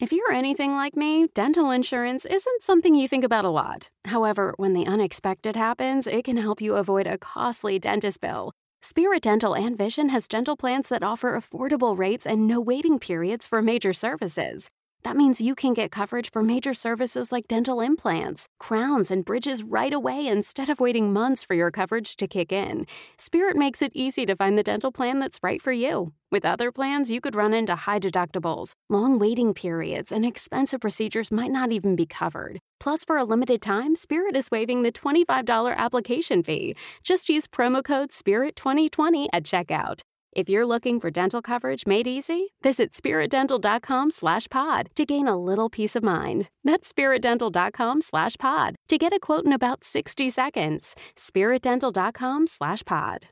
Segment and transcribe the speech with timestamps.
[0.00, 3.90] If you're anything like me, dental insurance isn't something you think about a lot.
[4.06, 8.50] However, when the unexpected happens, it can help you avoid a costly dentist bill.
[8.82, 13.46] Spirit Dental and Vision has dental plans that offer affordable rates and no waiting periods
[13.46, 14.68] for major services.
[15.04, 19.62] That means you can get coverage for major services like dental implants, crowns, and bridges
[19.62, 22.86] right away instead of waiting months for your coverage to kick in.
[23.18, 26.14] Spirit makes it easy to find the dental plan that's right for you.
[26.32, 31.30] With other plans, you could run into high deductibles, long waiting periods, and expensive procedures
[31.30, 32.58] might not even be covered.
[32.80, 36.76] Plus, for a limited time, Spirit is waiving the $25 application fee.
[37.02, 40.00] Just use promo code SPIRIT2020 at checkout.
[40.34, 45.36] If you're looking for dental coverage made easy, visit spiritdental.com slash pod to gain a
[45.36, 46.48] little peace of mind.
[46.64, 50.96] That's spiritdental.com slash pod to get a quote in about 60 seconds.
[51.16, 53.26] spiritdental.com slash pod.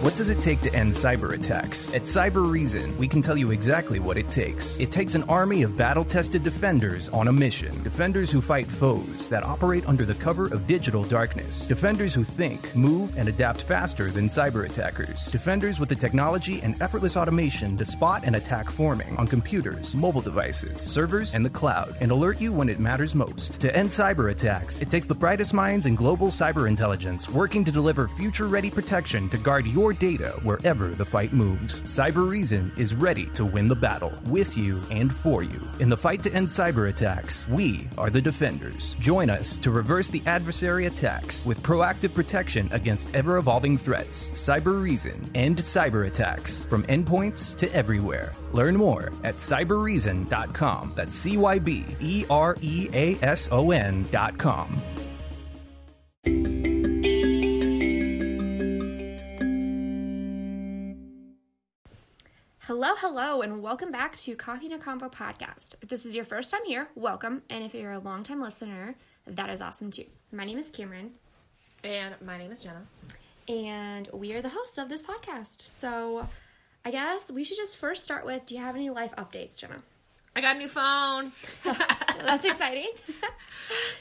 [0.00, 1.92] What does it take to end cyber attacks?
[1.92, 4.78] At Cybereason, we can tell you exactly what it takes.
[4.78, 7.82] It takes an army of battle tested defenders on a mission.
[7.82, 11.66] Defenders who fight foes that operate under the cover of digital darkness.
[11.66, 15.26] Defenders who think, move, and adapt faster than cyber attackers.
[15.32, 20.20] Defenders with the technology and effortless automation to spot and attack forming on computers, mobile
[20.20, 23.58] devices, servers, and the cloud, and alert you when it matters most.
[23.58, 27.72] To end cyber attacks, it takes the brightest minds in global cyber intelligence working to
[27.72, 31.80] deliver future ready protection to guard your data wherever the fight moves.
[31.82, 35.60] Cybereason is ready to win the battle with you and for you.
[35.80, 38.94] In the fight to end cyber attacks, we are the defenders.
[39.00, 44.30] Join us to reverse the adversary attacks with proactive protection against ever evolving threats.
[44.30, 48.32] Cybereason end cyber attacks from endpoints to everywhere.
[48.52, 50.92] Learn more at cybereason.com.
[50.94, 54.82] That's C Y B E R E A S O N.com.
[62.68, 65.74] Hello, hello, and welcome back to Coffee and a Combo podcast.
[65.80, 67.40] If this is your first time here, welcome.
[67.48, 68.94] And if you're a longtime listener,
[69.26, 70.04] that is awesome too.
[70.32, 71.12] My name is Cameron,
[71.82, 72.82] And my name is Jenna.
[73.48, 75.62] and we are the hosts of this podcast.
[75.62, 76.28] So
[76.84, 79.82] I guess we should just first start with do you have any life updates, Jenna?
[80.36, 81.32] I got a new phone.
[81.64, 82.90] That's exciting.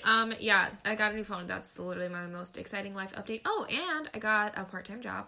[0.04, 1.48] um, yeah, I got a new phone.
[1.48, 3.44] That's literally my most exciting life update.
[3.46, 5.28] Oh, and I got a part time job.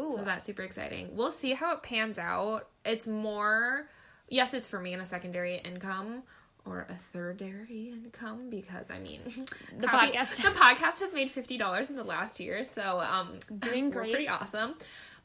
[0.00, 0.16] Ooh.
[0.16, 1.14] So that's super exciting.
[1.16, 2.68] We'll see how it pans out.
[2.84, 3.88] It's more,
[4.28, 6.22] yes, it's for me in a secondary income
[6.64, 9.20] or a thirdary income because I mean
[9.78, 10.36] The copy- podcast.
[10.36, 14.12] the podcast has made fifty dollars in the last year, so um, Doing great.
[14.12, 14.74] pretty awesome.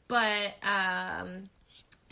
[0.08, 1.48] But um,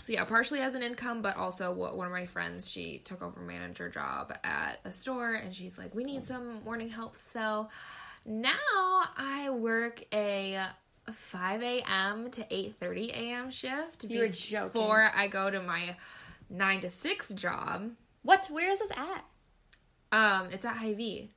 [0.02, 3.40] so yeah, partially as an income, but also one of my friends she took over
[3.40, 7.16] manager job at a store, and she's like, we need some morning help.
[7.32, 7.68] So
[8.24, 8.52] now
[9.16, 10.60] I work a
[11.12, 12.30] 5 a.m.
[12.32, 13.50] to 8:30 a.m.
[13.50, 14.04] shift.
[14.04, 14.68] You were joking.
[14.80, 15.96] Before I go to my
[16.50, 17.90] nine to six job.
[18.22, 18.46] what?
[18.50, 19.24] Where is this at?
[20.12, 21.30] Um, it's at Hy-Vee.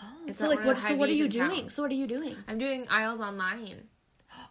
[0.00, 0.78] Oh, It's so like what?
[0.78, 1.48] So what are you in town.
[1.50, 1.70] doing?
[1.70, 2.36] So what are you doing?
[2.46, 3.88] I'm doing aisles online.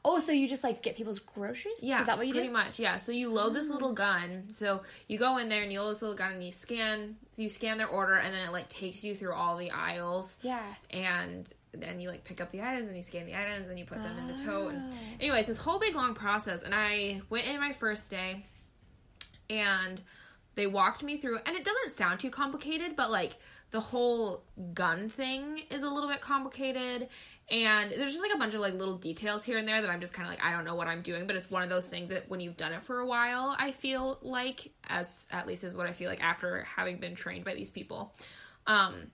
[0.03, 1.79] Oh, so you just like get people's groceries?
[1.81, 2.53] Yeah, is that what you pretty do?
[2.53, 2.79] much.
[2.79, 4.49] Yeah, so you load this little gun.
[4.49, 7.15] So you go in there and you load this little gun and you scan.
[7.35, 10.37] You scan their order and then it like takes you through all the aisles.
[10.41, 10.63] Yeah.
[10.89, 13.85] And then you like pick up the items and you scan the items and you
[13.85, 14.73] put them in the tote.
[14.73, 14.95] And Oh.
[15.19, 16.63] anyways, this whole big long process.
[16.63, 18.45] And I went in my first day,
[19.49, 20.01] and
[20.55, 21.39] they walked me through.
[21.45, 23.37] And it doesn't sound too complicated, but like
[23.71, 27.09] the whole gun thing is a little bit complicated.
[27.49, 30.01] And there's just like a bunch of like little details here and there that I'm
[30.01, 31.85] just kind of like I don't know what I'm doing, but it's one of those
[31.85, 35.63] things that when you've done it for a while, I feel like as at least
[35.63, 38.13] is what I feel like after having been trained by these people.
[38.65, 39.11] Um,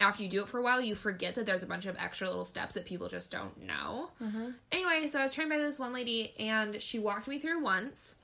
[0.00, 2.28] after you do it for a while, you forget that there's a bunch of extra
[2.28, 4.10] little steps that people just don't know.
[4.22, 4.50] Mm-hmm.
[4.72, 8.14] Anyway, so I was trained by this one lady, and she walked me through once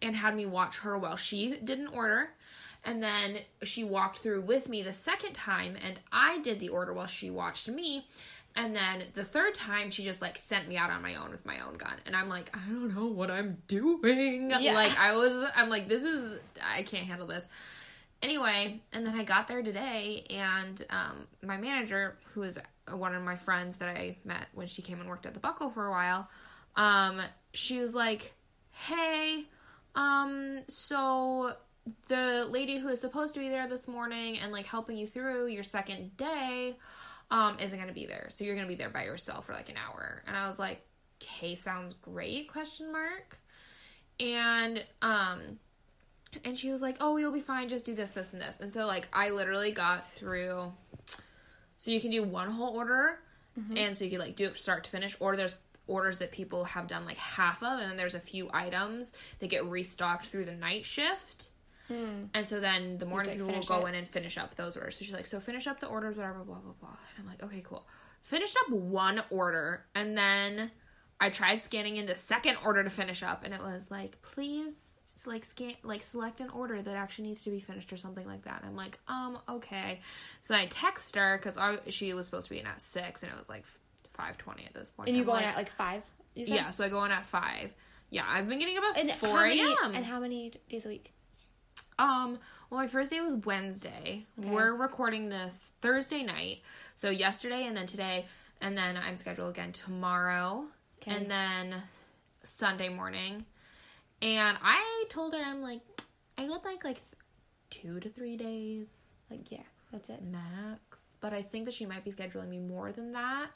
[0.00, 2.30] and had me watch her while she did an order.
[2.84, 6.92] And then she walked through with me the second time, and I did the order
[6.92, 8.06] while she watched me.
[8.54, 11.44] And then the third time, she just like sent me out on my own with
[11.44, 11.94] my own gun.
[12.06, 14.50] And I'm like, I don't know what I'm doing.
[14.50, 14.74] Yeah.
[14.74, 17.44] Like, I was, I'm like, this is, I can't handle this
[18.22, 22.58] anyway, and then I got there today, and um, my manager, who is
[22.90, 25.70] one of my friends that I met when she came and worked at the Buckle
[25.70, 26.28] for a while,
[26.76, 27.20] um,
[27.52, 28.34] she was like,
[28.70, 29.46] "Hey,
[29.94, 31.54] um, so
[32.08, 35.46] the lady who is supposed to be there this morning and like helping you through
[35.46, 36.76] your second day,
[37.30, 39.76] um, isn't gonna be there, so you're gonna be there by yourself for like an
[39.76, 40.86] hour." And I was like,
[41.22, 43.38] "Okay, sounds great?" Question mark.
[44.20, 45.58] And um
[46.44, 47.68] and she was like, "Oh, you'll be fine.
[47.68, 50.72] Just do this, this, and this." And so, like, I literally got through.
[51.76, 53.20] So you can do one whole order,
[53.76, 55.16] and so you can like do it start to finish.
[55.20, 55.54] Or there's
[55.86, 59.48] orders that people have done like half of, and then there's a few items that
[59.48, 61.50] get restocked through the night shift.
[62.34, 63.90] And so then the morning people will go it.
[63.90, 64.98] in and finish up those orders.
[64.98, 66.90] So she's like, so finish up the orders, whatever, blah blah blah.
[67.16, 67.86] And I'm like, okay, cool.
[68.22, 70.70] Finished up one order, and then
[71.18, 74.87] I tried scanning in the second order to finish up, and it was like, please,
[75.26, 78.42] like scan, like select an order that actually needs to be finished or something like
[78.44, 78.60] that.
[78.60, 80.00] And I'm like, um, okay.
[80.40, 81.58] So I text her because
[81.92, 83.64] she was supposed to be in at six, and it was like
[84.14, 85.08] five twenty at this point.
[85.08, 86.02] And you I'm go in like, at like five?
[86.34, 86.70] Yeah.
[86.70, 87.72] So I go in at five.
[88.10, 89.94] Yeah, I've been getting about And four a.m.
[89.94, 91.12] And how many days a week?
[91.98, 92.38] Um,
[92.70, 94.24] well, my first day was Wednesday.
[94.36, 96.58] We're recording this Thursday night.
[96.96, 98.26] So yesterday and then today,
[98.60, 100.64] and then I'm scheduled again tomorrow,
[101.02, 101.16] Okay.
[101.16, 101.82] and then
[102.44, 103.44] Sunday morning.
[104.20, 105.80] And I told her I'm like,
[106.36, 107.00] I would like like
[107.70, 109.62] two to three days Like, yeah,
[109.92, 110.22] that's it.
[110.22, 113.48] max, but I think that she might be scheduling me more than that.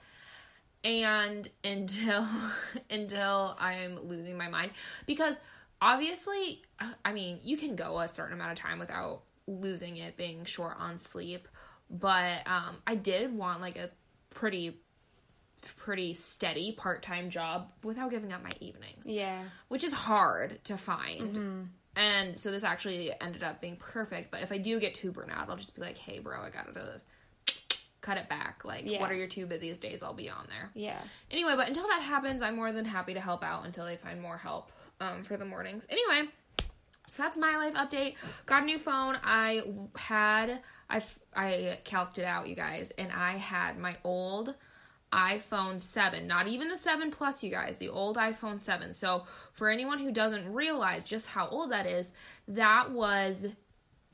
[0.85, 2.27] And until
[2.91, 4.73] until I'm losing my mind
[5.07, 5.41] because
[5.81, 6.63] obviously
[7.05, 10.77] I mean, you can go a certain amount of time without losing it being short
[10.79, 11.49] on sleep,
[11.91, 13.91] but um I did want like a
[14.31, 14.79] pretty
[15.77, 19.43] pretty steady part-time job without giving up my evenings Yeah.
[19.69, 21.69] which is hard to find.
[21.95, 24.31] And so this actually ended up being perfect.
[24.31, 26.49] But if I do get too burnt out, I'll just be like, hey, bro, I
[26.51, 27.01] gotta
[28.01, 28.65] cut it back.
[28.65, 29.01] Like, Yeah.
[29.01, 30.03] what are your two busiest days?
[30.03, 30.71] I'll be on there.
[30.75, 30.99] Yeah.
[31.31, 34.21] Anyway, but until that happens, I'm more than happy to help out until they find
[34.21, 35.87] more help um, for the mornings.
[35.91, 36.31] Anyway,
[37.09, 38.17] so that's my life update.
[38.47, 39.19] Got a new phone.
[39.23, 39.63] I
[39.97, 41.03] had I
[41.37, 44.55] I calced it out, you guys, and I had my old
[45.13, 48.95] iPhone 7, not even the 7 Plus, you guys, the old iPhone 7.
[48.95, 52.13] So, for anyone who doesn't realize just how old that is,
[52.49, 53.47] that was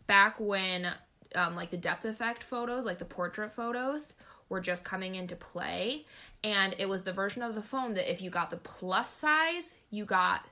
[0.06, 0.93] back when
[1.35, 4.15] um, like the depth effect photos, like the portrait photos,
[4.49, 6.06] were just coming into play.
[6.43, 9.75] And it was the version of the phone that if you got the plus size,
[9.91, 10.45] you got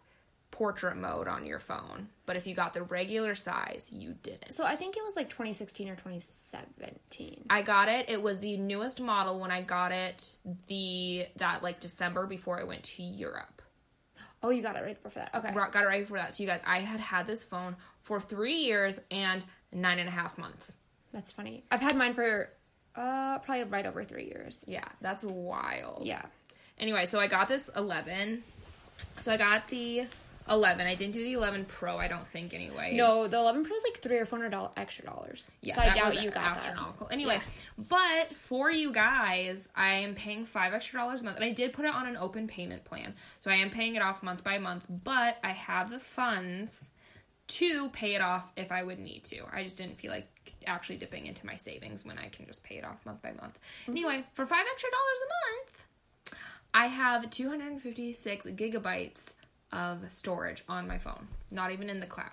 [0.57, 2.09] portrait mode on your phone.
[2.25, 4.53] But if you got the regular size, you didn't.
[4.53, 7.45] So I think it was like 2016 or 2017.
[7.51, 8.09] I got it.
[8.09, 10.35] It was the newest model when I got it
[10.69, 13.61] the that like December before I went to Europe.
[14.43, 15.35] Oh, you got it right before that.
[15.35, 15.53] Okay.
[15.53, 16.35] Got got it right before that.
[16.35, 20.13] So you guys, I had had this phone for three years and nine and a
[20.13, 20.75] half months.
[21.13, 21.65] That's funny.
[21.71, 22.49] I've had mine for
[22.95, 24.65] uh probably right over three years.
[24.67, 26.07] Yeah, that's wild.
[26.07, 26.23] Yeah.
[26.79, 28.43] Anyway, so I got this 11.
[29.21, 30.07] So I got the
[30.49, 30.87] 11.
[30.87, 32.95] I didn't do the 11 Pro, I don't think anyway.
[32.95, 35.51] No, the 11 Pro is like three or four hundred dollars extra dollars.
[35.61, 37.09] Yeah, so I that doubt you got astronomical.
[37.11, 37.85] Anyway, Yeah.
[37.89, 41.73] but for you guys, I am paying five extra dollars a month, and I did
[41.73, 44.59] put it on an open payment plan, so I am paying it off month by
[44.59, 44.87] month.
[44.89, 46.91] But I have the funds
[47.49, 49.43] to pay it off if I would need to.
[49.53, 50.27] I just didn't feel like
[50.67, 53.59] actually dipping into my savings when I can just pay it off month by month.
[53.83, 53.93] Mm-hmm.
[53.93, 55.29] Anyway, for five extra dollars a
[56.33, 56.41] month,
[56.75, 59.33] I have 256 gigabytes
[59.77, 62.31] of storage on my phone, not even in the cloud.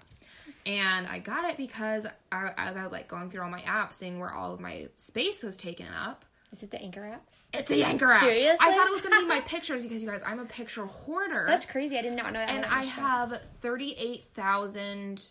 [0.66, 3.94] And I got it because I, as I was like going through all my apps,
[3.94, 6.24] seeing where all of my space was taken up.
[6.52, 7.26] Is it the Anchor app?
[7.54, 8.22] It's the Anchor app.
[8.22, 8.58] Seriously?
[8.62, 10.86] I thought it was going to be my pictures because you guys, I'm a picture
[10.86, 11.46] hoarder.
[11.48, 11.98] That's crazy.
[11.98, 12.50] I did not know that.
[12.50, 15.30] and I have 38,000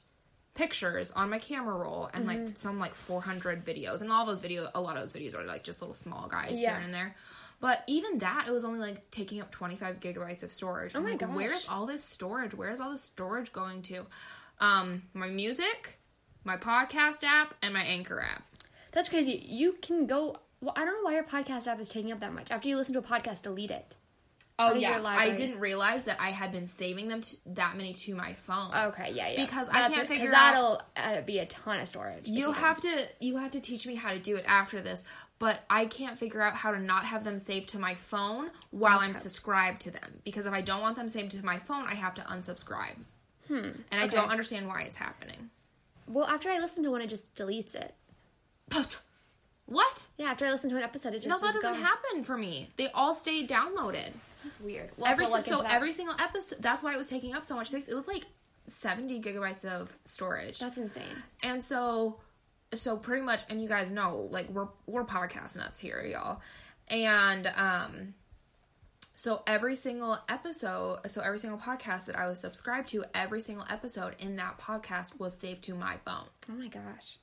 [0.54, 2.44] pictures on my camera roll and Mm-hmm.
[2.46, 4.02] like some like 400 videos.
[4.02, 6.60] And all those videos, a lot of those videos are like just little small guys
[6.60, 6.74] Yeah.
[6.76, 7.14] here and there.
[7.62, 10.96] But even that, it was only like taking up 25 gigabytes of storage.
[10.96, 11.30] Oh my like, gosh.
[11.32, 12.52] Where's all this storage?
[12.54, 14.04] Where's all this storage going to?
[14.58, 16.00] Um, my music,
[16.42, 18.42] my podcast app, and my Anchor app.
[18.90, 19.46] That's crazy.
[19.48, 20.38] You can go.
[20.60, 22.50] Well, I don't know why your podcast app is taking up that much.
[22.50, 23.94] After you listen to a podcast, delete it.
[24.58, 28.14] Oh yeah, I didn't realize that I had been saving them to, that many to
[28.14, 28.72] my phone.
[28.74, 29.44] Okay, yeah, yeah.
[29.44, 30.52] Because I can't it, figure 'cause out-
[30.94, 32.28] that'll uh, be a ton of storage.
[32.28, 35.04] You'll you have to you have to teach me how to do it after this,
[35.42, 39.00] but I can't figure out how to not have them saved to my phone while
[39.00, 40.20] I'm subscribed to them.
[40.24, 42.94] Because if I don't want them saved to my phone, I have to unsubscribe.
[43.48, 43.54] Hmm.
[43.90, 44.14] And I okay.
[44.14, 45.50] don't understand why it's happening.
[46.06, 47.92] Well, after I listen to one, it just deletes it.
[48.68, 49.00] But
[49.66, 50.06] what?
[50.16, 51.82] Yeah, after I listen to an episode, it just No, that doesn't gone.
[51.82, 52.70] happen for me.
[52.76, 54.12] They all stay downloaded.
[54.44, 54.90] That's weird.
[54.96, 55.72] We'll every so that.
[55.72, 56.62] every single episode.
[56.62, 57.88] That's why it was taking up so much space.
[57.88, 58.26] It was like
[58.68, 60.60] seventy gigabytes of storage.
[60.60, 61.24] That's insane.
[61.42, 62.20] And so
[62.74, 66.40] so pretty much and you guys know like we're we're podcast nuts here, y'all.
[66.88, 68.14] And um
[69.14, 73.66] so every single episode, so every single podcast that I was subscribed to, every single
[73.70, 76.24] episode in that podcast was saved to my phone.
[76.50, 77.18] Oh my gosh,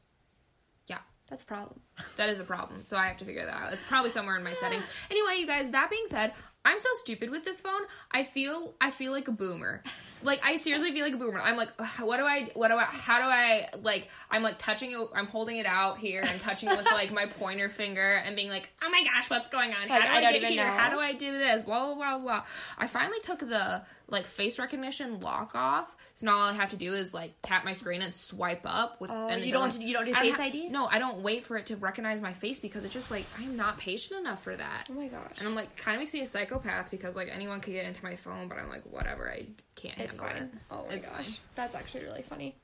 [0.88, 1.00] Yeah.
[1.29, 1.79] that's a problem.
[2.15, 2.84] That is a problem.
[2.84, 3.74] So I have to figure that out.
[3.74, 4.86] It's probably somewhere in my settings.
[5.10, 7.82] Anyway, you guys, that being said, I'm so stupid with this phone.
[8.12, 9.82] I feel I feel like a boomer.
[10.24, 11.40] Like I seriously feel like a boomer.
[11.42, 14.92] I'm like, what do I, what do I, how do I, like, I'm like touching
[14.92, 18.36] it, I'm holding it out here and touching it with like my pointer finger and
[18.36, 19.88] being like, oh my gosh, what's going on?
[19.88, 20.66] How Like, do I I, don't get even here?
[20.66, 20.72] know.
[20.72, 21.64] How do I do this?
[21.64, 22.44] Blah blah blah blah.
[22.78, 26.76] I finally took the like face recognition lock off, so now all I have to
[26.78, 29.12] do is like tap my screen and swipe up with.
[29.12, 30.70] Oh, and Oh, you don't like- you don't do I Face ha- ID?
[30.70, 33.56] No, I don't wait for it to recognize my face because it's just like I'm
[33.56, 34.88] not patient enough for that.
[34.90, 35.36] Oh my gosh.
[35.38, 38.04] And I'm like, kind of makes me a psychopath because like anyone could get into
[38.04, 39.46] my phone, but I'm like, whatever, I
[39.76, 40.36] can't It's fine.
[40.44, 40.50] it.
[40.72, 41.25] Oh my It's gosh.
[41.25, 41.36] fine.
[41.56, 42.56] That's actually really funny.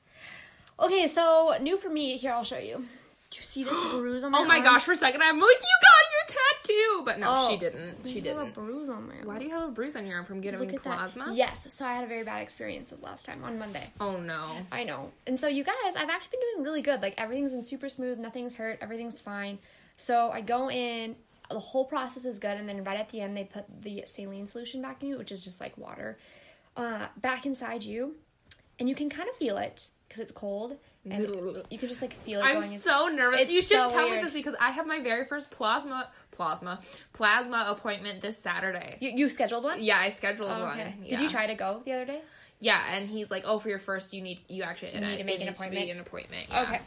[0.78, 2.16] Okay, so new for me.
[2.16, 2.84] Here, I'll show you.
[3.30, 4.44] Do you see this bruise on my arm?
[4.44, 4.64] Oh my arm?
[4.64, 4.84] gosh!
[4.84, 6.38] For a second, I'm like, you got your
[6.98, 7.50] tattoo, but no, Oh.
[7.50, 8.06] she didn't.
[8.06, 8.54] She just have a didn't.
[8.54, 9.26] bruise on my arm.
[9.26, 11.24] Why do you have a bruise on your arm from getting plasma?
[11.26, 11.34] that.
[11.34, 13.84] Yes, so I had a very bad experiences last time on Monday.
[14.00, 14.50] Oh no.
[14.70, 15.10] I know.
[15.26, 17.02] And so you guys, I've actually been doing really good.
[17.02, 19.58] Like everything's been super smooth, nothing's hurt, everything's fine.
[19.96, 21.16] So I go in,
[21.50, 24.46] the whole process is good, and then right at the end they put the saline
[24.46, 26.16] solution back in you, which is just like water,
[26.76, 28.14] uh, back inside you,
[28.78, 31.16] and you can kind of feel it because it's cold, and
[31.70, 32.72] you can just like feel it I'm going.
[32.72, 33.40] in- so nervous.
[33.40, 36.80] It's you should so tell me this because I have my very first plasma, plasma,
[37.12, 38.98] plasma appointment this Saturday.
[39.00, 39.82] you, you scheduled one?
[39.82, 40.78] Yeah, I scheduled Oh, one.
[40.80, 40.94] okay.
[41.02, 41.08] Yeah.
[41.10, 42.20] Did you try to go the other day?
[42.58, 45.24] Yeah, and he's like, "Oh, for your first, you need you actually it, need to
[45.24, 45.94] make an needs to be appointment.
[45.94, 46.62] an appointment." Yeah.
[46.62, 46.80] Okay.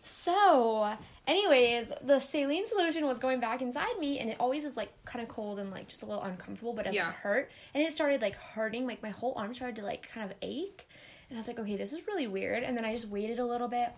[0.00, 0.92] So,
[1.26, 5.22] anyways, the saline solution was going back inside me, and it always is like kind
[5.22, 7.12] of cold and like just a little uncomfortable, but it doesn't Yeah.
[7.12, 7.50] hurt.
[7.74, 10.88] And it started like hurting, like my whole arm started to like kind of ache.
[11.30, 12.62] And I was like, okay, this is really weird.
[12.62, 13.90] And then I just waited a little bit,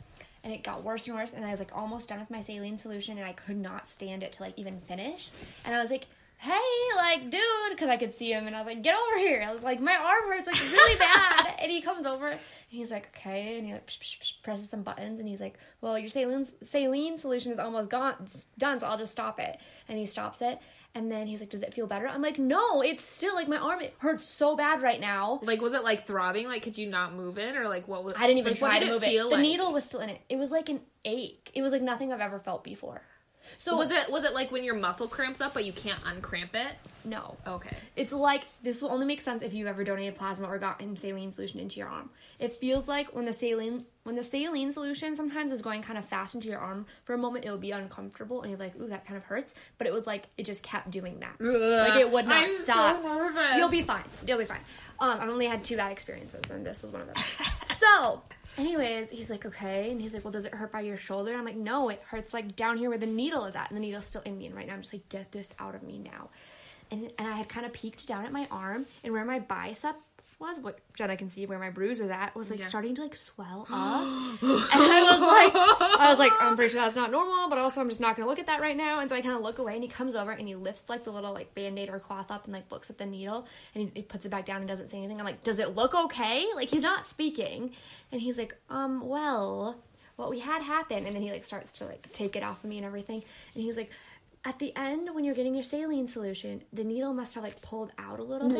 [0.45, 1.33] and it got worse and worse.
[1.33, 4.23] And I was like almost done with my saline solution, and I could not stand
[4.23, 5.31] it to like even finish.
[5.65, 6.07] And I was like,
[6.45, 9.43] hey, like, dude, because I could see him, and I was like, get over here.
[9.47, 11.55] I was like, my arm hurts like really bad.
[11.59, 14.69] and he comes over, and he's like, okay, and he like psh, psh, psh, presses
[14.69, 18.15] some buttons, and he's like, well, your saline saline solution is almost gone,
[18.59, 19.59] done, so I'll just stop it.
[19.89, 20.59] And he stops it,
[20.95, 22.07] and then he's like, does it feel better?
[22.07, 25.41] I'm like, no, it's still like my arm it hurts so bad right now.
[25.43, 26.47] Like, was it like throbbing?
[26.47, 28.13] Like, could you not move it, or like what was?
[28.19, 29.07] I didn't even like, try to move it.
[29.07, 29.43] feel The like?
[29.43, 30.21] needle was still in it.
[30.29, 31.51] It was like an ache.
[31.55, 33.03] It was like nothing I've ever felt before.
[33.59, 36.55] So Was it was it like when your muscle cramps up, but you can't uncramp
[36.55, 36.75] it?
[37.07, 37.37] no.
[37.47, 37.77] Okay.
[37.97, 41.33] It's like this will only make sense if you've ever donated plasma or gotten saline
[41.33, 42.09] solution into your arm.
[42.39, 46.05] It feels like when the saline when the saline solution sometimes is going kind of
[46.05, 49.05] fast into your arm for a moment, it'll be uncomfortable and you're like, ooh, that
[49.07, 49.55] kind of hurts.
[49.79, 51.37] But it was like it just kept doing that.
[51.41, 53.03] Like it would not I'm so stop.
[53.05, 53.57] nervous.
[53.57, 54.05] You'll be fine.
[54.27, 54.61] You'll be fine.
[55.01, 57.17] Um, I've only had two bad experiences, and this was one of them.
[57.79, 58.23] so,
[58.59, 61.31] anyways, he's like, okay, and he's like, well, does it hurt by your shoulder?
[61.31, 63.77] And I'm like, no, it hurts like down here where the needle is at, and
[63.77, 64.47] the needle's still in me.
[64.47, 66.31] And right now, I'm just like, get this out of me now.
[66.91, 69.97] And and I had kind of peeked down at my arm, and where my bicep
[70.45, 72.67] was, what Jenna can see where my bruise is at, was like Yeah.
[72.67, 74.43] starting to like swell up.
[74.43, 75.53] and I was like,
[76.01, 78.29] I was like, I'm pretty sure that's not normal, but also I'm just not gonna
[78.29, 79.01] look at that right now.
[79.01, 81.05] And so I kind of look away, and he comes over and he lifts like
[81.05, 83.85] the little like band aid or cloth up and like looks at the needle and
[83.85, 85.19] he, he puts it back down and doesn't say anything.
[85.19, 86.47] I'm like, does it look okay?
[86.55, 87.73] Like he's not speaking,
[88.13, 89.77] and he's like, um, well,
[90.17, 92.71] what we had happen, and then he like starts to like take it off of
[92.71, 93.23] me and everything,
[93.55, 93.91] and he's like.
[94.47, 97.93] At the end, when you're getting your saline solution, the needle must have like pulled
[97.99, 98.59] out a little bit,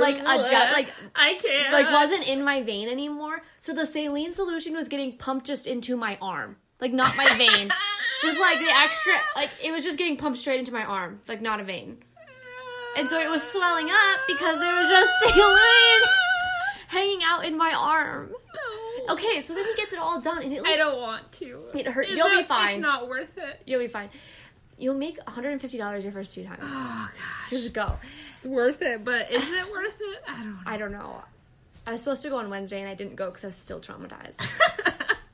[0.00, 1.72] like a jet like I can't.
[1.72, 3.40] like wasn't in my vein anymore.
[3.60, 6.56] So the saline solution was getting pumped just into my arm.
[6.80, 7.70] Like not my vein.
[8.22, 11.40] just like the extra like it was just getting pumped straight into my arm, like
[11.40, 11.98] not a vein.
[12.96, 16.08] And so it was swelling up because there was just saline
[16.88, 18.32] hanging out in my arm.
[19.08, 21.64] Okay, so then he gets it all done and it Like, I don't want to.
[21.74, 22.74] It hurt- It's you'll be fine.
[22.74, 23.62] It's not worth it.
[23.66, 24.10] you'll be fine.
[24.80, 26.60] You'll make $150 your first two times.
[26.62, 27.98] Oh gosh, Just go.
[28.34, 30.22] it's worth it, but is it worth it?
[30.26, 30.58] I don't know.
[30.66, 31.22] I don't know.
[31.86, 33.80] I was supposed to go on Wednesday and I didn't go because I was still
[33.80, 34.46] traumatized.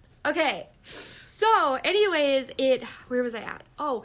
[0.27, 0.69] okay.
[0.85, 3.63] So, anyways, it where was I at?
[3.79, 4.05] Oh,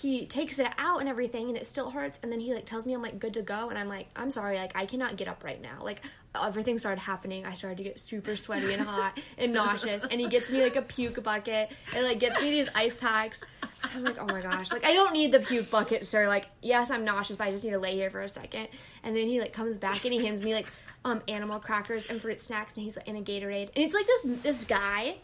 [0.00, 2.86] he takes it out and everything and it still hurts and then he like tells
[2.86, 5.28] me I'm like good to go and I'm like I'm sorry like I cannot get
[5.28, 5.78] up right now.
[5.82, 6.02] Like
[6.34, 7.44] everything started happening.
[7.44, 10.76] I started to get super sweaty and hot and nauseous and he gets me like
[10.76, 13.42] a puke bucket and like gets me these ice packs.
[13.62, 14.72] And I'm like, "Oh my gosh.
[14.72, 16.28] Like I don't need the puke bucket, sir.
[16.28, 18.68] Like yes, I'm nauseous, but I just need to lay here for a second.
[19.02, 20.66] And then he like comes back and he hands me like
[21.04, 23.70] um animal crackers and fruit snacks and he's like in a Gatorade.
[23.74, 25.16] And it's like this this guy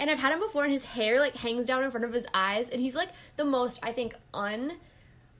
[0.00, 2.26] and I've had him before, and his hair like hangs down in front of his
[2.34, 4.72] eyes, and he's like the most I think un.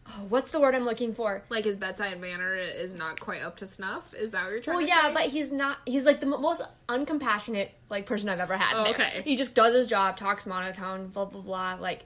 [0.06, 1.42] Oh, what's the word I'm looking for?
[1.50, 4.14] Like his bedside manner is not quite up to snuff.
[4.14, 4.76] Is that what you're trying?
[4.78, 5.14] Well, to yeah, say?
[5.14, 5.78] but he's not.
[5.86, 8.76] He's like the mo- most uncompassionate like person I've ever had.
[8.76, 9.22] Oh, okay.
[9.24, 11.76] He just does his job, talks monotone, blah blah blah.
[11.80, 12.04] Like,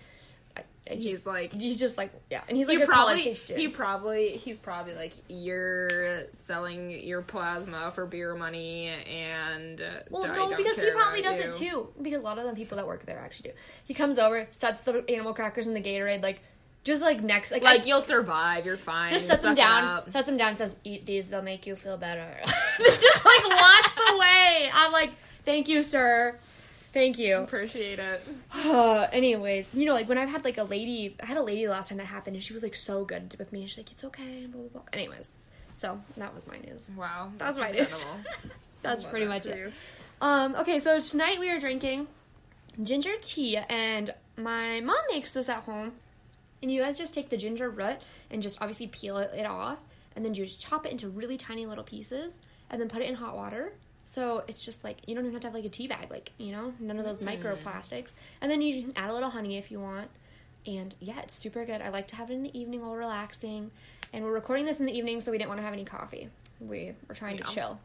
[0.88, 3.61] I, I He's like- he's just like yeah, and he's like a college probably student.
[3.61, 10.26] he probably he's probably like you're selling your plasma for beer money and uh, Well,
[10.35, 11.88] no, because he probably does it too.
[12.00, 13.57] Because a lot of the people that work there actually do.
[13.87, 16.41] He comes over, sets the animal crackers in the Gatorade, like
[16.85, 18.67] Just like next, like, Like I, you'll survive.
[18.67, 19.09] You're fine.
[19.09, 20.11] just sets them down, up.
[20.11, 22.29] sets them down, says, "Eat these; they'll make you feel better."
[22.79, 24.71] just like walks away.
[24.73, 25.11] I'm like,
[25.47, 26.37] "Thank you, sir.
[26.94, 28.26] Thank you." Appreciate it.
[28.54, 31.68] Uh, anyways, you know, like when I've had like a lady, I had a lady
[31.68, 33.60] last time that happened, and she was like so good with me.
[33.60, 34.82] And she's like, "It's okay." Blah blah blah.
[34.92, 35.34] Anyways,
[35.74, 36.86] so that was my news.
[36.96, 38.06] Wow, That's my news.
[38.82, 39.72] That's pretty that much for it.
[40.20, 42.06] Um, okay, so tonight we are drinking
[42.82, 45.92] ginger tea, and my mom makes this at home.
[46.62, 47.98] And you guys just take the ginger root
[48.30, 49.78] and just obviously peel it, it off,
[50.16, 52.38] and then you just chop it into really tiny little pieces,
[52.70, 53.72] and then put it in hot water.
[54.06, 56.30] So it's just like you don't even have to have like a tea bag, like
[56.38, 58.14] you know, none of those microplastics.
[58.40, 60.08] And then you can add a little honey if you want.
[60.66, 61.80] And yeah, it's super good.
[61.82, 63.70] I like to have it in the evening while relaxing.
[64.12, 66.28] And we're recording this in the evening, so we didn't want to have any coffee.
[66.61, 67.50] We were trying to Yeah.
[67.50, 67.80] chill.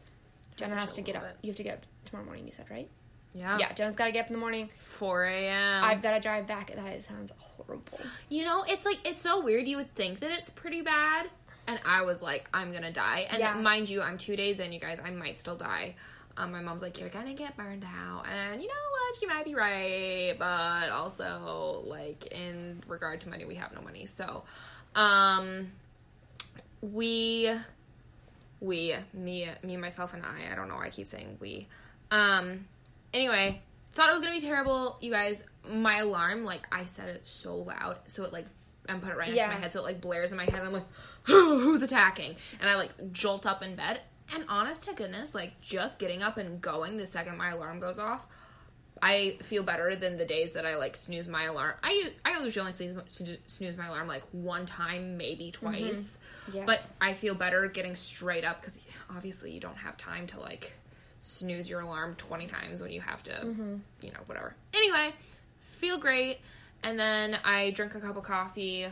[0.55, 1.23] Jenna to has to chill get up.
[1.23, 1.38] bit.
[1.41, 2.45] You have to get up tomorrow morning.
[2.45, 2.88] You said right?
[3.33, 3.57] Yeah.
[3.59, 4.69] Yeah, Jenna's got to get up in the morning.
[4.83, 5.83] 4 a.m.
[5.83, 6.73] I've got to drive back.
[6.75, 7.99] That sounds horrible.
[8.29, 9.67] You know, it's like it's so weird.
[9.67, 11.29] You would think that it's pretty bad,
[11.69, 13.27] and I was like, I'm gonna die.
[13.29, 13.53] And Yeah.
[13.53, 14.99] mind you, I'm two days in, you guys.
[15.03, 15.95] I might still die.
[16.38, 19.19] Um, my mom's like, you're gonna get burned out, and you know what?
[19.19, 24.05] She might be right, but also like in regard to money, we have no money.
[24.05, 24.43] So,
[24.95, 25.71] um,
[26.81, 27.51] we,
[28.61, 30.51] we, me, me, myself, and I.
[30.51, 30.75] I don't know.
[30.75, 31.67] why I keep saying we.
[32.11, 32.65] Um.
[33.13, 33.61] Anyway,
[33.93, 35.43] thought it was gonna be terrible, you guys.
[35.69, 38.45] My alarm, like I set it so loud, so it like
[38.88, 39.47] and put it right next Yeah.
[39.47, 40.55] to my head, so it like blares in my head.
[40.55, 40.88] And I'm like,
[41.23, 42.35] who's attacking?
[42.59, 44.01] And I like jolt up in bed.
[44.33, 47.97] And honest to goodness, like just getting up and going the second my alarm goes
[47.97, 48.27] off,
[49.01, 51.75] I feel better than the days that I like snooze my alarm.
[51.83, 55.65] I I usually only snooze, snooze my alarm like one time, maybe mm-hmm.
[55.65, 56.19] twice.
[56.53, 56.65] Yeah.
[56.65, 60.73] But I feel better getting straight up because obviously you don't have time to like
[61.21, 63.75] snooze your alarm 20 times when you have to, mm-hmm.
[64.01, 64.55] you know, whatever.
[64.73, 65.13] Anyway,
[65.59, 66.39] feel great.
[66.83, 68.88] And then I drink a cup of coffee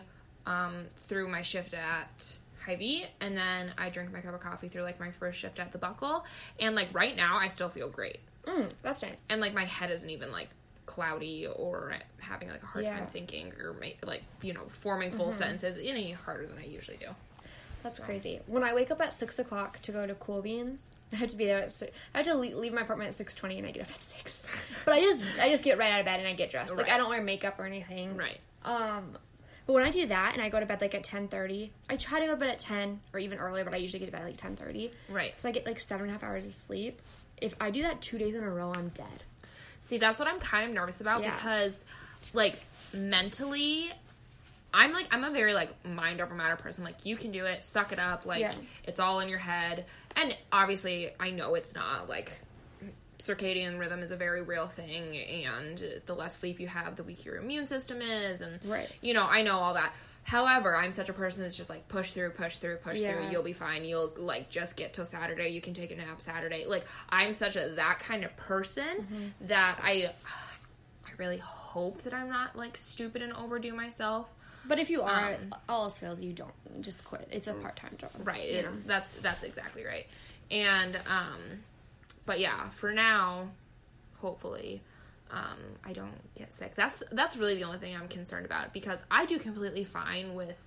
[0.48, 4.84] um, through my shift at Hy-Vee, and then I drink my cup of coffee through
[4.84, 6.26] like my first shift at the Buckle.
[6.60, 9.28] And like right now, I still feel great Mm, that's nice.
[9.30, 10.50] and like my head isn't even like
[10.86, 12.92] cloudy or having like a hard Yeah.
[12.92, 13.00] Mm-hmm.
[13.00, 13.76] time thinking or
[14.06, 17.08] like you know forming full sentences any harder than I usually do.
[17.84, 18.40] That's crazy.
[18.48, 21.36] When I wake up at six o'clock to go to Cool Beans, I have to
[21.36, 21.92] be there at six.
[22.14, 23.96] I have to leave, leave my apartment at six twenty, and I get up at
[23.98, 24.42] six.
[24.86, 26.76] But I just I just get right out of bed and I get dressed.
[26.76, 28.16] Like I don't wear makeup or anything.
[28.18, 28.40] Right.
[28.64, 29.18] Um,
[29.68, 31.98] but when I do that and I go to bed like at ten thirty, I
[31.98, 34.12] try to go to bed at ten or even earlier, but I usually get to
[34.14, 34.92] bed at like ten thirty.
[35.10, 35.34] Right.
[35.40, 37.02] So I get like seven and a half hours of sleep.
[37.40, 39.24] If I do that two days in a row, I'm dead.
[39.82, 41.36] See, that's what I'm kind of nervous about Yeah.
[41.36, 41.86] because
[42.34, 42.60] like
[42.94, 43.92] mentally
[44.74, 46.84] I'm like I'm a very like mind over matter person.
[46.84, 48.54] Like you can do it, suck it up, like Yeah.
[48.86, 49.86] it's all in your head.
[50.16, 52.32] And obviously I know it's not like
[53.20, 57.32] circadian rhythm is a very real thing and the less sleep you have the weaker
[57.32, 58.90] your immune system is and Right.
[59.02, 59.92] you know i know all that.
[60.24, 63.14] However i'm such a person that's just like push through push through push Yeah.
[63.14, 63.86] through you'll be fine.
[63.86, 65.50] You'll like just get till saturday.
[65.50, 66.66] You can take a nap saturday.
[66.68, 69.48] Like i'm such a that kind of person Mm-hmm.
[69.48, 70.12] that i
[71.06, 74.28] i really hope that i'm not like stupid and overdo myself.
[74.66, 76.52] But if you are, Um, all else fails, you don't
[76.82, 77.26] just quit.
[77.32, 78.42] It's a part time job, right.
[78.42, 80.08] it- that's that's exactly right.
[80.52, 81.40] And um
[82.28, 83.48] but yeah for now
[84.22, 84.82] hopefully
[85.32, 89.02] um i don't get sick that's that's really the only thing i'm concerned about because
[89.10, 90.60] i do completely fine with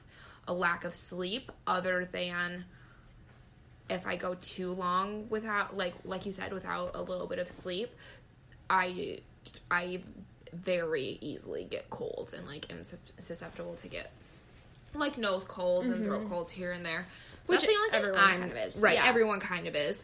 [0.49, 2.65] a lack of sleep other than
[3.89, 7.49] if i go too long without like like you said without a little bit of
[7.49, 7.91] sleep
[8.69, 9.19] i
[9.71, 10.01] i
[10.53, 12.83] very easily get colds and like am
[13.19, 14.11] susceptible to get
[14.95, 17.07] like nose colds and throat colds here and there.
[17.45, 17.53] So Mm-hmm.
[17.53, 18.81] Which that's the only thing everyone I'm- kind of is.
[18.81, 19.07] Right, Yeah.
[19.07, 20.03] everyone kind of is.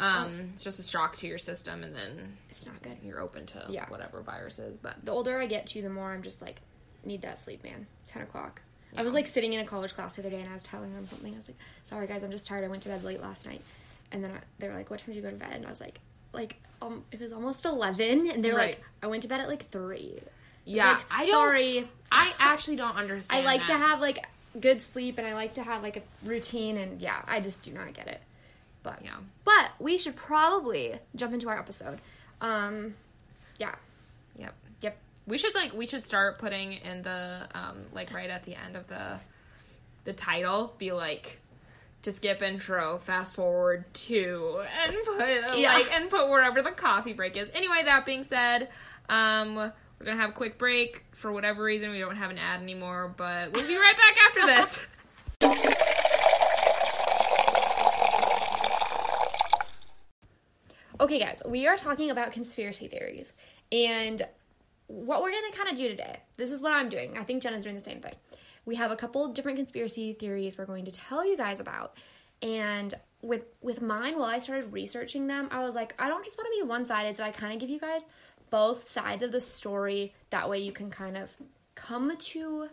[0.00, 2.96] Um, it's just a shock to your system, and then It's not good.
[3.02, 3.88] you're open to Yeah.
[3.88, 4.76] whatever viruses.
[4.76, 6.60] But the older I get to, the more I'm just like,
[7.04, 7.86] need that sleep, man.
[8.06, 8.60] Ten o'clock.
[8.96, 10.92] I was like sitting in a college class the other day, and I was telling
[10.94, 11.32] them something.
[11.32, 12.64] I was like, "Sorry guys, I'm just tired.
[12.64, 13.60] I went to bed late last night."
[14.12, 15.68] And then I, they were like, "What time did you go to bed?" And I
[15.70, 15.98] was like,
[16.32, 18.76] "Like, um, it was almost 11." And they're Right.
[18.76, 20.20] like, "I went to bed at like 3.
[20.64, 21.30] yeah, like, I don't.
[21.32, 21.88] sorry.
[22.12, 23.42] I actually don't understand.
[23.42, 24.24] I like to have like
[24.60, 27.72] good sleep, and I like to have like a routine, and yeah, I just do
[27.72, 28.20] not get it.
[28.84, 29.16] But Yeah.
[29.44, 32.00] but we should probably jump into our episode.
[32.40, 32.94] Um,
[33.58, 33.74] yeah,
[34.38, 34.54] Yep.
[34.82, 34.96] yep.
[35.26, 38.76] We should like we should start putting in the um like right at the end
[38.76, 39.18] of the
[40.04, 41.40] the title be like
[42.02, 45.72] to skip intro, fast forward to and put Yeah.
[45.74, 47.50] like and put wherever the coffee break is.
[47.54, 48.68] Anyway, that being said,
[49.08, 52.60] um we're gonna have a quick break for whatever reason we don't have an ad
[52.60, 54.86] anymore, but we'll be right back after this.
[61.00, 63.32] Okay, guys, we are talking about conspiracy theories.
[63.72, 64.24] And
[64.86, 67.18] what we're going to kind of do today, this is what I'm doing.
[67.18, 68.12] I think Jenna's doing the same thing.
[68.64, 71.96] we have a couple different conspiracy theories we're going to tell you guys about.
[72.42, 76.38] And with with mine, while I started researching them, I was like, I don't just
[76.38, 78.02] want to be one sided, so I kind of give you guys
[78.50, 80.14] both sides of the story.
[80.30, 81.30] That way, you can kind of
[81.74, 82.68] come to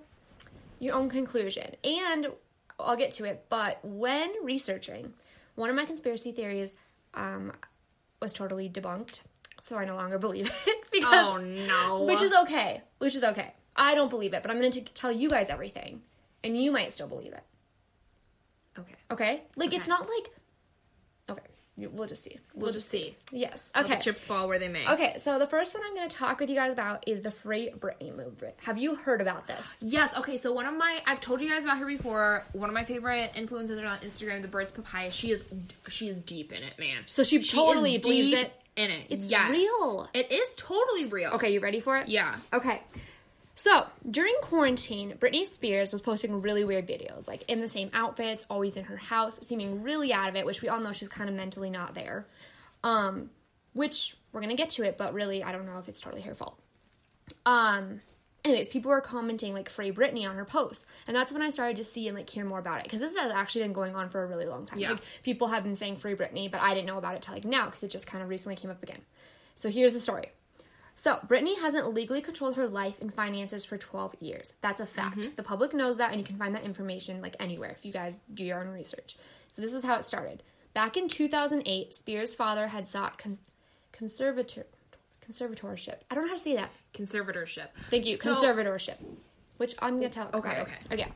[0.79, 1.75] your own conclusion.
[1.83, 2.27] And
[2.79, 5.13] I'll get to it, but when researching,
[5.55, 6.75] one of my conspiracy theories
[7.13, 7.53] um,
[8.21, 9.21] was totally debunked,
[9.61, 10.77] so I no longer believe it.
[10.77, 12.03] Oh, because, Oh no.
[12.05, 12.81] Which is okay.
[12.99, 13.53] Which is okay.
[13.75, 16.01] I don't believe it, but I'm going to tell you guys everything,
[16.43, 17.43] and you might still believe it.
[18.79, 18.95] okay.
[19.09, 19.43] Okay?
[19.55, 20.31] Like it's not like.
[21.89, 22.37] We'll just see.
[22.53, 23.15] We'll just see.
[23.31, 23.69] Yes.
[23.75, 23.95] Okay.
[23.95, 24.87] the chips fall where they may.
[24.87, 27.31] Okay, so the first one I'm going to talk with you guys about is the
[27.31, 28.55] Free Britney movement.
[28.63, 29.77] Have you heard about this?
[29.81, 30.15] Yes.
[30.17, 30.37] Okay.
[30.37, 32.45] So one of my, I've told you guys about her before.
[32.53, 35.11] One of my favorite influencers on Instagram, the Birds Papaya.
[35.11, 35.43] She is,
[35.87, 37.03] she is deep in it, man.
[37.05, 38.53] So she totally is believes deep it.
[38.75, 39.07] in it.
[39.09, 39.49] It's yes.
[39.49, 40.09] real.
[40.13, 41.31] It is totally real.
[41.31, 42.07] Okay, you ready for it?
[42.07, 42.35] Yeah.
[42.53, 42.81] Okay.
[43.61, 48.43] So, during quarantine, Britney Spears was posting really weird videos, like in the same outfits,
[48.49, 51.29] always in her house, seeming really out of it, which we all know she's kind
[51.29, 52.25] of mentally not there.
[52.83, 53.29] Um,
[53.73, 56.23] which we're going to get to it, but really, I don't know if it's totally
[56.23, 56.59] her fault.
[57.45, 58.01] Um,
[58.43, 61.77] anyways, people were commenting like free Britney on her posts, and that's when I started
[61.77, 64.09] to see and like hear more about it because this has actually been going on
[64.09, 64.79] for a really long time.
[64.79, 64.93] Yeah.
[64.93, 67.45] Like people have been saying free Britney, but I didn't know about it till like
[67.45, 69.01] now because it just kind of recently came up again.
[69.53, 70.31] So here's the story.
[70.95, 74.53] So, Britney hasn't legally controlled her life and finances for 12 years.
[74.61, 75.17] That's a fact.
[75.19, 75.35] Mm-hmm.
[75.35, 78.19] The public knows that, and you can find that information like anywhere if you guys
[78.33, 79.15] do your own research.
[79.51, 80.43] So, this is how it started.
[80.73, 83.39] Back in 2008, Spears' father had sought con-
[83.91, 84.67] conservator-
[85.27, 85.97] conservatorship.
[86.09, 86.71] I don't know how to say that.
[86.93, 87.67] Conservatorship.
[87.89, 88.15] Thank you.
[88.15, 88.97] So- conservatorship.
[89.57, 90.29] Which I'm going to tell.
[90.33, 90.73] Okay, okay.
[90.91, 91.07] Okay.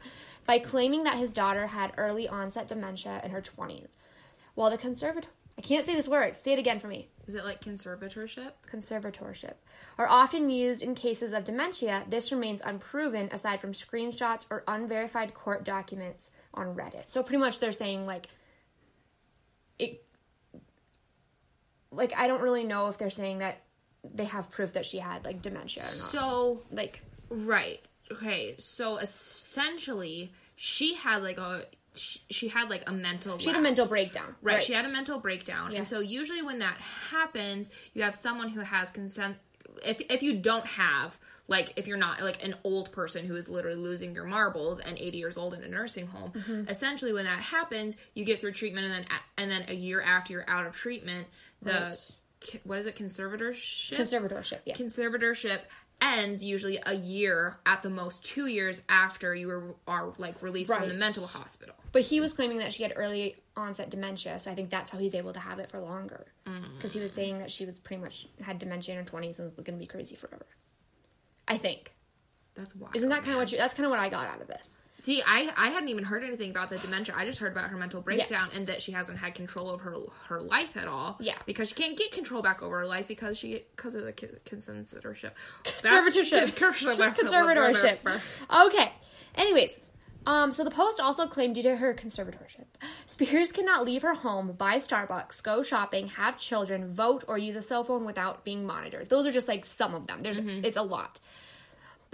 [0.45, 3.95] By claiming that his daughter had early onset dementia in her 20s.
[4.53, 5.29] While the conservator.
[5.57, 6.35] I can't say this word.
[6.43, 8.51] Say it again for me Is it like conservatorship?
[8.71, 9.53] conservatorship
[9.97, 15.33] are often used in cases of dementia, this remains unproven aside from screenshots or unverified
[15.33, 17.03] court documents on Reddit.
[17.07, 18.27] So pretty much they're saying like
[19.79, 20.03] it
[21.91, 23.61] like I don't really know if they're saying that
[24.13, 25.93] they have proof that she had like dementia or not.
[25.93, 27.81] So like Right.
[28.11, 28.55] Okay.
[28.59, 31.65] So essentially, she had like a
[31.95, 34.36] she, she had like a mental she had a mental breakdown.
[34.41, 34.62] Right.
[34.62, 35.79] She had a mental breakdown, Yeah.
[35.79, 36.77] and so usually when that
[37.12, 39.38] happens, you have someone who has consent.
[39.84, 43.49] If if you don't have like if you're not like an old person who is
[43.49, 46.69] literally losing your marbles and 80 years old in a nursing home, Mm-hmm.
[46.69, 49.05] essentially when that happens, you get through treatment and then
[49.38, 51.27] and then a year after you're out of treatment,
[51.62, 52.62] the Right.
[52.63, 53.97] what is it conservatorship?
[53.97, 54.73] conservatorship, yeah.
[54.75, 55.60] conservatorship
[56.01, 60.73] ends usually a year at the most two years after you were are like released
[60.73, 64.51] from the mental hospital But he was claiming that she had early onset dementia, so
[64.51, 66.25] I think that's how he's able to have it for longer.
[66.45, 66.75] Mm.
[66.75, 69.45] Because he was saying that she was pretty much had dementia in her twenties and
[69.45, 70.45] was going to be crazy forever.
[71.47, 71.93] I think.
[72.55, 73.57] That's wild Isn't that kind of what you?
[73.57, 74.77] That's kind of what I got out of this.
[74.91, 77.77] see i i hadn't even heard anything about the dementia i just heard about her
[77.77, 78.55] mental breakdown Yes.
[78.55, 79.95] and that she hasn't had control of her
[80.29, 81.35] her life at all Yeah.
[81.45, 84.29] because she can't get control back over her life because she because of the con-
[84.45, 85.31] conservatorship
[85.65, 86.51] Conservatorship.
[87.15, 88.21] Conservatorship.
[88.67, 88.91] Okay.
[89.35, 89.79] Anyways,
[90.25, 92.65] um, so the post also claimed due to her conservatorship,
[93.05, 97.61] Spears cannot leave her home, buy Starbucks, go shopping, have children, vote, or use a
[97.61, 99.09] cell phone without being monitored.
[99.09, 100.21] Those are just like some of them.
[100.21, 101.19] There's it's a lot.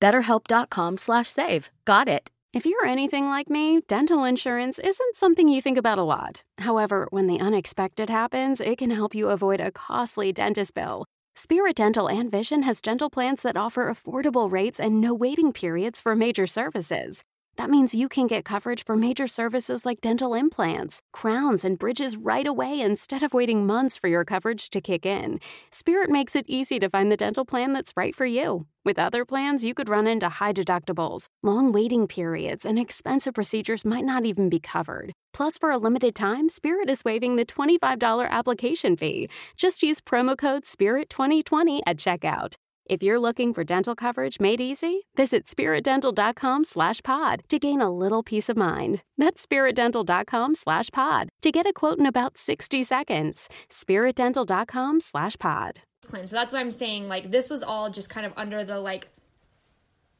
[0.00, 1.70] BetterHelp.com slash save.
[1.84, 2.30] Got it.
[2.52, 6.42] If you're anything like me, dental insurance isn't something you think about a lot.
[6.58, 11.04] However, when the unexpected happens, it can help you avoid a costly dentist bill.
[11.36, 16.00] Spirit Dental and Vision has dental plans that offer affordable rates and no waiting periods
[16.00, 17.22] for major services.
[17.60, 22.16] That means you can get coverage for major services like dental implants, crowns, and bridges
[22.16, 25.40] right away instead of waiting months for your coverage to kick in.
[25.70, 28.66] Spirit makes it easy to find the dental plan that's right for you.
[28.82, 33.84] With other plans, you could run into high deductibles, long waiting periods, and expensive procedures
[33.84, 35.12] might not even be covered.
[35.34, 39.28] Plus, for a limited time, Spirit is waiving the $25 application fee.
[39.58, 42.54] Just use promo code SPIRIT2020 at checkout.
[42.90, 47.88] If you're looking for dental coverage made easy, visit spiritdental.com slash pod to gain a
[47.88, 49.04] little peace of mind.
[49.16, 53.48] That's spiritdental.com slash pod to get a quote in about 60 seconds.
[53.68, 55.82] spiritdental.com slash pod.
[56.04, 56.30] claims.
[56.30, 59.06] So that's why I'm saying like this was all just kind of under the like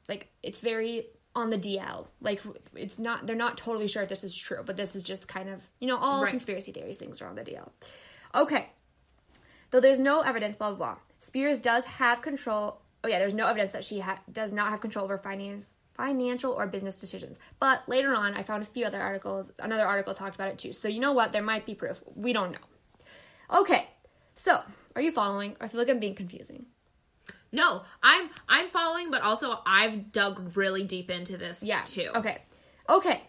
[0.08, 2.06] like it's very on the DL.
[2.20, 2.40] Like
[2.76, 5.48] it's not they're not totally sure if this is true, but this is just kind
[5.48, 6.30] of you know all Right.
[6.30, 7.68] conspiracy theories things are on the DL.
[8.32, 8.68] Okay,
[9.70, 10.96] though there's no evidence, blah blah blah.
[11.20, 12.80] Spears does have control.
[13.04, 16.52] Oh yeah, there's no evidence that she ha- does not have control over finance, financial
[16.52, 17.38] or business decisions.
[17.58, 19.50] But later on, I found a few other articles.
[19.58, 20.72] Another article talked about it too.
[20.72, 21.32] So you know what?
[21.32, 22.00] There might be proof.
[22.14, 23.58] We don't know.
[23.60, 23.88] Okay,
[24.34, 24.60] so
[24.94, 25.56] are you following?
[25.60, 26.66] I feel like I'm being confusing.
[27.52, 31.82] No, I'm I'm following, but also I've dug really deep into this Yeah.
[31.82, 32.10] too.
[32.14, 32.38] Okay.
[32.88, 33.22] Okay.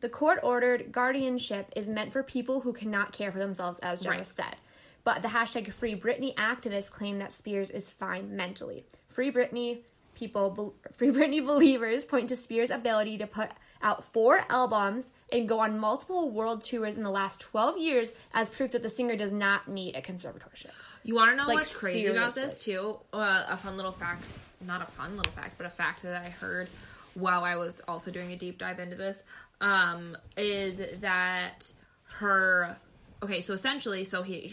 [0.00, 4.16] The court ordered guardianship is meant for people who cannot care for themselves, as Jenna
[4.18, 4.26] Right.
[4.26, 4.56] said.
[5.04, 8.84] But the hashtag Free Britney activists claim that Spears is fine mentally.
[9.08, 9.80] Free Britney
[10.14, 13.50] people, Free Britney believers point to Spears' ability to put
[13.82, 18.48] out four albums and go on multiple world tours in the last 12 years as
[18.50, 20.70] proof that the singer does not need a conservatorship.
[21.02, 22.96] You want to know Like, what's crazy about this too?
[23.12, 24.22] Uh, a fun little fact,
[24.60, 26.68] not a fun little fact, but a fact that I heard
[27.14, 29.22] while I was also doing a deep dive into this,
[29.60, 31.72] um, is that
[32.04, 32.76] her.
[33.22, 34.52] Okay, so essentially, so he,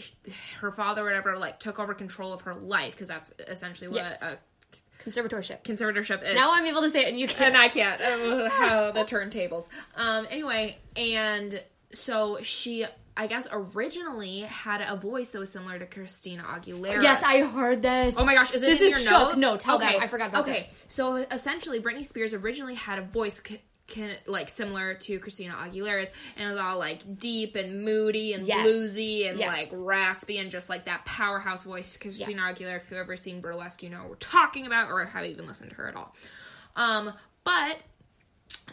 [0.60, 4.22] her father, whatever, like took over control of her life because that's essentially what Yes.
[4.22, 4.38] a
[5.02, 5.62] Conservatorship.
[5.64, 6.34] conservatorship is.
[6.36, 7.56] Now I'm able to say it and you can't.
[7.56, 8.00] I can't.
[8.52, 9.66] How the turntables.
[9.96, 10.26] Um.
[10.30, 12.84] Anyway, and so she,
[13.16, 17.02] I guess, originally had a voice that was similar to Christina Aguilera.
[17.02, 18.14] Yes, I heard this.
[18.18, 19.28] Oh my gosh, is it This in is your shook.
[19.28, 19.36] notes?
[19.38, 19.90] No, tell them.
[19.98, 20.68] I forgot about okay.
[20.70, 20.94] this.
[20.94, 23.40] so essentially, Britney Spears originally had a voice
[23.90, 28.46] can, like similar to Christina Aguilera's, and it was all like deep and moody and
[28.46, 28.66] Yes.
[28.66, 29.70] bluesy and Yes.
[29.72, 31.96] like raspy and just like that powerhouse voice.
[31.98, 35.46] Christina Aguilera, if you've ever seen Burlesque, you know we're talking about, or have even
[35.46, 36.14] listened to her at all.
[36.76, 37.12] Um,
[37.44, 37.78] but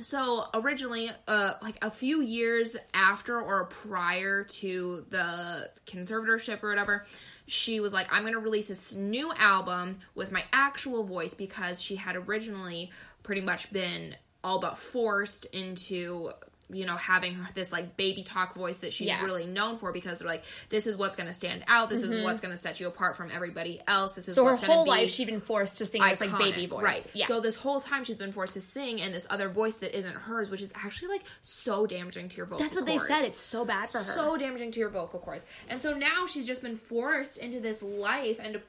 [0.02, 7.04] so originally uh like a few years after or prior to the conservatorship or whatever
[7.48, 11.96] she was like i'm gonna release this new album with my actual voice because she
[11.96, 12.92] had originally
[13.24, 14.16] pretty much been
[14.48, 16.32] all but forced into
[16.70, 19.24] you know having this like baby talk voice that she's Yeah.
[19.24, 22.24] really known for because they're like this is what's gonna stand out this is mm-hmm.
[22.24, 25.10] what's gonna set you apart from everybody else this is So her whole be life
[25.10, 26.84] she'd been forced to sing this like baby voice.
[26.84, 27.08] Right.
[27.14, 27.28] Yeah.
[27.28, 30.16] So this whole time she's been forced to sing in this other voice that isn't
[30.16, 33.24] hers, which is actually like so damaging to your vocal That's what they said.
[33.24, 34.04] It's so bad for her.
[34.04, 35.46] so damaging to your vocal cords.
[35.70, 38.62] And so now she's just been forced into this life and to,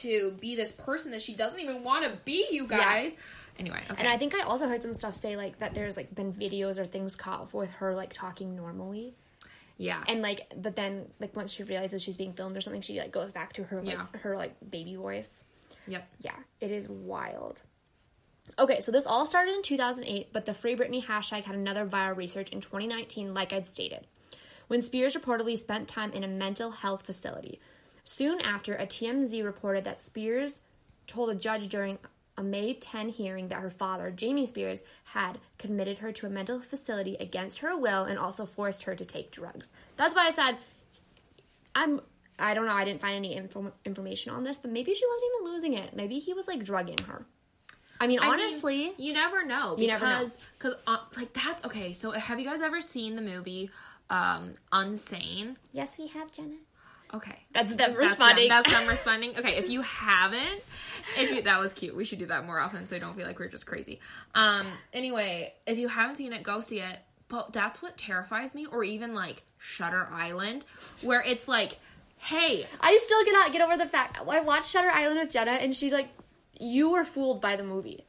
[0.00, 3.14] to be this person that she doesn't even want to be, you guys.
[3.58, 4.00] Anyway, okay.
[4.00, 6.78] and I think I also heard some stuff say like that there's like been videos
[6.78, 9.14] or things caught with her like talking normally.
[9.76, 10.02] yeah.
[10.08, 13.12] And like but then like once she realizes she's being filmed or something, she like
[13.12, 14.06] goes back to her like Yeah.
[14.20, 15.44] her like baby voice.
[15.86, 16.08] yep.
[16.20, 17.62] Yeah, it is wild.
[18.58, 22.16] Okay, so this all started in 2008, but the Free Britney hashtag had another viral
[22.16, 24.06] research in 2019, like I'd stated,
[24.66, 27.60] when Spears reportedly spent time in a mental health facility.
[28.04, 30.60] Soon after, a TMZ reported that Spears
[31.06, 31.98] told a judge during
[32.36, 36.60] a May 10 hearing that her father, Jamie Spears, had committed her to a mental
[36.60, 39.70] facility against her will and also forced her to take drugs.
[39.96, 40.60] That's why I said
[41.74, 42.00] I'm
[42.38, 45.24] I don't know, I didn't find any info, information on this, but maybe she wasn't
[45.36, 45.94] even losing it.
[45.94, 47.24] Maybe he was like drugging her.
[48.00, 50.18] I mean, I mean, honestly, you never know You never know.
[50.20, 51.92] because because uh, like that's okay.
[51.92, 53.70] So have you guys ever seen the movie
[54.10, 55.56] um Unsane?
[55.72, 56.56] yes, we have Jenna.
[57.14, 57.36] Okay.
[57.52, 58.48] That's them That's responding.
[58.48, 59.36] them, that's them responding.
[59.36, 60.62] Okay, if you haven't,
[61.18, 61.94] if you that was cute.
[61.96, 64.00] We should do that more often so you don't feel like we're just crazy.
[64.34, 66.98] Um anyway, if you haven't seen it, go see it.
[67.28, 70.64] But that's what terrifies me or even like Shutter Island
[71.02, 71.78] where it's like,
[72.18, 75.74] "Hey, I still cannot get over the fact I watched Shutter Island with Jenna, and
[75.74, 76.08] she's like,
[76.60, 78.04] "You were fooled by the movie."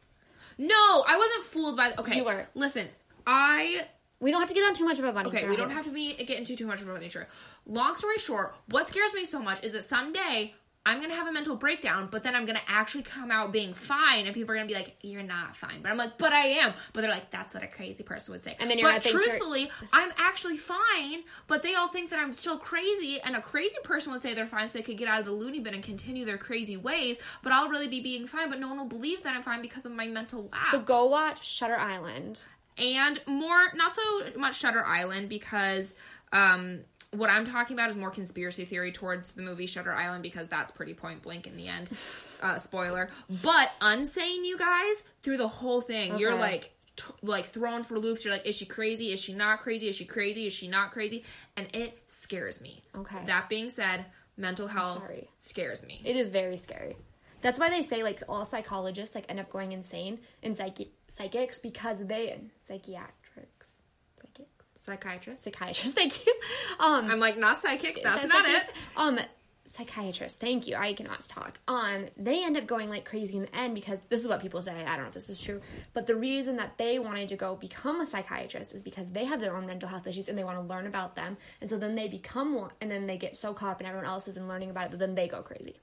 [0.57, 2.17] no, I wasn't fooled by the- okay.
[2.17, 2.45] You were.
[2.53, 2.87] Listen,
[3.25, 3.87] I
[4.23, 5.69] We don't have to get on too much of a bunny Okay, trail we don't
[5.69, 7.27] have to be get into too much of a nature.
[7.65, 10.53] Long story short, what scares me so much is that someday
[10.85, 14.25] I'm gonna have a mental breakdown, but then I'm gonna actually come out being fine,
[14.25, 16.73] and people are gonna be like, "You're not fine," but I'm like, "But I am."
[16.91, 19.13] But they're like, "That's what a crazy person would say." And then you're but gonna
[19.13, 23.41] you're- truthfully, I'm actually fine, but they all think that I'm still crazy, and a
[23.41, 25.73] crazy person would say they're fine, so they could get out of the loony bin
[25.73, 27.17] and continue their crazy ways.
[27.43, 29.85] But I'll really be being fine, but no one will believe that I'm fine because
[29.85, 32.43] of my mental lapse So go watch Shutter Island.
[32.77, 34.01] And more not so
[34.37, 35.93] much Shutter Island because
[36.31, 36.81] um
[37.11, 40.71] what I'm talking about is more conspiracy theory towards the movie Shutter Island because that's
[40.71, 41.89] pretty point blank in the end.
[42.43, 43.07] Uh, spoiler.
[43.41, 48.25] But unsane, you guys, through the whole thing, you're like t- like thrown for loops.
[48.25, 49.13] You're like, is she crazy?
[49.13, 49.87] Is she not crazy?
[49.87, 50.45] Is she crazy?
[50.47, 51.23] Is she not crazy?
[51.55, 52.81] And it scares me.
[52.97, 53.19] Okay.
[53.27, 56.01] That being said, mental health scares me.
[56.03, 56.97] It is very scary.
[57.43, 61.59] That's why they say like all psychologists like end up going insane and psychi- psychics
[61.59, 63.75] because they psychiatrics,
[64.19, 65.43] psychics, Psychiatrist.
[65.43, 65.93] psychiatrists.
[65.99, 66.33] Thank you.
[66.79, 68.01] Um, I'm like not psychic.
[68.03, 68.71] That's not it.
[68.97, 69.19] Um,
[69.65, 70.39] psychiatrist.
[70.39, 70.75] Thank you.
[70.75, 71.59] I cannot talk.
[71.67, 74.61] Um, they end up going like crazy in the end because this is what people
[74.61, 74.71] say.
[74.71, 75.61] I don't know if this is true,
[75.93, 79.39] but the reason that they wanted to go become a psychiatrist is because they have
[79.41, 81.37] their own mental health issues and they want to learn about them.
[81.61, 84.07] And so then they become one, and then they get so caught up in everyone
[84.07, 85.79] else's and learning about it that then they go crazy.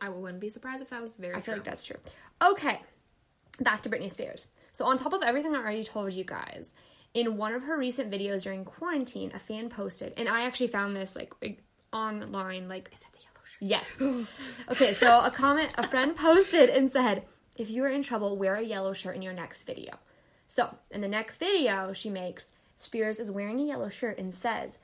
[0.00, 1.54] I wouldn't be surprised if that was very I feel true.
[1.54, 1.96] like that's true.
[2.42, 2.80] Okay,
[3.60, 4.46] back to Britney Spears.
[4.72, 6.72] So, on top of everything I already told you guys,
[7.14, 10.94] in one of her recent videos during quarantine, a fan posted, and I actually found
[10.94, 11.32] this like
[11.92, 13.98] online, like, is it the yellow shirt?
[14.00, 14.40] Yes.
[14.70, 17.24] okay, so a comment, a friend posted and said,
[17.56, 19.98] if you are in trouble, wear a yellow shirt in your next video.
[20.46, 24.78] So, in the next video she makes, Spears is wearing a yellow shirt and says,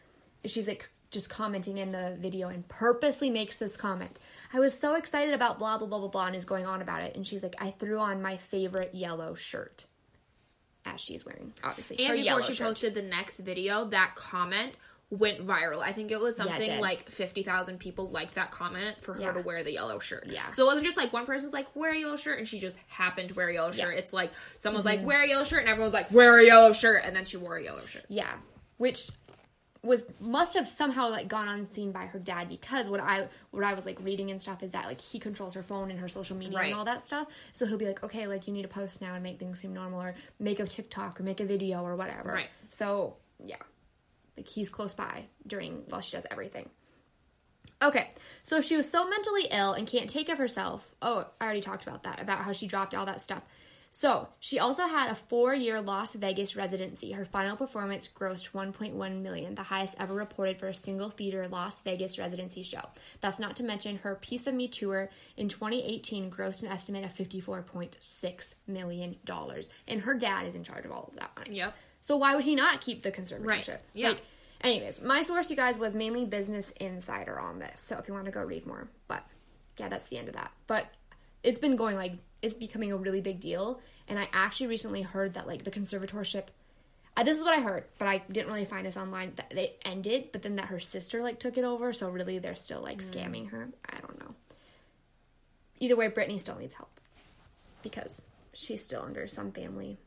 [0.45, 4.21] she's like just commenting in the video and purposely makes this comment.
[4.53, 7.03] I was so excited about blah blah blah blah blah and is going on about
[7.03, 7.17] it.
[7.17, 9.87] And she's like, I threw on my favorite yellow shirt.
[10.87, 11.99] As she's wearing, obviously.
[12.05, 12.67] And before she shirt.
[12.67, 14.77] posted the next video, that comment
[15.09, 15.79] went viral.
[15.81, 19.21] I think it was Yeah, it something like 50,000 people liked that comment for her
[19.21, 19.33] Yeah.
[19.33, 20.27] to wear the yellow shirt.
[20.29, 20.43] Yeah.
[20.53, 22.59] So it wasn't just like one person was like, wear a yellow shirt, and she
[22.59, 23.97] just happened to wear a yellow shirt.
[23.97, 25.01] It's like someone was Mm-hmm.
[25.03, 27.37] like, wear a yellow shirt, and everyone's like, wear a yellow shirt, and then she
[27.39, 28.05] wore a yellow shirt.
[28.09, 28.33] Yeah,
[28.77, 29.09] which
[29.85, 33.75] was must have somehow like gone unseen by her dad because what I what I
[33.75, 36.37] was like reading and stuff is that like he controls her phone and her social
[36.37, 36.71] media Right.
[36.71, 37.29] and all that stuff.
[37.53, 39.75] So he'll be like, okay, like you need to post now and make things seem
[39.75, 42.33] normal or make a TikTok or make a video or whatever.
[42.33, 42.49] Right.
[42.69, 43.57] So yeah,
[44.37, 46.69] like he's close by during while she does everything.
[47.83, 48.09] Okay,
[48.45, 50.95] so she was so mentally ill and can't take care of herself.
[51.03, 53.45] Oh, I already talked about that, about how she dropped all that stuff.
[53.97, 57.13] So she also had a four-year Las Vegas residency.
[57.13, 61.81] Her final performance grossed 1.1 million, the highest ever reported for a single theater Las
[61.83, 62.81] Vegas residency show.
[63.21, 67.15] That's not to mention her Piece of Me tour in 2018 grossed an estimate of
[67.15, 71.57] 54.6 million dollars, and her dad is in charge of all of that money.
[71.59, 71.77] Yep.
[72.01, 73.47] So why would he not keep the conservatorship?
[73.47, 73.81] Right.
[73.95, 74.09] Yeah.
[74.09, 74.23] Like,
[74.63, 77.81] anyways, my source, you guys, was mainly Business Insider on this.
[77.81, 79.25] So if you want to go read more, but
[79.79, 80.51] yeah, that's the end of that.
[80.67, 80.87] But
[81.45, 85.35] it's been going like it's becoming a really big deal, and I actually recently heard
[85.35, 86.45] that like the conservatorship.
[87.17, 89.33] Uh, this is what I heard, but I didn't really find this online.
[89.37, 91.93] That it ended, but then that her sister like took it over.
[91.93, 93.69] So really, they're still like scamming her.
[93.89, 94.35] I don't know.
[95.81, 96.91] Either way, Britney still needs help
[97.83, 98.21] because
[98.55, 99.99] she's still under some family.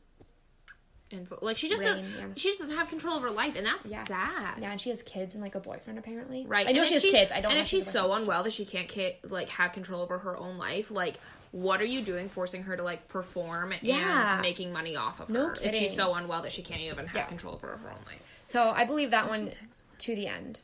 [1.10, 1.38] Info.
[1.40, 2.34] Like she just Rain, doesn't, yeah.
[2.36, 4.04] she just doesn't have control of her life, and that's Yeah.
[4.04, 4.58] sad.
[4.60, 6.44] Yeah, and she has kids and like a boyfriend apparently.
[6.46, 6.66] Right.
[6.68, 7.32] I know And she has kids.
[7.32, 7.46] I don't.
[7.50, 8.92] And know if she's so unwell that she can't
[9.30, 11.18] like have control over her own life, like
[11.52, 14.32] what are you doing, forcing her to like perform Yeah.
[14.34, 15.52] and making money off of No her?
[15.54, 15.80] If kidding.
[15.82, 17.24] she's so unwell that she can't even have Yeah.
[17.26, 18.22] control over her own life.
[18.44, 19.52] So I believe that one
[19.98, 20.60] to the end.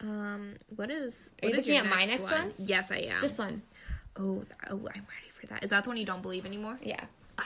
[0.00, 1.32] Um, what is?
[1.42, 2.54] Are you what is looking your at my next one?
[2.58, 3.20] Yes, I am.
[3.20, 3.62] This one.
[4.16, 5.62] Oh, oh, I'm ready for that.
[5.62, 6.78] Is that the one you don't believe anymore?
[6.82, 7.04] Yeah.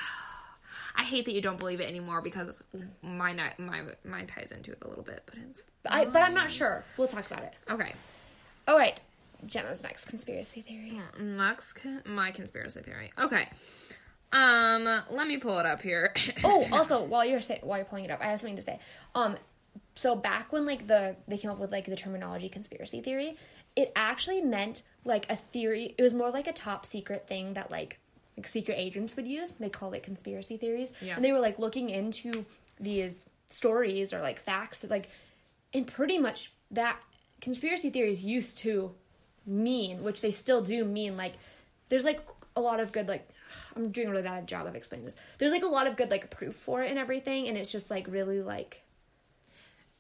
[0.97, 2.63] I hate that you don't believe it anymore because
[3.03, 6.35] my my mine ties into it a little bit, but it's But, I, but I'm
[6.35, 6.85] not sure.
[6.97, 7.55] We'll talk about it.
[7.69, 7.93] okay.
[8.69, 9.01] All right.
[9.47, 11.01] Jenna's next conspiracy theory.
[11.21, 13.13] Next, con- my conspiracy theory.
[13.19, 13.49] Okay.
[14.33, 16.13] Um, let me pull it up here.
[16.45, 18.79] Oh, also while you're say, while you're pulling it up, I have something to say.
[19.15, 19.37] Um,
[19.95, 23.37] so back when like the they came up with like the terminology conspiracy theory,
[23.77, 25.95] it actually meant like a theory.
[25.97, 27.99] It was more like a top secret thing that like
[28.37, 29.53] like secret agents would use.
[29.61, 31.15] They call it conspiracy theories, Yeah.
[31.17, 32.45] and they were like looking into
[32.81, 35.09] these stories or like facts like,
[35.73, 36.97] and pretty much that
[37.41, 38.93] conspiracy theories used to
[39.47, 41.35] mean, which they still do mean, like
[41.89, 42.21] there's like
[42.57, 43.29] a lot of good like
[43.77, 45.17] I'm doing a really bad job of explaining this.
[45.39, 47.91] There's like a lot of good like proof for it and everything, and it's just
[47.91, 48.83] like really like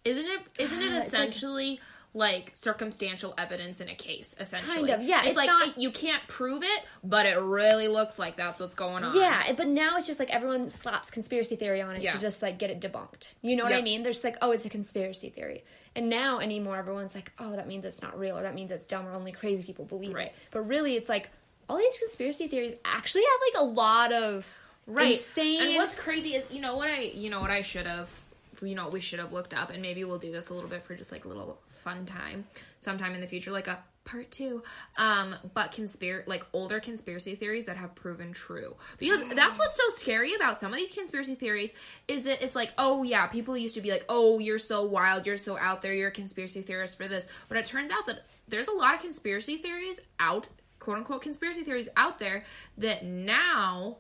[0.05, 0.41] isn't it?
[0.59, 1.81] Isn't it It's like- essentially
[2.15, 4.35] like, circumstantial evidence in a case?
[4.39, 7.37] Essentially, Kind of, yeah, It's, it's like not- it- you can't prove it, but it
[7.39, 9.17] really looks like that's what's going on.
[9.17, 9.53] yeah.
[9.53, 12.13] But now it's just like everyone slaps conspiracy theory on it Yeah.
[12.13, 13.35] to just like get it debunked.
[13.43, 14.03] You know what I mean?
[14.05, 15.65] There's like oh it's a conspiracy theory,
[15.97, 18.87] and now anymore everyone's like oh that means it's not real or that means it's
[18.87, 20.29] dumb or only crazy people believe Right.
[20.29, 20.35] it.
[20.53, 21.31] But really it's like
[21.69, 25.15] all these conspiracy theories actually have like a lot of right.
[25.15, 25.63] insane.
[25.63, 28.23] And what's crazy is you know what I you know what I should have
[28.63, 30.85] you know we should have looked up and maybe we'll do this a little bit
[30.85, 32.45] for just like a little fun time
[32.81, 34.63] sometime in the future like a part two.
[34.99, 38.77] Um but conspiracy like older conspiracy theories that have proven true.
[38.99, 41.73] Because that's what's so scary about some of these conspiracy theories
[42.09, 45.27] is that it's like oh yeah people used to be like oh you're so wild
[45.27, 47.29] you're so out there you're a conspiracy theorist for this.
[47.49, 50.49] But it turns out that there's a lot of conspiracy theories out
[50.81, 52.45] quote unquote conspiracy theories out there
[52.79, 53.99] that now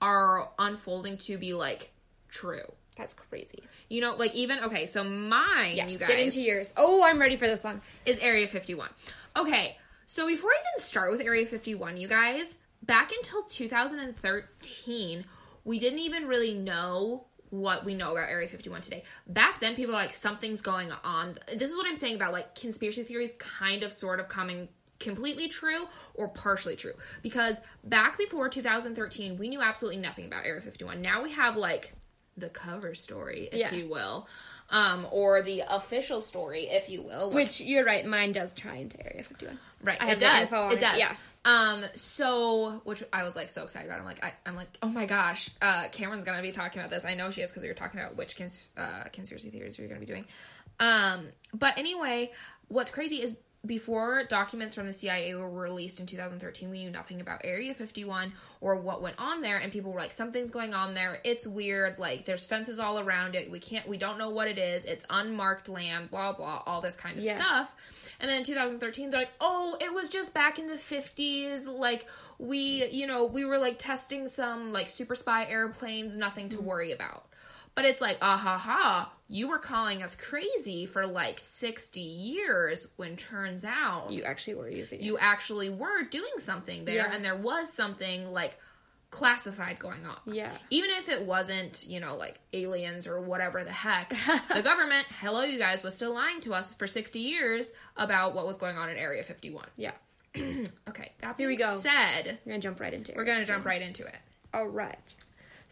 [0.00, 1.92] are unfolding to be like
[2.28, 2.72] true.
[2.92, 3.62] That's crazy.
[3.88, 6.72] You know, like even okay, so mine, Yes, you guys, get into yours.
[6.76, 7.80] Oh, I'm ready for this one.
[8.06, 8.88] is Area 51.
[9.36, 15.24] Okay, so before I even start with Area 51, you guys, back until 2013,
[15.64, 19.04] we didn't even really know what we know about Area 51 today.
[19.26, 21.38] Back then, people were like, something's going on.
[21.54, 25.48] This is what I'm saying about like conspiracy theories kind of sort of coming completely
[25.48, 26.94] true or partially true.
[27.22, 31.02] Because back before 2013, we knew absolutely nothing about Area 51.
[31.02, 31.92] Now we have like
[32.36, 33.74] the cover story, if Yeah.
[33.74, 34.26] you will,
[34.70, 37.30] um, or the official story, if you will.
[37.30, 39.58] Which you're right, mine does tie into Area 51.
[39.82, 39.98] Right.
[40.02, 40.50] I it does.
[40.52, 40.98] it it, does.
[40.98, 41.14] yeah.
[41.44, 41.84] Um.
[41.94, 43.98] So, which I was like so excited about.
[43.98, 47.04] I'm like, I, I'm like, oh my gosh, uh, Cameron's gonna be talking about this.
[47.04, 49.84] I know she is because we were talking about which cons- uh, conspiracy theories we
[49.84, 50.24] are gonna be doing.
[50.80, 51.26] Um.
[51.52, 52.30] But anyway,
[52.68, 57.20] what's crazy is before documents from the CIA were released in 2013, we knew nothing
[57.20, 60.94] about Area 51 or what went on there, and people were like, something's going on
[60.94, 61.20] there.
[61.24, 61.98] It's weird.
[61.98, 63.50] Like, there's fences all around it.
[63.50, 63.86] We can't.
[63.86, 64.84] We don't know what it is.
[64.84, 66.10] It's unmarked land.
[66.10, 66.62] Blah blah.
[66.66, 67.36] All this kind of Yeah.
[67.36, 67.76] stuff.
[68.18, 71.66] And then in 2013, they're like, oh, it was just back in the 50s.
[71.68, 72.06] Like,
[72.38, 76.58] we, you know, we were like testing some like super spy airplanes, nothing Mm-hmm.
[76.58, 77.26] to worry about.
[77.74, 82.88] But it's like, ah ha ha, you were calling us crazy for like 60 years
[82.96, 85.04] when turns out You actually were using it.
[85.04, 87.12] you actually were doing something there Yeah.
[87.14, 88.58] and there was something like
[89.10, 90.16] classified going on.
[90.26, 90.50] Yeah.
[90.70, 94.10] Even if it wasn't, you know, like aliens or whatever the heck,
[94.54, 98.46] the government, hello you guys, was still lying to us for 60 years about what
[98.46, 99.66] was going on in Area 51.
[99.76, 99.92] Yeah.
[100.88, 101.74] Okay, that Here we go.
[101.74, 103.16] said, We're going to jump right into it.
[103.18, 104.16] we're going to jump right into it.
[104.54, 104.98] All right.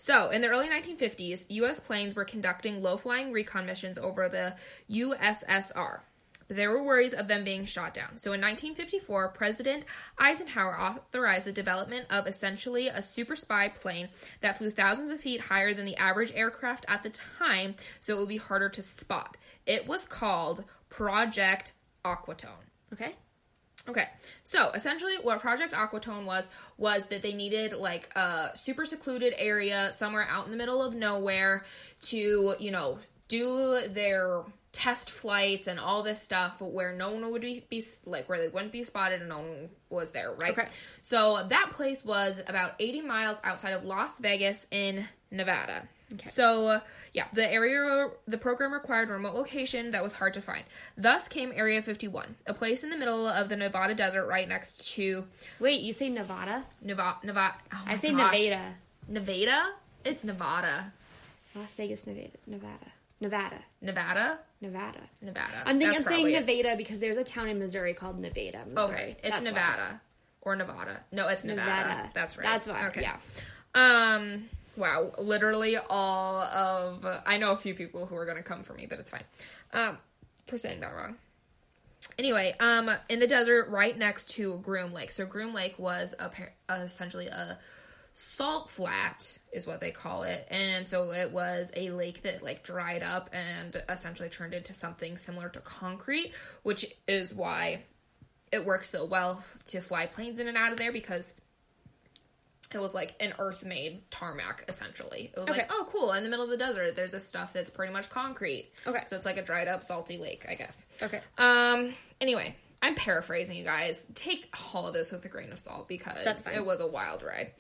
[0.03, 1.79] So, in the early 1950s, U.S.
[1.79, 4.55] planes were conducting low flying recon missions over the
[4.91, 6.01] USSR.
[6.49, 8.17] There were worries of them being shot down.
[8.17, 9.85] So, in 1954, President
[10.17, 14.09] Eisenhower authorized the development of essentially a super spy plane
[14.41, 18.21] that flew thousands of feet higher than the average aircraft at the time, so it
[18.21, 19.37] would be harder to spot.
[19.67, 21.73] It was called Project
[22.07, 22.71] Aquatone.
[22.95, 23.17] Okay.
[23.89, 24.09] Okay,
[24.45, 29.91] so essentially, what Project Aquatone was was that they needed like a super secluded area
[29.93, 31.65] somewhere out in the middle of nowhere
[32.03, 34.43] to, you know, do their
[34.73, 38.49] test flights and all this stuff where no one would be, be like where they
[38.49, 40.53] wouldn't be spotted and no one was there, right?
[40.53, 40.69] Okay.
[41.03, 45.89] So that place was about 80 miles outside of Las Vegas in Nevada.
[46.13, 46.29] Okay.
[46.29, 46.81] So, uh,
[47.13, 50.65] yeah, the area, the program required a remote location that was hard to find.
[50.97, 54.93] Thus came Area 51, a place in the middle of the Nevada desert right next
[54.95, 55.25] to
[55.59, 56.65] Wait, you say Nevada?
[56.83, 57.19] Nevada.
[57.25, 57.55] Nevada.
[57.73, 58.39] Oh I say gosh.
[58.39, 58.75] Nevada.
[59.09, 59.71] Nevada?
[60.05, 60.93] It's Nevada.
[61.55, 62.31] Las Vegas, Nevada.
[62.47, 62.93] Nevada.
[63.21, 63.59] Nevada.
[63.81, 64.39] Nevada?
[64.61, 65.01] Nevada.
[65.23, 65.51] Nevada.
[65.65, 66.47] I'm thinking I'm saying it.
[66.47, 68.65] Nevada because there's a town in Missouri called Nevada.
[68.67, 68.85] Missouri.
[68.85, 69.49] Okay, it's That's why.
[69.51, 70.01] Nevada
[70.43, 71.01] or Nevada.
[71.13, 71.89] No, it's Nevada.
[71.89, 72.11] Nevada.
[72.15, 72.45] That's right.
[72.45, 72.87] That's why.
[72.89, 73.03] Okay.
[73.03, 73.17] Yeah.
[73.75, 74.49] Um.
[74.77, 75.13] Wow.
[75.19, 77.05] Literally all of.
[77.27, 79.25] I know a few people who are going to come for me, but it's fine.
[79.73, 79.99] Um.
[80.47, 81.17] For saying that wrong.
[82.19, 85.13] Anyway, um, in the desert right next to Groom Lake.
[85.13, 86.31] So Groom Lake was a,
[86.73, 87.59] essentially a
[88.13, 92.63] salt flat is what they call it and so it was a lake that like
[92.65, 96.33] dried up and essentially turned into something similar to concrete
[96.63, 97.83] which is why
[98.53, 101.35] it works so well to fly planes in and out of there because
[102.73, 105.59] it was like an earth made tarmac essentially it was Okay.
[105.61, 108.11] like oh cool in the middle of the desert there's this stuff that's pretty much
[108.11, 109.03] concrete Okay.
[109.07, 111.21] so it's like a dried up salty lake i guess Okay.
[111.39, 111.95] um.
[112.21, 114.07] Anyway, I'm paraphrasing you guys.
[114.15, 117.53] Take all of this with a grain of salt because it was a wild ride.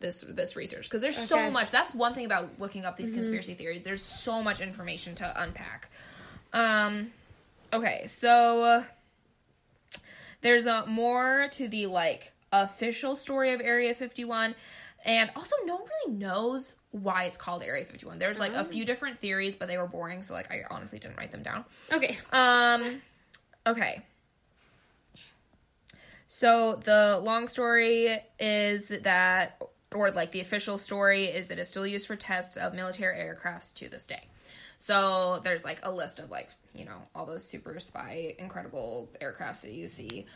[0.00, 1.24] This this research because there's Okay.
[1.40, 1.46] Mm-hmm.
[1.46, 1.70] so much.
[1.72, 3.82] That's one thing about looking up these conspiracy theories.
[3.82, 5.88] There's so much information to unpack.
[6.52, 7.10] Um.
[7.72, 8.84] Okay, so uh,
[10.40, 14.54] there's a more to the like official story of Area 51,
[15.04, 18.18] and also no one really knows why it's called Area 51.
[18.18, 21.18] There's like a few different theories, but they were boring, so like I honestly didn't
[21.18, 21.64] write them down.
[21.92, 22.16] Okay.
[22.32, 23.02] Um,
[23.66, 24.02] okay.
[26.28, 29.60] So the long story is that,
[29.94, 33.72] or like the official story is that it's still used for tests of military aircrafts
[33.74, 34.22] to this day.
[34.78, 39.62] So there's like a list of like you know all those super spy incredible aircrafts
[39.62, 40.26] that you see.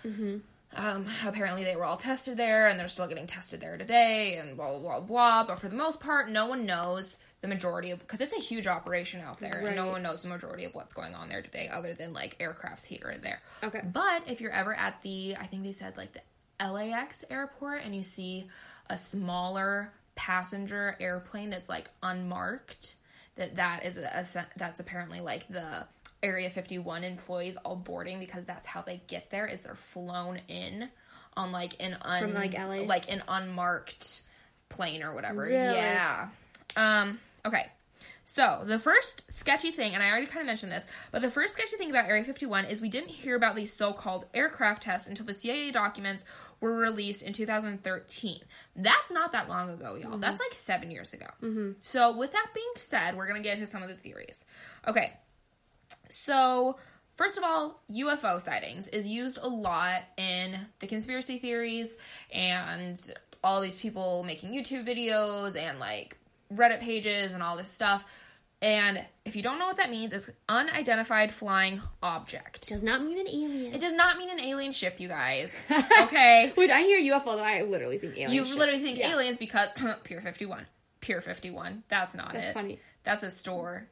[0.75, 4.57] Um, apparently they were all tested there and they're still getting tested there today and
[4.57, 5.45] blah blah blah blah.
[5.45, 8.67] But for the most part, no one knows the majority of because it's a huge
[8.67, 11.69] operation out there and no one knows the majority of what's going on there today
[11.69, 13.41] other than like aircrafts here and there.
[13.63, 13.83] Okay.
[13.85, 16.23] But if you're ever at the I think they said like the
[16.61, 18.47] LAX airport and you see
[18.89, 22.97] a smaller passenger airplane that's like unmarked
[23.37, 25.87] that that is a, that's apparently like the
[26.23, 30.89] area 51 employees all boarding because that's how they get there is they're flown in
[31.37, 32.83] on like an un, From, like, LA?
[32.85, 34.23] like an unmarked
[34.69, 35.55] plane or whatever Really?
[35.57, 36.29] yeah
[36.77, 37.67] um okay
[38.25, 41.53] so the first sketchy thing, and I already kind of mentioned this, but the first
[41.53, 45.27] sketchy thing about Area 51 is we didn't hear about these so-called aircraft tests until
[45.27, 46.25] the CIA documents
[46.63, 48.41] were released in 2013.
[48.77, 50.13] That's not that long ago, y'all.
[50.13, 50.21] Mm-hmm.
[50.21, 51.27] That's like seven years ago.
[51.43, 51.73] Mm-hmm.
[51.83, 54.47] So, with that being said, we're going to get into some of the theories.
[54.89, 55.13] Okay,
[56.09, 56.79] so,
[57.17, 61.97] first of all, UFO sightings is used a lot in the conspiracy theories
[62.31, 62.99] and
[63.43, 66.17] all these people making YouTube videos and like
[66.55, 68.05] Reddit pages and all this stuff.
[68.63, 72.69] And if you don't know what that means, it's unidentified flying object.
[72.69, 73.75] Does not mean an alien.
[73.75, 75.59] It does not mean an alien ship, you guys.
[76.03, 76.53] Okay.
[76.55, 78.33] When I hear UFO, though, I literally think alien.
[78.33, 78.57] you ship.
[78.59, 79.13] literally think Yeah.
[79.13, 79.69] aliens because
[80.05, 80.65] Pier 51.
[81.01, 81.83] Pier 51.
[81.89, 82.41] That's not That's it.
[82.43, 82.79] That's funny.
[83.05, 83.89] That's a store.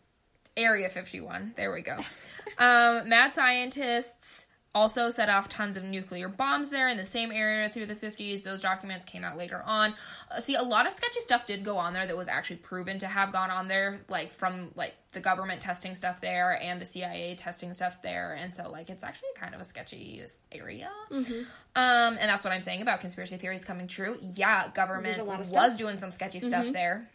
[0.57, 1.55] Area 51.
[1.57, 1.97] There we go.
[2.59, 7.69] um, mad scientists also set off tons of nuclear bombs there in the same area
[7.69, 8.43] through the 50s.
[8.43, 9.95] Those documents came out later on.
[10.31, 12.99] Uh, see, a lot of sketchy stuff did go on there that was actually proven
[13.01, 16.85] to have gone on there, like from like the government testing stuff there and the
[16.85, 18.35] CIA testing stuff there.
[18.35, 20.91] And so, like, it's actually kind of a sketchy area.
[21.11, 21.43] Mm-hmm.
[21.75, 24.17] Um, and that's what I'm saying about conspiracy theories coming true.
[24.21, 25.71] Yeah, government There's a lot of was.
[25.71, 25.77] Mm-hmm.
[25.77, 27.09] doing some sketchy stuff there.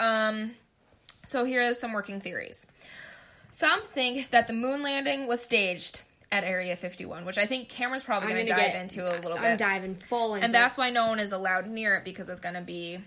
[0.00, 0.52] Um,
[1.26, 2.66] so here are some working theories.
[3.50, 6.02] Some think that the moon landing was staged
[6.32, 9.34] at Area 51, which I think Cameron's probably going to dive get- into a little
[9.36, 9.42] bit.
[9.42, 9.58] I'm bit.
[9.58, 12.54] diving full into and that's why no one is allowed near it because it's going
[12.54, 12.98] to be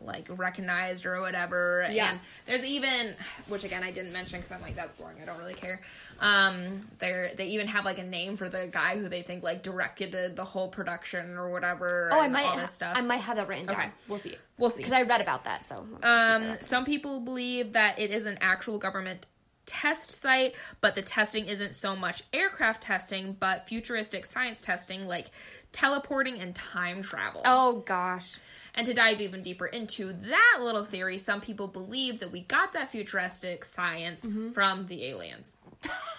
[0.00, 1.86] like recognized or whatever.
[1.90, 2.10] Yeah.
[2.10, 3.14] And there's even,
[3.48, 5.16] which again I didn't mention because I'm like that's boring.
[5.22, 5.82] I don't really care.
[6.20, 9.62] Um, they they even have like a name for the guy who they think like
[9.62, 12.08] directed the whole production or whatever.
[12.12, 12.46] Oh, I might.
[12.46, 12.94] all this stuff.
[12.96, 13.76] I might have that written down.
[13.76, 13.88] Okay.
[14.08, 14.36] We'll see.
[14.58, 14.78] We'll see.
[14.78, 15.66] Because I read about that.
[15.66, 15.86] So.
[16.02, 19.26] Um, some people believe that it is an actual government
[19.66, 25.30] test site, but the testing isn't so much aircraft testing, but futuristic science testing like
[25.72, 27.42] teleporting and time travel.
[27.44, 28.38] Oh gosh.
[28.76, 32.72] And to dive even deeper into that little theory, some people believe that we got
[32.72, 34.50] that futuristic science Mm-hmm.
[34.52, 35.58] from the aliens.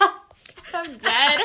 [0.74, 1.40] I'm dead.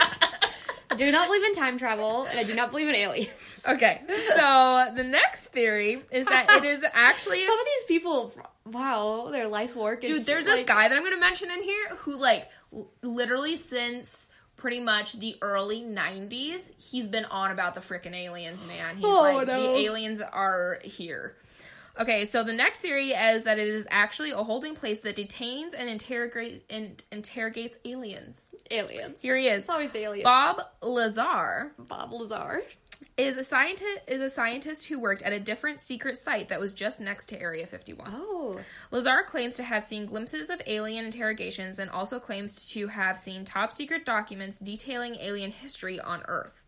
[0.90, 3.30] I do not believe in time travel, and I do not believe in aliens.
[3.68, 4.02] Okay,
[4.36, 8.34] so the next theory is that it is actually Some of these people,
[8.66, 10.18] wow, their life work is.
[10.20, 12.90] Dude, there's like, this guy that I'm going to mention in here who, like, l-
[13.02, 18.96] literally since pretty much the early 90s, he's been on about the freaking aliens, man.
[18.96, 19.74] He's Oh, like, no.
[19.74, 21.36] the aliens are here.
[22.00, 25.74] Okay, so the next theory is that it is actually a holding place that detains
[25.74, 28.38] and interrogate and interrogates aliens.
[28.70, 29.18] aliens.
[29.22, 29.64] Here he is.
[29.64, 30.24] It's always the aliens.
[30.24, 32.64] Bob Lazar Bob Lazar.
[33.18, 36.74] Is a scientist is a scientist who worked at a different secret site that was
[36.74, 38.12] just next to Area 51.
[38.14, 38.60] Oh.
[38.92, 43.46] Lazar claims to have seen glimpses of alien interrogations and also claims to have seen
[43.46, 46.64] top secret documents detailing alien history on Earth.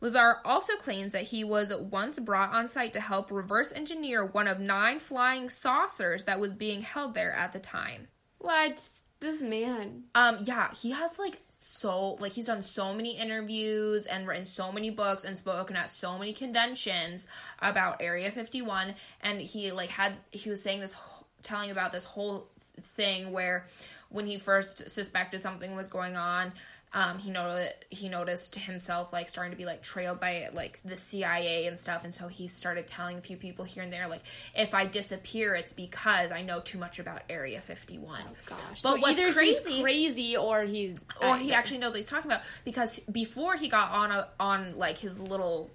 [0.00, 4.48] Lazar also claims that he was once brought on site to help reverse engineer one
[4.48, 8.08] of nine flying saucers that was being held there at the time.
[8.38, 8.86] What?
[9.20, 10.04] This man.
[10.14, 14.70] Um, yeah, he has like so like he's done so many interviews and written so
[14.70, 17.26] many books and spoken at so many conventions
[17.60, 20.94] about Area 51 and he like had he was saying this
[21.42, 22.48] telling about this whole
[22.80, 23.66] thing where
[24.10, 26.52] when he first suspected something was going on
[26.94, 30.96] um, he noticed he noticed himself like starting to be like trailed by like the
[30.96, 34.22] CIA and stuff, and so he started telling a few people here and there like,
[34.56, 38.22] if I disappear, it's because I know too much about Area Fifty One.
[38.24, 38.82] Oh Gosh.
[38.82, 40.94] But so either crazy- he's crazy or he.
[41.20, 44.78] or he actually knows what he's talking about because before he got on a, on
[44.78, 45.70] like his little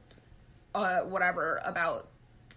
[0.73, 2.07] uh whatever about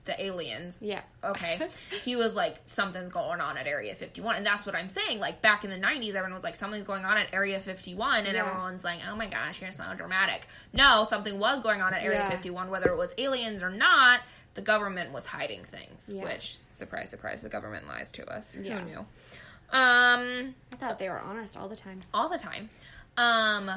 [0.04, 1.00] the aliens Yeah.
[1.22, 1.68] okay
[2.04, 5.40] he was like something's going on at area 51 and that's what i'm saying like
[5.42, 8.44] back in the 90s everyone was like something's going on at area 51 and Yeah.
[8.46, 12.18] everyone's like oh my gosh you're so dramatic no something was going on at area
[12.18, 12.30] Yeah.
[12.30, 14.20] 51 whether it was aliens or not
[14.54, 16.24] the government was hiding things Yeah.
[16.24, 18.80] which surprise surprise the government lies to us Yeah.
[18.80, 22.00] who knew um I thought they were honest all the time.
[22.12, 22.68] all the time.
[23.16, 23.70] Um,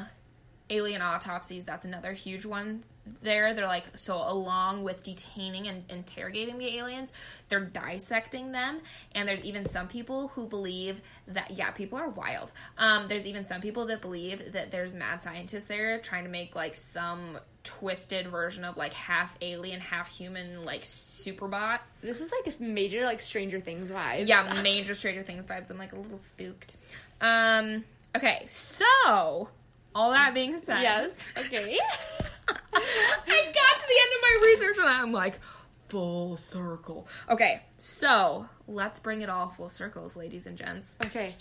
[0.69, 2.83] alien autopsies, that's another huge one
[3.21, 3.53] there.
[3.53, 7.13] They're like, so along with detaining and interrogating the aliens,
[7.49, 8.81] they're dissecting them.
[9.13, 12.51] And there's even some people who believe that, yeah, people are wild.
[12.77, 16.55] Um, there's even some people that believe that there's mad scientists there trying to make
[16.55, 21.81] like some twisted version of like half alien, half human, like superbot.
[22.01, 24.27] This is like a major like Stranger Things vibes.
[24.27, 25.69] Yeah, major Stranger Things vibes.
[25.69, 26.77] I'm like a little spooked.
[27.21, 27.83] Um,
[28.15, 29.49] okay, so
[29.95, 31.17] all that being said, yes.
[31.37, 31.79] Okay.
[32.47, 35.39] I got to the end of my research and I'm like,
[35.87, 37.07] full circle.
[37.29, 40.97] Okay, so let's bring it all full circles, ladies and gents.
[41.05, 41.33] okay.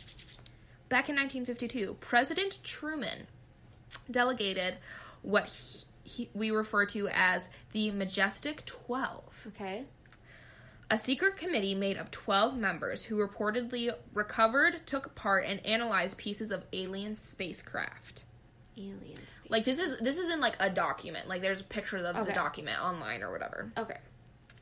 [0.88, 3.26] Back in 1952, President Truman
[4.11, 4.76] delegated
[5.22, 9.48] what he, he, we refer to as the Majestic 12.
[9.48, 9.84] Okay.
[10.90, 16.50] A secret committee made of 12 members who reportedly recovered, took apart, and analyzed pieces
[16.50, 18.24] of alien spacecraft.
[18.77, 19.51] Alien space.
[19.51, 21.29] Like this is this is in like a document.
[21.29, 23.70] Like there's pictures of the document online or whatever.
[23.79, 23.99] okay.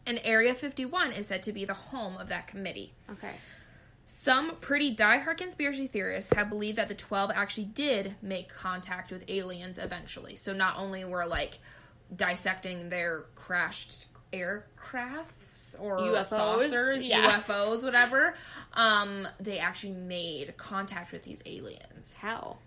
[0.05, 2.93] And Area 51 is said to be the home of that committee.
[3.11, 3.31] Okay.
[4.05, 9.23] Some pretty diehard conspiracy theorists have believed that the 12 actually did make contact with
[9.29, 10.35] aliens eventually.
[10.35, 11.61] So not only were like
[12.15, 16.25] dissecting their crashed aircrafts or UFOs?
[16.25, 17.31] saucers, Yeah.
[17.31, 18.35] UFOs, whatever,
[18.75, 22.15] um, they actually made contact with these aliens.
[22.15, 22.59] How?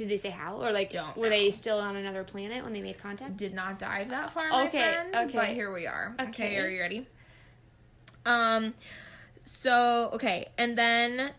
[0.00, 0.54] Did they say how?
[0.62, 3.36] Or like, Don't were they still on another planet when they made contact?
[3.36, 5.14] Did not dive that far, my Okay, friend.
[5.14, 5.32] okay.
[5.36, 6.14] But here we are.
[6.18, 6.30] Okay.
[6.30, 6.56] Okay.
[6.56, 7.06] are you ready?
[8.24, 8.72] Um,
[9.44, 11.32] so okay, and then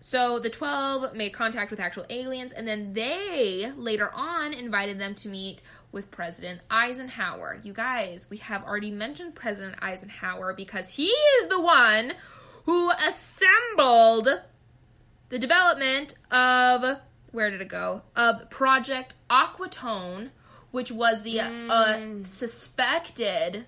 [0.00, 5.14] so the twelve made contact with actual aliens, and then they later on invited them
[5.14, 5.62] to meet
[5.92, 7.60] with President Eisenhower.
[7.62, 12.14] You guys, we have already mentioned President Eisenhower because he is the one
[12.64, 14.28] who assembled
[15.28, 16.98] the development of
[17.32, 18.02] where did it go?
[18.16, 20.30] Of project aquatone
[20.70, 23.64] which was the uh, suspected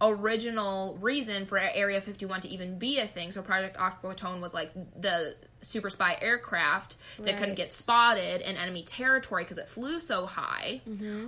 [0.00, 3.32] original reason for area 51 to even be a thing.
[3.32, 8.84] So project aquatone was like the super spy aircraft that couldn't get spotted in enemy
[8.84, 10.80] territory because it flew so high.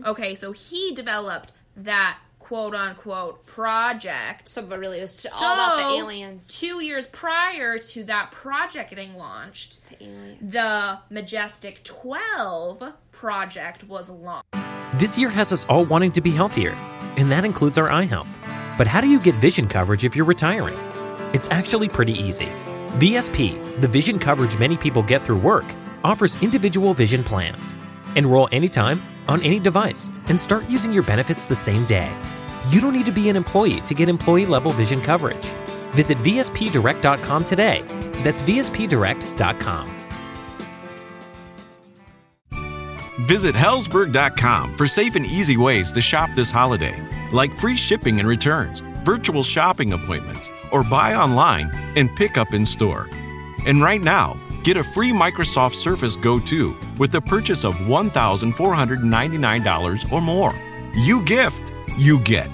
[0.06, 2.18] Okay so he developed that
[2.50, 6.48] quote unquote project So, but really, it was just all about the aliens.
[6.48, 14.48] Two years prior to that project getting launched, The the Majestic 12 project was launched.
[14.94, 16.72] This year has us all wanting to be healthier,
[17.16, 18.40] and that includes our eye health.
[18.76, 20.76] But how do you get vision coverage if you're retiring?
[21.32, 22.48] It's actually pretty easy.
[22.98, 25.66] VSP, the vision coverage many people get through work,
[26.02, 27.76] offers individual vision plans.
[28.16, 32.10] Enroll anytime, on any device, and start using your benefits the same day.
[32.70, 35.44] You don't need to be an employee to get employee level vision coverage.
[35.90, 37.82] Visit VSPDirect.com today.
[38.22, 39.96] That's VSPDirect.com.
[43.26, 46.94] Visit Helzberg.com for safe and easy ways to shop this holiday,
[47.32, 52.64] like free shipping and returns, virtual shopping appointments, or buy online and pick up in
[52.64, 53.08] store.
[53.66, 60.12] And right now, get a free Microsoft Surface Go 2 with the purchase of $1,499
[60.12, 60.54] or more.
[60.94, 62.48] You gift, you get.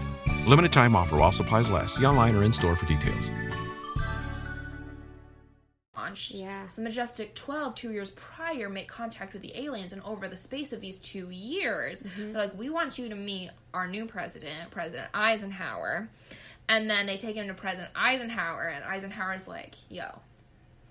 [0.47, 1.97] Limited time offer while supplies last.
[1.97, 3.31] See online or in store for details.
[5.97, 6.33] launched.
[6.35, 6.67] Yeah.
[6.69, 10.37] So the Majestic 12, two years prior, make contact with the aliens, and over the
[10.37, 12.33] space of these two years, Mm-hmm.
[12.33, 16.09] they're like, "We want you to meet our new president, President Eisenhower."
[16.69, 20.05] And then they take him to President Eisenhower, and Eisenhower's like, "Yo,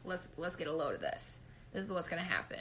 [0.03, 1.39] let's let's get a load of this.
[1.71, 2.59] This is what's gonna happen."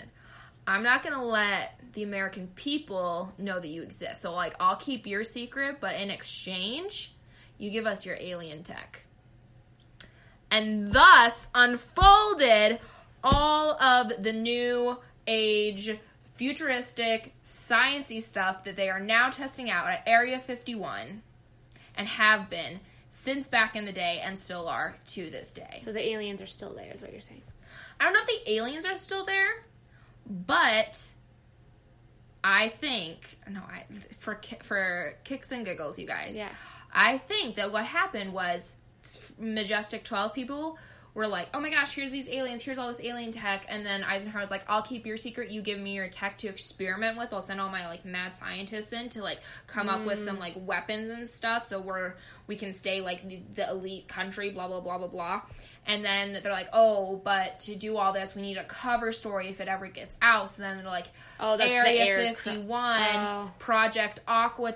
[0.67, 4.23] I'm not gonna let the American people know that you exist.
[4.23, 7.15] So like I'll keep your secret, but in exchange,
[7.59, 9.05] you give us your alien tech
[10.55, 12.79] and thus unfolded
[13.25, 14.97] all of the new
[15.27, 15.99] age
[16.37, 21.23] futuristic sciencey stuff that they are now testing out at Area 51
[21.97, 25.81] and have been since back in the day and still are to this day.
[25.83, 27.43] So the aliens are still there, is what you're saying.
[27.99, 29.65] I don't know if the aliens are still there,
[30.27, 31.03] but
[32.43, 33.85] I think no, I
[34.19, 36.37] for for kicks and giggles, you guys.
[36.37, 36.51] Yeah.
[36.93, 38.75] I think that what happened was
[39.39, 40.79] Majestic 12 people
[41.15, 43.67] were like, oh my gosh, here's these aliens, here's all this alien tech.
[43.69, 45.51] And then Eisenhower Eisenhower's like, I'll keep your secret.
[45.51, 47.33] You give me your tech to experiment with.
[47.33, 50.41] I'll send all my like mad scientists in to like come up with some mm.
[50.41, 51.65] like weapons and stuff.
[51.67, 52.15] So we're,
[52.47, 55.43] we can stay like the, the elite country, blah, blah, blah, blah, blah.
[55.87, 59.49] And then they're like, oh, but to do all this, we need a cover story
[59.49, 60.51] if it ever gets out.
[60.51, 61.09] So then they're like,
[61.39, 63.51] Oh, that's the Area air cra- 51, Oh.
[63.59, 64.75] Project Aqua,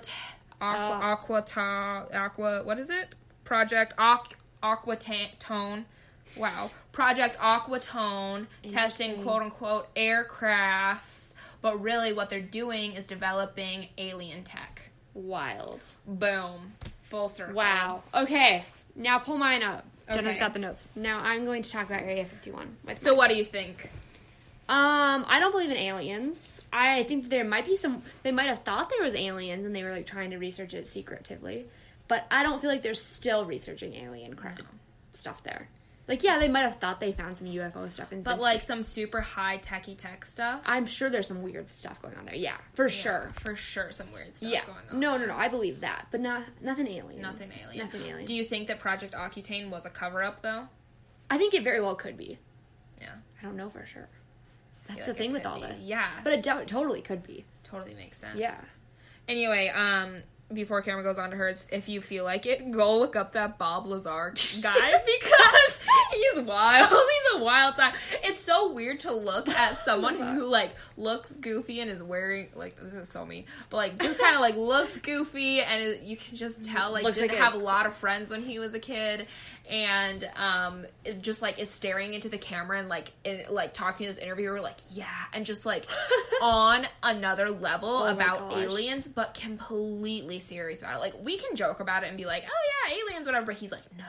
[0.61, 1.33] Aqua, oh.
[1.33, 3.15] Aquata, Aqua, what is it?
[3.43, 5.85] Project Aqu, Aquatone.
[6.37, 6.71] Wow.
[6.91, 14.89] Project Aquatone, testing quote unquote aircrafts, but really what they're doing is developing alien tech.
[15.13, 15.81] Wild.
[16.07, 16.73] Boom.
[17.03, 17.55] Full circle.
[17.55, 18.03] Wow.
[18.13, 18.65] Okay.
[18.95, 19.85] Now pull mine up.
[20.07, 20.39] Jenna's Okay.
[20.39, 20.87] got the notes.
[20.95, 22.77] Now I'm going to talk about Area 51.
[22.85, 23.89] With So what do you think?
[24.67, 26.51] Um, I don't believe in aliens.
[26.71, 28.03] I think there might be some.
[28.21, 30.85] They might have thought there was aliens, and they were like trying to research it
[30.85, 31.65] secretively.
[32.07, 34.57] But I don't feel like they're still researching alien crime
[35.11, 35.67] stuff there.
[36.09, 38.81] Like, yeah, they might have thought they found some UFO stuff, and But like some
[38.83, 40.61] super high techy tech stuff.
[40.65, 42.33] I'm sure there's some weird stuff going on there.
[42.35, 43.31] Yeah, for sure.
[43.35, 44.65] For sure some weird stuff Yeah.
[44.65, 44.99] going on.
[44.99, 45.35] No, no, no.
[45.35, 47.21] I believe that, but not nothing alien.
[47.21, 47.85] Nothing alien.
[47.85, 48.25] Nothing alien.
[48.25, 50.67] Do you think that Project Accutane was a cover up though?
[51.29, 52.39] I think it very well could be.
[52.99, 53.13] Yeah.
[53.39, 54.09] I don't know for sure.
[54.87, 55.67] That's feel the like thing with all be.
[55.67, 55.81] this.
[55.81, 56.09] Yeah.
[56.23, 57.45] but it do- totally could be.
[57.63, 58.39] Totally makes sense.
[58.39, 58.59] Yeah.
[59.27, 60.21] Anyway, um,
[60.51, 63.57] before Cameron goes on to hers, if you feel like it, go look up that
[63.57, 65.79] Bob Lazar guy because
[66.11, 66.89] he's wild.
[66.89, 67.93] He's a wild time.
[68.23, 72.79] It's so weird to look at someone who like looks goofy and is wearing like
[72.81, 76.17] this is so mean, but like just kind of like looks goofy and it, you
[76.17, 78.73] can just tell like Looks didn't like have a lot of friends when he was
[78.73, 79.27] a kid,
[79.69, 84.05] and um it just like is staring into the camera and like in, like talking
[84.05, 85.85] to this interviewer like yeah and just like
[86.41, 90.99] on another level Oh about aliens, but completely serious about it.
[90.99, 93.71] Like we can joke about it and be like, oh yeah, aliens, whatever, but he's
[93.71, 94.05] like no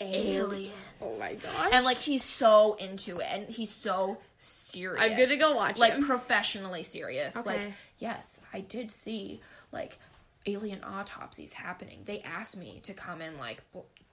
[0.00, 0.72] aliens.
[1.00, 1.70] Oh my god!
[1.72, 5.02] And like he's so into it and he's so serious.
[5.02, 6.04] I'm gonna go watch like him.
[6.04, 7.36] professionally serious.
[7.36, 7.60] Like
[7.98, 9.40] yes, I did see
[9.72, 9.98] like
[10.46, 12.00] alien autopsies happening.
[12.04, 13.62] They asked me to come and like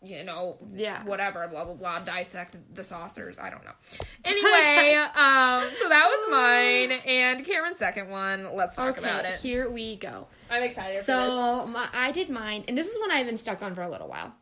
[0.04, 1.04] you know Yeah.
[1.04, 3.38] whatever blah blah blah dissect the saucers.
[3.40, 3.72] I don't know.
[4.26, 8.56] Anyway, um so that was mine and Cameron's second one.
[8.56, 9.40] Let's talk about it.
[9.40, 10.28] here we go.
[10.50, 11.06] I'm excited for this.
[11.06, 13.90] So my, I did mine, and this is one I've been stuck on for a
[13.90, 14.34] little while.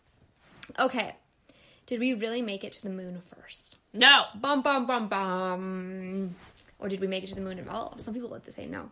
[0.77, 1.15] Okay,
[1.87, 3.77] did we really make it to the moon first?
[3.93, 4.23] No.
[4.35, 6.35] Bum bum bum bum.
[6.77, 7.97] Or did we make it to the moon at all?
[7.97, 8.91] Some people like to say no.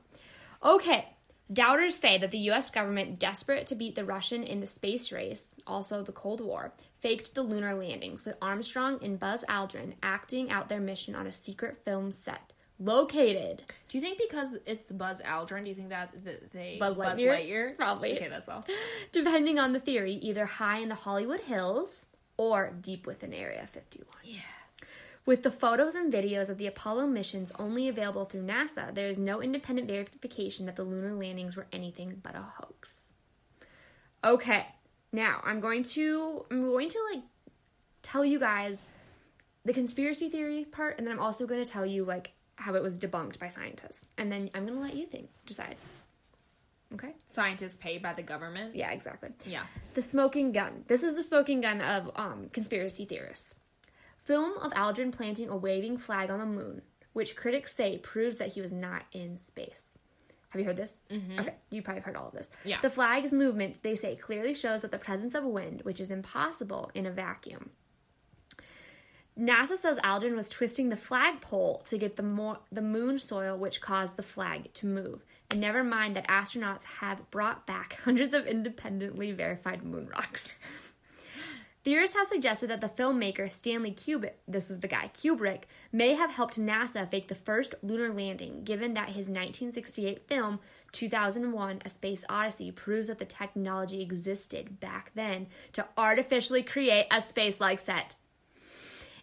[0.63, 1.07] Okay.
[1.51, 5.51] Doubters say that the US government, desperate to beat the Russian in the space race,
[5.65, 10.67] also the Cold War, faked the lunar landings with Armstrong and Buzz Aldrin acting out
[10.67, 15.63] their mission on a secret film set located Do you think because it's Buzz Aldrin,
[15.63, 16.11] do you think that,
[16.53, 17.45] they Buzz Buzz Lightyear?
[17.45, 17.75] Lightyear?
[17.77, 18.15] Probably.
[18.15, 18.65] Okay, that's all.
[19.11, 22.05] depending on the theory, either high in the Hollywood Hills
[22.37, 24.07] or deep within Area 51.
[24.23, 24.43] Yes.
[25.27, 29.19] With the photos and videos of the Apollo missions only available through NASA, there is
[29.19, 33.01] no independent verification that the lunar landings were anything but a hoax.
[34.23, 34.65] Okay,
[35.11, 37.23] now I'm going to I'm going to like
[38.03, 38.79] tell you guys
[39.65, 42.81] the conspiracy theory part, and then I'm also going to tell you like how it
[42.81, 45.75] was debunked by scientists, and then I'm going to let you think decide.
[46.93, 47.15] Okay.
[47.27, 48.77] Scientists paid by the government.
[48.77, 49.31] Yeah, exactly.
[49.45, 49.63] Yeah.
[49.93, 50.85] The smoking gun.
[50.87, 53.55] This is the smoking gun of um, conspiracy theorists.
[54.27, 56.81] Film of Aldrin planting a waving flag on the moon,
[57.13, 59.97] which critics say proves that he was not in space.
[60.49, 60.99] Have you heard this?
[61.09, 61.39] Mm-hmm.
[61.39, 62.49] Okay, you probably have heard all of this.
[62.65, 62.81] Yeah.
[62.81, 66.91] The flag's movement, they say, clearly shows that the presence of wind, which is impossible
[66.93, 67.69] in a vacuum.
[69.39, 73.79] NASA says Aldrin was twisting the flagpole to get the more the moon soil, which
[73.79, 75.23] caused the flag to move.
[75.51, 80.49] And never mind that astronauts have brought back hundreds of independently verified moon rocks.
[81.87, 85.61] Theorists have suggested that the filmmaker Stanley Kubrick, this is the guy, Kubrick,
[85.93, 90.59] may have helped NASA fake the first lunar landing, given that his 1968 film,
[90.91, 97.21] 2001 A Space Odyssey, proves that the technology existed back then to artificially create a
[97.21, 98.15] space like set.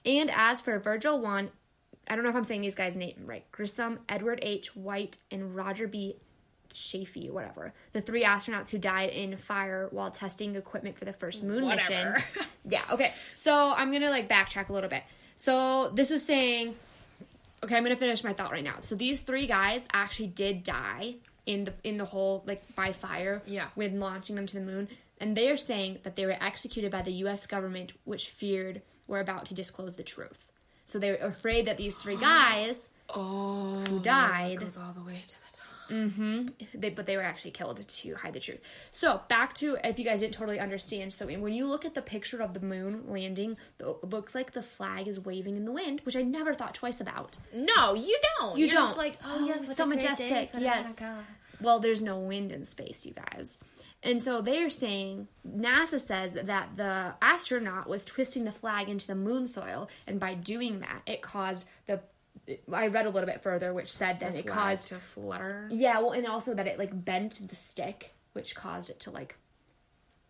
[0.06, 1.50] And as for Virgil 1,
[2.08, 3.44] I don't know if I'm saying these guys' name right.
[3.52, 4.74] Grissom, Edward H.
[4.74, 6.16] White, and Roger B.
[6.74, 7.72] Chaffee, whatever.
[7.94, 12.12] The three astronauts who died in fire while testing equipment for the first moon Whatever.
[12.12, 12.46] mission.
[12.68, 13.12] yeah, okay.
[13.36, 15.02] So I'm gonna like backtrack a little bit.
[15.36, 16.74] So this is saying
[17.62, 18.74] okay, I'm gonna finish my thought right now.
[18.82, 21.14] So these three guys actually did die
[21.46, 23.68] in the in the whole like by fire Yeah.
[23.74, 24.88] when launching them to the moon.
[25.20, 29.20] And they are saying that they were executed by the US government, which feared were
[29.20, 30.48] about to disclose the truth.
[30.90, 35.20] So they were afraid that these three guys Oh, who died goes all the way
[35.26, 35.53] to the
[35.88, 36.46] top.
[36.74, 38.62] they, but they were actually killed to hide the truth.
[38.90, 41.12] So back to if you guys didn't totally understand.
[41.12, 44.62] So when you look at the picture of the moon landing, it looks like the
[44.62, 47.36] flag is waving in the wind, which I never thought twice about.
[47.54, 48.56] No, you don't.
[48.58, 48.86] You You're don't.
[48.88, 50.50] Just like, oh yes, so a great day majestic.
[50.60, 50.94] Yes.
[51.60, 53.58] Well, there's no wind in space, you guys.
[54.02, 59.14] And so they're saying NASA says that the astronaut was twisting the flag into the
[59.14, 62.00] moon soil, and by doing that, it caused the.
[62.72, 65.68] I read a little bit further, which said that it caused to flutter.
[65.70, 69.36] yeah, well, and also that it like bent the stick, which caused it to like,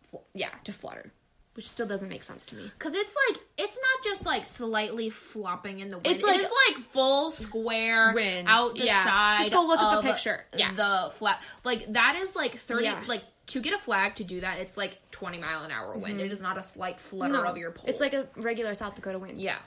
[0.09, 1.11] fl- yeah, to flutter,
[1.55, 2.71] which still doesn't make sense to me.
[2.79, 6.07] Cause it's like it's not just like slightly flopping in the wind.
[6.07, 9.03] It's like- it is like full square Wind, out the yeah.
[9.03, 9.37] side.
[9.39, 10.45] Just go look at the picture.
[10.55, 10.73] Yeah.
[10.73, 11.37] the flag.
[11.63, 12.85] Like that is like thirty.
[12.85, 13.01] Yeah.
[13.07, 16.15] Like to get a flag to do that, it's like twenty mile an hour wind.
[16.17, 16.25] Mm-hmm.
[16.25, 17.85] It is not a slight flutter No, of your pole.
[17.89, 19.39] It's like a regular South Dakota wind.
[19.39, 19.57] yeah.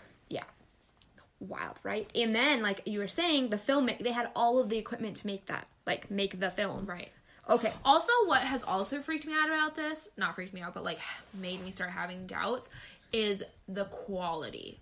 [1.41, 2.09] Wild, right?
[2.15, 5.27] And then, like you were saying, the film they had all of the equipment to
[5.27, 6.87] make that, like make the film.
[6.87, 7.11] Right.
[7.49, 7.73] Okay.
[7.85, 10.99] Also, what has also freaked me out about this, not freaked me out, but like
[11.33, 12.69] made me start having doubts,
[13.13, 14.81] is the quality.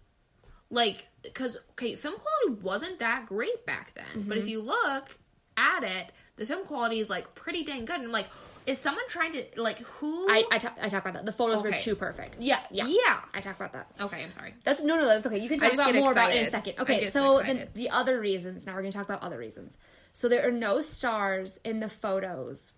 [0.69, 4.25] Like, because, okay, film quality wasn't that great back then.
[4.27, 4.43] But Mm-hmm.
[4.43, 5.17] if you look
[5.57, 7.97] at it, the film quality is like pretty dang good.
[7.97, 8.27] And I'm like,
[8.67, 10.29] is someone trying to, like, who?
[10.29, 11.25] I I, talk about that.
[11.25, 12.37] The photos were too perfect.
[12.41, 13.21] Yeah, yeah, yeah.
[13.33, 13.89] I talk about that.
[14.01, 14.55] okay, I'm sorry.
[14.65, 15.39] That's no, no, that's okay.
[15.39, 16.75] You can talk about more about it in a second.
[16.81, 18.67] Okay, so then the other reasons.
[18.67, 19.79] Now we're going to talk about other reasons.
[20.13, 22.73] So there are no stars in the photos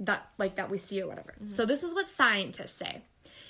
[0.00, 1.34] that like that we see or whatever.
[1.36, 1.48] Mm-hmm.
[1.48, 3.02] So this is what scientists say.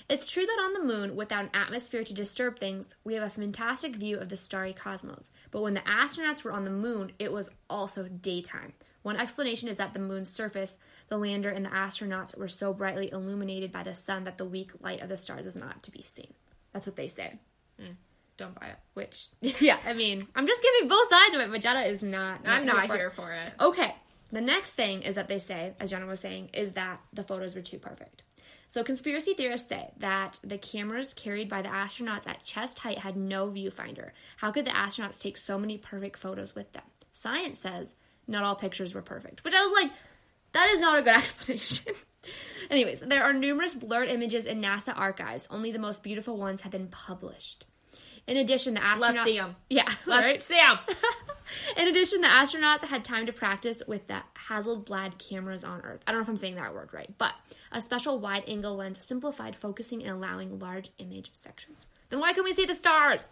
[0.09, 3.31] It's true that on the moon, without an atmosphere to disturb things, we have a
[3.31, 5.31] fantastic view of the starry cosmos.
[5.51, 8.73] But when the astronauts were on the moon, it was also daytime.
[9.03, 10.77] One explanation is that the moon's surface,
[11.09, 14.73] the lander and the astronauts were so brightly illuminated by the sun that the weak
[14.81, 16.35] light of the stars was not to be seen.
[16.73, 17.39] That's what they say.
[17.81, 17.95] Mm.
[18.37, 18.79] Don't buy it.
[18.95, 19.29] Which,
[19.61, 22.47] yeah, I mean, I'm just giving both sides of it, but Jenna is not.
[22.47, 22.99] I'm not for it.
[22.99, 23.53] here for it.
[23.61, 23.95] Okay.
[24.31, 27.55] The next thing is that they say, as Jenna was saying, is that the photos
[27.55, 28.25] were too perfect.
[28.67, 33.17] So conspiracy theorists say that the cameras carried by the astronauts at chest height had
[33.17, 34.11] no viewfinder.
[34.37, 36.83] How could the astronauts take so many perfect photos with them?
[37.15, 37.95] Science says
[38.29, 39.93] not all pictures were perfect, which I was like,
[40.53, 41.95] that is not a good explanation.
[42.70, 45.47] Anyways, there are numerous blurred images in NASA archives.
[45.51, 47.64] Only the most beautiful ones have been published.
[48.26, 49.01] In addition, the astronauts.
[49.01, 49.57] Let's see 'em.
[49.70, 50.41] Yeah, Let's right?
[50.41, 50.79] see 'em.
[51.79, 54.20] In addition, the astronauts had time to practice with the
[54.51, 56.03] Hasselblad cameras on Earth.
[56.07, 57.33] I don't know if I'm saying that word right, but
[57.72, 61.87] a special wide angle lens simplified focusing and allowing large image sections.
[62.11, 63.24] Then why can we see the stars?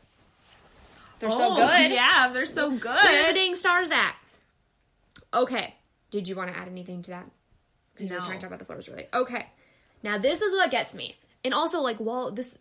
[1.19, 1.91] They're so Oh, good.
[1.93, 2.85] Yeah, they're so good.
[3.05, 4.15] Where are the dang stars at?
[5.35, 5.75] Okay.
[6.11, 7.31] Did you want to add anything to that?
[7.95, 8.27] Because you were No.
[8.27, 9.07] trying to talk about the photos, really.
[9.13, 9.47] Okay.
[10.03, 12.57] Now this is what gets me, and also like while this,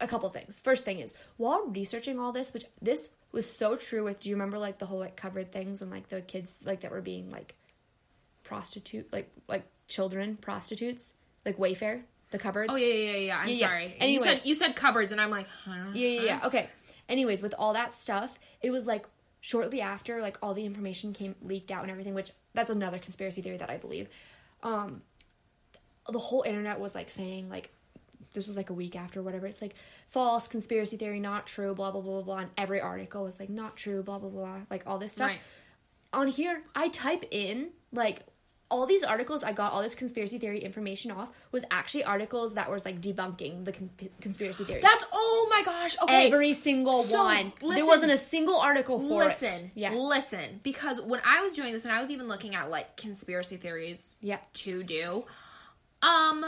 [0.00, 0.60] a couple things.
[0.60, 4.20] First thing is while researching all this, which this was so true with.
[4.20, 6.90] Do you remember like the whole like covered things and like the kids like that
[6.90, 7.54] were being like
[8.42, 12.68] prostitute like like children prostitutes like Wayfair the cupboards.
[12.72, 13.16] Oh yeah, yeah, yeah.
[13.18, 13.38] yeah.
[13.38, 13.66] I'm Yeah, yeah.
[13.66, 13.94] sorry.
[14.00, 15.72] And you said you said cupboards, and I'm like, huh?
[15.94, 16.40] Yeah, yeah, yeah.
[16.46, 16.68] Okay.
[17.08, 18.30] Anyways, with all that stuff,
[18.62, 19.04] it was like
[19.40, 23.42] shortly after like all the information came leaked out and everything, which that's another conspiracy
[23.42, 24.08] theory that I believe.
[24.62, 25.02] Um
[26.08, 27.70] the whole internet was like saying like
[28.32, 29.46] this was like a week after whatever.
[29.46, 29.74] It's like
[30.08, 32.38] false conspiracy theory, not true, blah blah blah blah blah.
[32.38, 35.28] And every article was like not true, blah blah blah, like all this stuff.
[35.28, 35.40] Right.
[36.12, 38.20] On here, I type in like
[38.70, 42.70] all these articles I got all this conspiracy theory information off was actually articles that
[42.70, 43.90] was like debunking the con-
[44.20, 44.82] conspiracy theories.
[44.82, 45.96] That's oh my gosh.
[46.02, 46.26] Okay.
[46.28, 47.52] Every single So, one.
[47.74, 49.70] there wasn't a single article for listen, it.
[49.74, 49.92] Yeah.
[49.94, 53.56] listen, because when I was doing this, and I was even looking at like conspiracy
[53.56, 54.38] theories, Yeah.
[54.54, 55.24] to do,
[56.02, 56.44] um,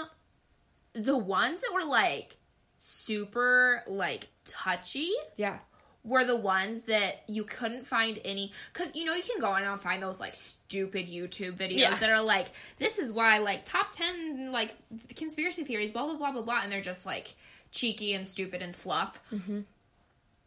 [0.95, 2.37] the ones that were like
[2.79, 5.59] super like touchy Yeah.
[6.05, 9.63] Were the ones that you couldn't find any because you know you can go on
[9.63, 11.95] and find those like stupid youtube videos Yeah.
[11.97, 12.49] that are like
[12.79, 14.75] this is why like top 10 like
[15.15, 17.35] conspiracy theories blah blah blah blah blah and they're just like
[17.71, 19.61] cheeky and stupid and fluff Mm-hmm.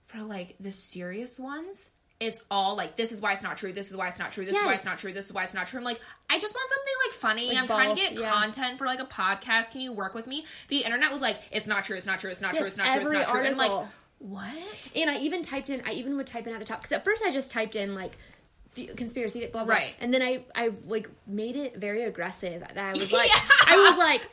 [0.08, 1.90] for like the serious ones
[2.20, 4.46] it's all like this is why it's not true this is why it's not true
[4.46, 6.00] this is why it's not true this is why it's not true i'm like
[6.30, 8.30] i just want something like funny Like i'm trying to get yeah.
[8.30, 11.68] content for like a podcast can you work with me the internet was like it's
[11.68, 13.58] not true it's not true it's not true it's not true it's not true and
[13.58, 13.72] like.
[14.20, 14.50] What
[14.96, 17.04] And I even typed in, I even would type in at the top, because at
[17.04, 18.18] first I just typed in like,
[18.76, 19.76] the conspiracy, blah, blah.
[19.76, 19.96] Right.
[20.02, 22.62] And then I, I like made it very aggressive.
[22.74, 23.40] That I was like, Yeah.
[23.68, 24.28] I was like,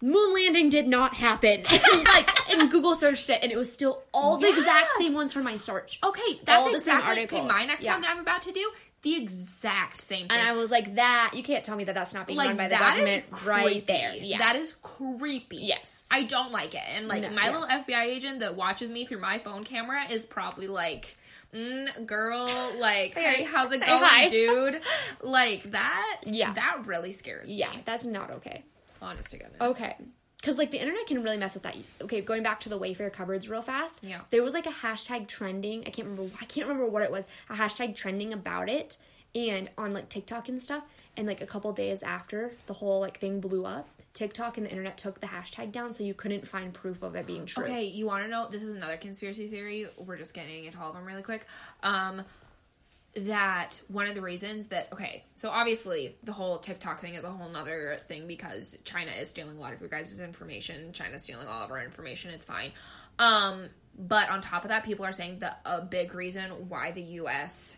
[0.00, 1.62] moon landing did not happen.
[1.70, 5.32] and like, and Google searched it, and it was still all the exact same ones
[5.34, 5.98] from my search.
[6.02, 7.46] Okay, that's All the same exactly okay.
[7.46, 7.92] My next Yeah.
[7.92, 8.70] one that I'm about to do,
[9.02, 10.38] the exact same thing.
[10.38, 12.56] And I was like, that, you can't tell me that that's not being like run
[12.56, 14.14] by the that is government right there.
[14.14, 14.38] Yeah.
[14.38, 15.58] that is creepy.
[15.58, 16.01] Yes.
[16.12, 16.82] I don't like it.
[16.94, 17.52] And like No, my yeah.
[17.58, 21.16] little FBI agent that watches me through my phone camera is probably like.
[21.54, 22.46] Mm, girl,
[22.78, 24.28] like, Hey, how's it say going, hi.
[24.30, 24.80] dude?
[25.22, 26.54] Like that, Yeah.
[26.54, 27.56] that really scares me.
[27.56, 28.62] yeah, that's not okay.
[29.02, 29.60] honest to goodness.
[29.60, 29.96] Okay.
[30.40, 31.76] Because, like, the internet can really mess with that.
[32.00, 34.00] Okay, going back to the Wayfair cupboards real fast.
[34.02, 34.22] Yeah.
[34.30, 35.82] There was, like, a hashtag trending.
[35.86, 36.34] I can't remember.
[36.40, 37.28] I can't remember what it was.
[37.48, 38.96] A hashtag trending about it.
[39.36, 40.82] And on, like, TikTok and stuff.
[41.16, 44.70] And, like, a couple days after the whole, like, thing blew up, TikTok and the
[44.70, 47.64] internet took the hashtag down so you couldn't find proof of it being true.
[47.64, 48.46] Okay, you want to know?
[48.50, 49.86] This is another conspiracy theory.
[49.96, 51.46] We're just getting into all of them really quick.
[51.82, 52.22] Um,
[53.14, 57.30] that one of the reasons that okay, so obviously the whole TikTok thing is a
[57.30, 60.92] whole nother thing because China is stealing a lot of your guys' information.
[60.92, 62.32] China's stealing all of our information.
[62.32, 62.72] It's fine.
[63.18, 67.02] Um, but on top of that, people are saying that a big reason why the
[67.02, 67.76] U.S.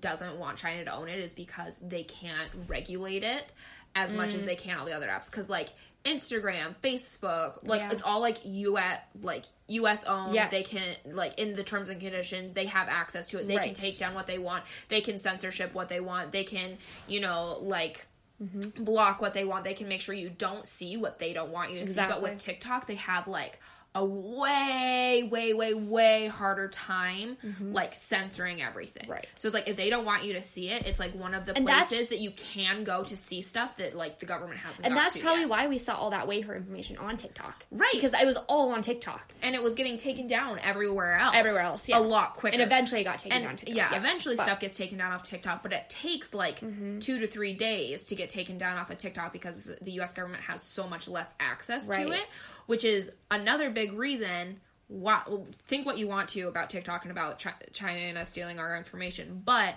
[0.00, 3.52] doesn't want China to own it is because they can't regulate it
[3.94, 4.36] as much Mm.
[4.36, 5.30] as they can all the other apps.
[5.30, 5.68] Because like
[6.04, 7.90] Instagram, Facebook, like Yeah.
[7.92, 9.00] it's all like U.S.
[9.22, 10.04] like U.S.
[10.04, 10.34] owned.
[10.34, 10.50] Yes.
[10.50, 13.48] They can like in the terms and conditions they have access to it.
[13.48, 14.64] They can take down what they want.
[14.88, 16.32] They can censorship what they want.
[16.32, 18.06] They can you know like.
[18.42, 18.82] Mm-hmm.
[18.82, 19.62] Block what they want.
[19.62, 21.94] They can make sure you don't see what they don't want you to see.
[21.94, 23.60] But with TikTok, they have like
[23.94, 29.04] a way, way, way, way, harder time like censoring everything.
[29.04, 29.12] Mm-hmm.
[29.12, 29.26] Right.
[29.36, 31.44] So it's like if they don't want you to see it, it's like one of
[31.46, 34.86] the And places that you can go to see stuff that like the government hasn't.
[34.86, 35.48] And that's probably yet.
[35.50, 37.64] why we saw all that Wayfair information on TikTok.
[37.70, 37.90] Right.
[37.92, 39.32] Because it was all on TikTok.
[39.42, 41.34] and it was getting taken down everywhere else.
[41.36, 41.98] Everywhere else, yeah.
[41.98, 42.54] a lot quicker.
[42.54, 43.76] And eventually it got taken and down TikTok.
[43.76, 44.48] yeah, eventually But- Mm-hmm.
[44.50, 46.58] stuff gets taken down off TikTok, but it takes like
[47.00, 50.12] two to three days to get taken down off of TikTok because the U.S.
[50.12, 52.06] government has so much less access Right.
[52.06, 52.24] to it,
[52.66, 54.60] which is another big reason.
[54.88, 55.22] Why,
[55.66, 58.76] think what you want to about TikTok and about Chi- China and us stealing our
[58.76, 59.74] information, but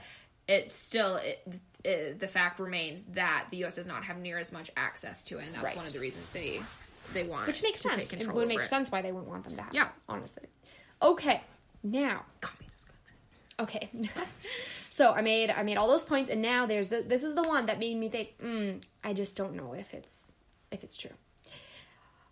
[0.49, 1.47] it's still it,
[1.83, 3.75] it, the fact remains that the U.S.
[3.77, 5.77] does not have near as much access to it, and that's Right.
[5.77, 6.61] one of the reasons they
[7.13, 8.11] they want Which makes sense.
[8.11, 8.65] It would make it.
[8.65, 9.87] sense why they wouldn't want them to have Yeah.
[10.09, 10.43] honestly.
[11.01, 11.41] Okay.
[11.83, 12.85] Now Communist
[13.57, 13.87] country.
[13.87, 14.23] Okay.
[14.89, 17.43] so I made I made all those points and now there's the this is the
[17.43, 20.33] one that made me think, mm, I just don't know if it's
[20.69, 21.11] if it's true.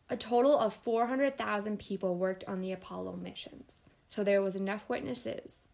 [0.10, 3.84] A total of 400,000 people worked on the Apollo missions.
[4.08, 5.68] So there was enough witnesses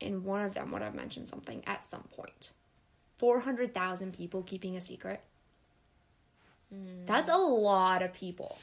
[0.00, 2.52] and one of them would have mentioned something at some point.
[3.16, 5.20] 400,000 people keeping a secret.
[6.74, 7.06] Mm.
[7.06, 8.58] That's a lot of people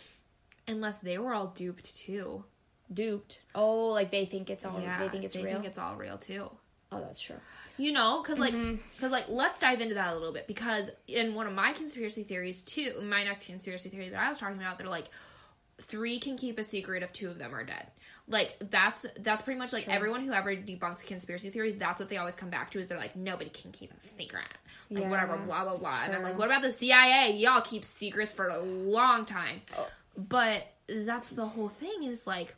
[0.68, 2.44] Unless they were all duped too.
[2.94, 3.42] duped.
[3.56, 5.54] Oh, like they think it's all Yeah, they think it's they real.
[5.54, 6.50] think it's all real too.
[6.92, 7.36] Oh, that's true.
[7.78, 8.76] You know, because like, Mm-hmm.
[8.96, 10.48] because like, let's dive into that a little bit.
[10.48, 14.38] Because in one of my conspiracy theories too, my next conspiracy theory that I was
[14.38, 15.10] talking about, they're like,
[15.82, 17.88] three can keep a secret if two of them are dead.
[18.28, 19.94] Like that's that's pretty much like True.
[19.94, 21.78] everyone who ever debunks conspiracy theories.
[21.78, 24.44] That's what they always come back to is they're like nobody can keep a secret,
[24.92, 26.02] like Yeah, whatever, blah blah blah.
[26.06, 27.36] And I'm like, what about the CIA?
[27.38, 29.62] Y'all keep secrets for a long time.
[29.78, 29.88] Oh.
[30.16, 32.54] But that's the whole thing is like,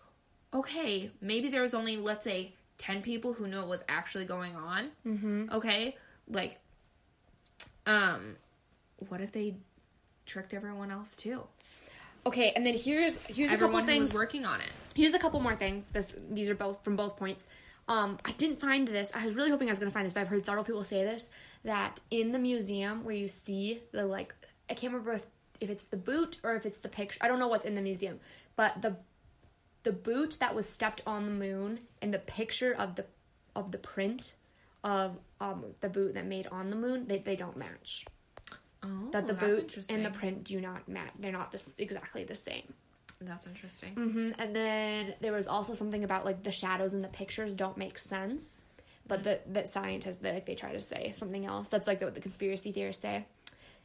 [0.53, 4.55] okay, maybe there was only let's say ten people who knew what was actually going
[4.55, 4.89] on.
[5.05, 5.49] Mm-hmm.
[5.51, 5.95] Okay,
[6.27, 6.57] like,
[7.85, 8.35] um,
[9.09, 9.53] what if they
[10.25, 11.43] tricked everyone else too?
[12.25, 14.09] Okay, and then here's here's a couple things.
[14.09, 14.71] was working on it.
[14.95, 15.83] Here's a couple more things.
[15.93, 17.47] This these are both from both points.
[17.87, 19.11] Um, I didn't find this.
[19.15, 20.83] I was really hoping I was going to find this, but I've heard several people
[20.83, 21.29] say this
[21.63, 24.33] that in the museum where you see the like
[24.71, 25.25] I can't remember if,
[25.59, 27.19] if it's the boot or if it's the picture.
[27.21, 28.19] I don't know what's in the museum,
[28.55, 28.95] but the
[29.83, 33.05] the boot that was stepped on the moon and the picture of the
[33.55, 34.33] of the print
[34.83, 38.05] of um the boot that made on the moon they, they don't match.
[38.83, 41.11] Oh, That the boot and the print do not match.
[41.19, 42.73] They're not this exactly the same.
[43.21, 43.93] That's interesting.
[43.93, 47.77] hmm And then there was also something about like the shadows in the pictures don't
[47.77, 48.61] make sense,
[49.07, 51.67] but that that scientists they, like they try to say something else.
[51.67, 53.25] That's like what the conspiracy theorists say.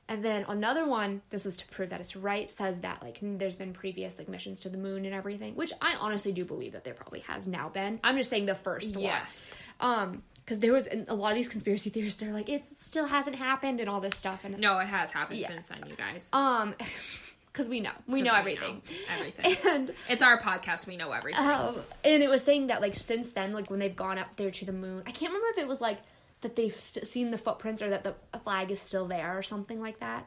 [0.08, 3.56] And then another one, this was to prove that it's right, says that like there's
[3.56, 6.84] been previous like missions to the moon and everything, which I honestly do believe that
[6.84, 7.98] there probably has now been.
[8.04, 9.58] I'm just saying the first Yes.
[9.78, 9.90] one.
[9.98, 12.20] Um, because there was a lot of these conspiracy theorists.
[12.20, 14.44] They're like it still hasn't happened and all this stuff.
[14.44, 15.48] And No, it has happened Yeah.
[15.48, 16.28] since then, you guys.
[16.32, 16.74] um,
[17.52, 18.82] because we know we know everything.
[19.18, 19.56] everything.
[19.68, 20.86] And it's our podcast.
[20.86, 21.42] We know everything.
[21.44, 24.52] Um, and it was saying that like since then, like when they've gone up there
[24.52, 25.98] to the moon, I can't remember if it was like
[26.42, 28.14] that they've st- seen the footprints or that the
[28.44, 30.26] flag is still there or something like that.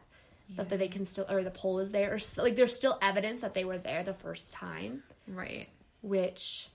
[0.55, 2.97] That, that they can still or the pole is there or s- like there's still
[3.03, 5.70] evidence that they were there the first time, right.
[6.01, 6.70] which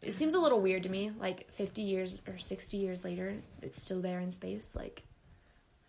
[0.00, 1.10] it seems a little weird to me.
[1.18, 4.76] Like 50 years or 60 years later, it's still there in space.
[4.76, 5.02] Like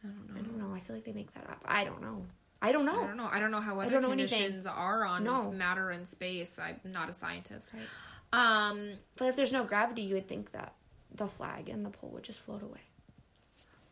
[0.03, 0.39] I don't know.
[0.39, 0.75] I don't know.
[0.75, 1.61] I feel like they make that up.
[1.65, 2.25] I don't know.
[2.63, 3.01] I don't know.
[3.03, 3.29] I don't know.
[3.31, 4.39] I don't know how weather know anything.
[4.39, 5.51] conditions are on No.
[5.51, 6.57] matter in space.
[6.57, 7.75] I'm not a scientist.
[8.31, 10.73] Um, But if there's no gravity, you would think that
[11.15, 12.81] the flag and the pole would just float away,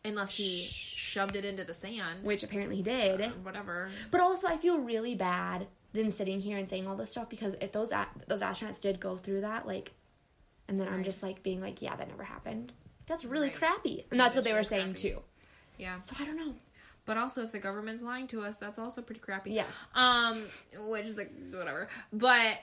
[0.04, 3.20] unless he shoved it into the sand, which apparently he did.
[3.44, 3.88] whatever.
[4.10, 7.54] But also, I feel really bad than sitting here and saying all this stuff because
[7.60, 9.92] if those a- those astronauts did go through that, like,
[10.68, 12.72] and then I'm just like being like, yeah, that never happened.
[13.06, 13.56] That's really Right.
[13.56, 15.10] crappy, and that's what they were saying crappy.
[15.10, 15.22] too.
[15.78, 16.00] Yeah.
[16.00, 16.54] So I don't know.
[17.04, 19.50] But also, if the government's lying to us, that's also pretty crappy.
[19.50, 19.64] Yeah.
[19.94, 20.46] Um,
[20.86, 21.88] which is like whatever.
[22.12, 22.58] But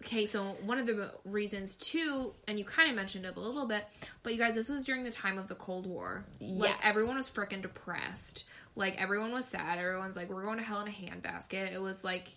[0.00, 3.66] okay, so one of the reasons too, and you kind of mentioned it a little
[3.66, 3.84] bit,
[4.22, 6.24] but you guys, this was during the time of the Cold War.
[6.40, 6.78] Like Yes.
[6.82, 8.44] everyone was freaking depressed.
[8.76, 9.78] Like everyone was sad.
[9.78, 11.72] Everyone's like, we're going to hell in a handbasket.
[11.72, 12.28] It was like,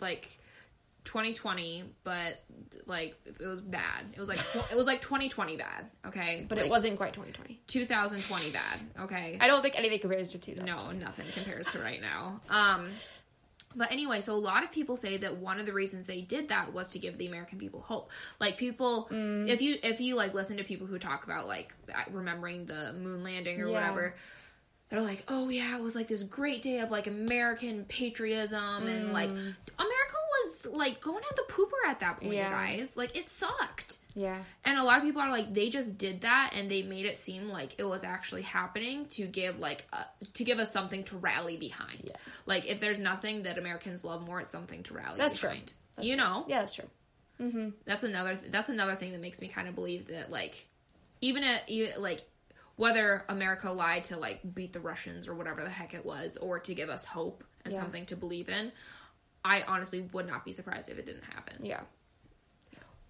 [0.00, 0.38] like.
[1.04, 2.42] 2020 but
[2.86, 6.58] like it was bad it was like tw- it was like 2020 bad okay But
[6.58, 7.60] Like, it wasn't quite 2020.
[7.68, 10.66] 2020 bad okay I don't think anything compares to 2000.
[10.66, 12.40] no, nothing compares to right now.
[12.50, 12.88] Um,
[13.76, 16.48] but anyway, so a lot of people say that one of the reasons they did
[16.48, 18.10] that was to give the American people hope.
[18.40, 19.48] Like people, Mm.
[19.48, 21.74] if you if you like listen to people who talk about like
[22.10, 23.72] remembering the moon landing or Yeah.
[23.74, 24.14] whatever,
[24.88, 29.12] they're like, oh yeah, it was like this great day of like American patriotism and
[29.12, 29.54] like Mm.
[29.78, 32.50] America was like going at the pooper at that point, Yeah.
[32.50, 32.96] guys.
[32.96, 33.98] Like it sucked.
[34.18, 34.42] Yeah.
[34.64, 37.18] And a lot of people are like, they just did that, and they made it
[37.18, 41.16] seem like it was actually happening to give like a, to give us something to
[41.18, 42.10] rally behind.
[42.46, 45.50] Like if there's nothing that Americans love more, it's something to rally That's true.
[45.96, 46.24] That's you true.
[46.24, 46.88] know, Yeah, that's true.
[47.40, 47.68] Mm-hmm.
[47.84, 50.66] that's another that's another thing that makes me kind of believe that like
[51.20, 52.22] even a, like
[52.76, 56.58] whether America lied to like beat the Russians or whatever the heck it was or
[56.60, 57.80] to give us hope and Yeah.
[57.80, 58.72] something to believe in,
[59.44, 61.64] I honestly would not be surprised if it didn't happen.
[61.66, 61.80] Yeah.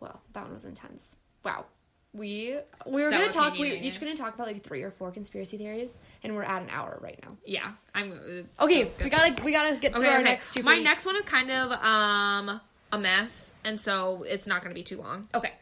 [0.01, 1.17] Well, that one was intense.
[1.45, 1.67] Wow.
[2.13, 3.59] We we were So gonna talk.
[3.59, 5.93] We were each gonna talk about like three or four conspiracy theories,
[6.23, 7.37] and we're at an hour right now.
[7.45, 10.63] Yeah, I'm uh, Okay, so we gotta we gotta get through Okay, our next two.
[10.63, 12.61] My next one is kind of um
[12.93, 15.53] a mess, and so it's not going to be too long Okay,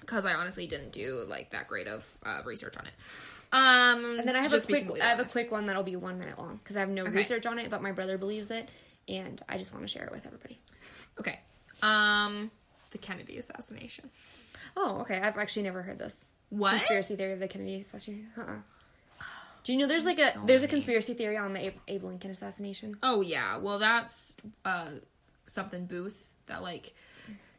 [0.00, 2.92] because I honestly didn't do like that great of uh, research on it.
[3.52, 4.90] Um, and then I have a quick.
[5.00, 7.12] I have a quick one that'll be one minute long because I have no Okay.
[7.16, 8.68] research on it, but my brother believes it,
[9.06, 10.58] and I just want to share it with everybody.
[11.20, 11.38] Okay,
[11.82, 12.50] um,
[12.92, 14.10] the Kennedy assassination.
[14.76, 15.18] Oh, okay.
[15.20, 16.76] I've actually never heard this What?
[16.76, 18.28] conspiracy theory of the Kennedy assassination.
[18.38, 18.56] Uh-uh.
[19.64, 22.02] Do you know there's like a So there's a conspiracy theory on the Abe, Abe
[22.04, 22.96] Lincoln assassination?
[23.02, 24.34] Oh yeah, well that's
[24.64, 24.88] uh
[25.46, 26.94] something Booth that like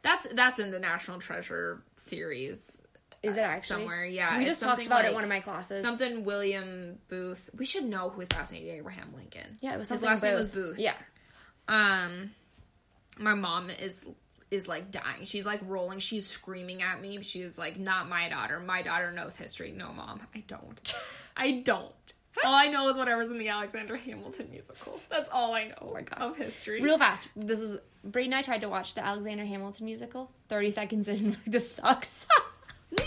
[0.02, 2.76] that's that's in the National Treasure series.
[3.22, 4.04] Is it uh, actually somewhere?
[4.04, 5.80] Yeah, we just talked about it in one of my classes.
[5.80, 7.48] Something William Booth.
[7.56, 9.54] We should know who assassinated Abraham Lincoln.
[9.62, 10.72] yeah, it was his last name was Booth.
[10.76, 10.78] Booth.
[10.78, 10.92] Yeah,
[11.68, 12.32] Um,
[13.18, 14.04] my mom is
[14.50, 15.24] is like dying.
[15.24, 15.98] She's like rolling.
[15.98, 17.22] She's screaming at me.
[17.22, 18.60] She's like, "Not my daughter.
[18.60, 20.94] My daughter knows history." No, mom, I don't.
[21.36, 21.92] I don't.
[22.44, 24.98] All I know is whatever's in the Alexander Hamilton musical.
[25.08, 26.20] That's all I know Oh my God.
[26.20, 26.80] of history.
[26.80, 27.28] real fast.
[27.36, 30.32] This is Bree and I tried to watch the Alexander Hamilton musical.
[30.48, 32.26] Thirty seconds in, this sucks.
[32.96, 33.04] No.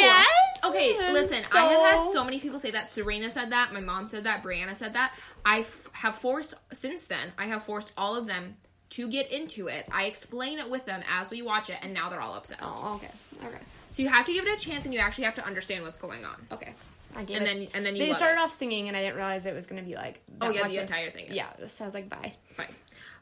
[0.00, 0.26] Yes!
[0.64, 1.42] Okay, listen.
[1.42, 2.88] So- I have had so many people say that.
[2.88, 3.72] Serena said that.
[3.72, 4.42] My mom said that.
[4.42, 5.14] Brianna said that.
[5.44, 7.32] I f- have forced since then.
[7.38, 8.56] I have forced all of them
[8.90, 9.86] to get into it.
[9.92, 12.62] I explain it with them as we watch it, and now they're all obsessed.
[12.64, 13.10] oh, okay,
[13.46, 13.58] okay,
[13.90, 15.98] So you have to give it a chance, and you actually have to understand what's
[15.98, 16.46] going on.
[16.52, 16.72] okay.
[17.14, 18.44] I gave And it- then- and then you they started it.
[18.44, 20.20] off singing, and I didn't realize it was gonna be like.
[20.42, 21.26] Oh yeah, the entire thing.
[21.26, 22.34] Is Yeah, so I was like, bye.
[22.58, 22.68] bye,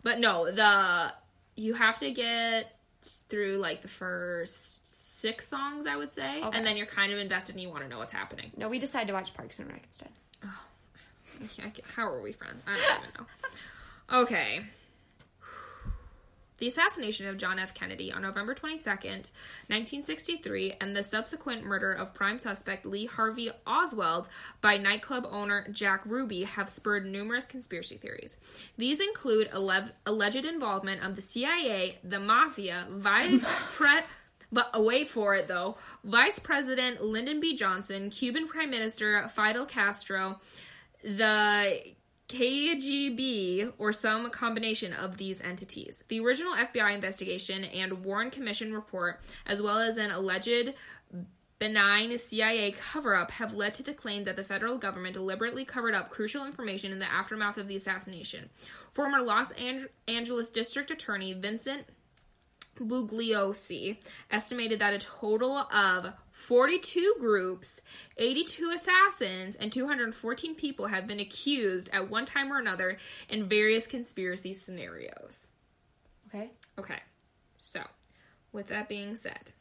[0.03, 1.15] But no, the
[1.55, 2.77] you have to get
[3.29, 6.59] through like the first six songs, I would say, Okay.
[6.59, 8.51] and then you're kind of invested and you want to know what's happening.
[8.57, 10.11] No, we decided to watch Parks and Rec instead.
[10.45, 10.61] Oh,
[11.43, 12.63] I can't- How are we friends?
[12.67, 14.19] I don't even know.
[14.23, 14.67] Okay.
[16.65, 17.75] The assassination of John F.
[17.75, 19.31] Kennedy on November 22nd,
[19.69, 24.31] 1963, and the subsequent murder of prime suspect Lee Harvey Oswald
[24.63, 28.39] by nightclub owner Jack Ruby have spurred numerous conspiracy theories.
[28.79, 33.45] These include alle- alleged involvement of the CIA, the mafia, vice
[33.75, 34.01] pre-
[34.51, 37.55] but away for it though, Vice President Lyndon B.
[37.57, 40.41] Johnson, Cuban Prime Minister Fidel Castro,
[41.03, 41.93] the
[42.29, 46.03] KGB, or some combination of these entities.
[46.09, 50.75] The original FBI investigation and Warren Commission report, as well as an alleged
[51.59, 55.95] benign CIA cover up, have led to the claim that the federal government deliberately covered
[55.95, 58.49] up crucial information in the aftermath of the assassination.
[58.93, 61.85] Former Los Ang- Angeles District Attorney Vincent
[62.77, 63.99] Bugliosi
[64.31, 66.13] estimated that a total of
[66.45, 67.81] 42 groups,
[68.19, 72.99] 82 assassins, and 214 people have been accused at one time or another
[73.31, 75.49] in various conspiracy scenarios.
[76.29, 76.51] Okay.
[76.79, 76.99] Okay,
[77.59, 77.81] so
[78.53, 79.53] with that being said,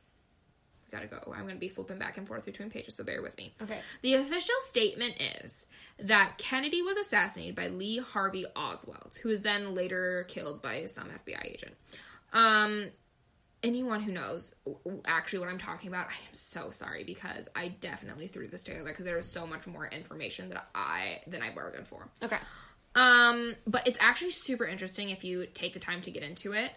[0.86, 1.32] we gotta go.
[1.34, 3.54] I'm gonna be flipping back and forth between pages, so bear with me.
[3.62, 3.80] Okay.
[4.02, 5.66] The official statement is
[6.00, 11.10] that Kennedy was assassinated by Lee Harvey Oswald, who was then later killed by some
[11.10, 11.76] FBI agent.
[12.34, 12.90] Um,
[13.64, 14.53] anyone who knows
[15.05, 18.84] actually what I'm talking about, I am so sorry because I definitely threw this together
[18.89, 22.09] because there was so much more information that I than I bargained for.
[22.22, 22.38] Okay.
[22.95, 26.72] Um, but it's actually super interesting if you take the time to get into it.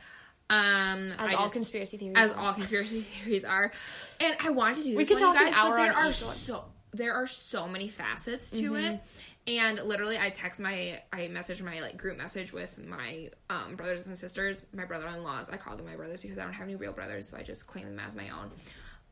[0.49, 2.39] Um, As I all just- conspiracy theories as are.
[2.39, 3.73] all conspiracy theories are,
[4.21, 6.65] and I wanted to do We could talk an guys, hour but there are so
[6.95, 8.77] there are so many facets to Mm-hmm.
[8.77, 9.01] it.
[9.47, 14.07] And literally, I text my, I message my like group message with my um, brothers
[14.09, 15.51] and sisters, my brother-in-laws.
[15.51, 17.67] I call them my brothers because I don't have any real brothers, so I just
[17.67, 18.51] claim them as my own.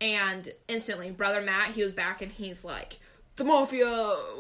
[0.01, 2.99] And instantly, brother Matt, he was back and he's like,
[3.37, 3.87] "The mafia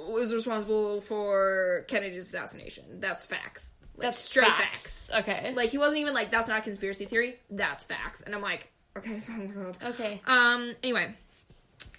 [0.08, 2.98] was responsible for Kennedy's assassination.
[3.00, 3.72] That's facts.
[3.96, 5.06] Like, That's straight facts.
[5.06, 5.28] facts.
[5.28, 5.54] Okay.
[5.54, 7.36] Like he wasn't even like, that's not a conspiracy theory.
[7.50, 8.68] That's facts." And I'm like,
[8.98, 10.20] "Okay, sounds good." Okay.
[10.26, 10.74] Um.
[10.82, 11.14] Anyway,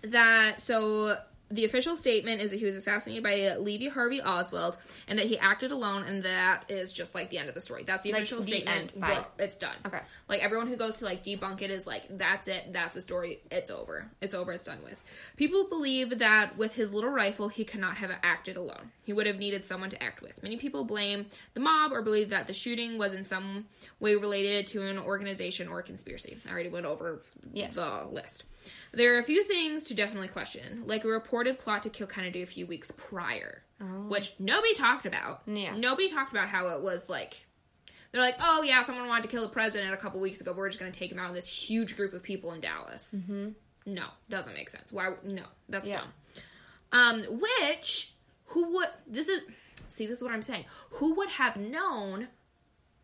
[0.04, 1.16] that so
[1.50, 4.78] the official statement is that he was assassinated by Levy Harvey Oswald,
[5.08, 7.84] and that he acted alone, and that is just like the end of the story.
[7.84, 8.91] That's the Like, official the statement.
[8.96, 9.02] end.
[9.02, 9.76] Well, it's done.
[9.86, 10.00] Okay.
[10.28, 12.74] Like everyone who goes to like debunk it is like, that's it.
[12.74, 13.41] That's the story.
[13.52, 14.10] It's over.
[14.22, 14.54] It's over.
[14.54, 14.98] It's done with.
[15.38, 18.91] People believe that with his little rifle, he could not have acted alone.
[19.04, 20.41] He would have needed someone to act with.
[20.41, 23.66] Many people blame the mob or believe that the shooting was in some
[24.00, 26.38] way related to an organization or a conspiracy.
[26.48, 27.22] I already went over
[27.54, 27.76] Yes.
[27.76, 28.43] the list.
[28.96, 32.42] There are a few things to definitely question, like a reported plot to kill Kennedy
[32.42, 33.63] a few weeks prior,
[34.08, 35.42] which nobody talked about.
[35.47, 35.76] Yeah.
[35.76, 37.46] Nobody talked about how it was like
[38.12, 40.54] they're like, oh yeah, someone wanted to kill the president a couple weeks ago.
[40.55, 43.13] We're just going to take him out with this huge group of people in Dallas.
[43.13, 43.50] Mm-hmm.
[43.88, 44.92] No, doesn't make sense.
[44.93, 45.12] Why?
[45.24, 45.97] No, that's Yeah.
[46.01, 46.09] dumb.
[46.93, 48.13] Um, which
[48.46, 49.46] who would this is
[49.89, 50.63] see this is what I'm saying.
[50.92, 52.30] Who would have known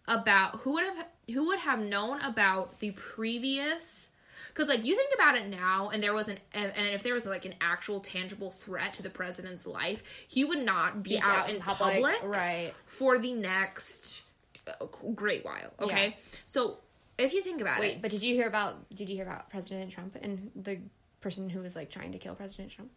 [0.08, 4.11] about who would have who would have known about the previous
[4.54, 7.26] because like you think about it now and there was an and if there was
[7.26, 11.50] like an actual tangible threat to the president's life he would not be Speak out,
[11.50, 12.74] in public, right?
[12.86, 14.24] for the next
[14.68, 16.40] uh, great while okay Yeah.
[16.46, 16.78] so
[17.18, 18.90] if you think about it Wait, but did you hear about?
[18.90, 20.80] Did you hear about President Trump and the
[21.20, 22.90] person who was like trying to kill President Trump?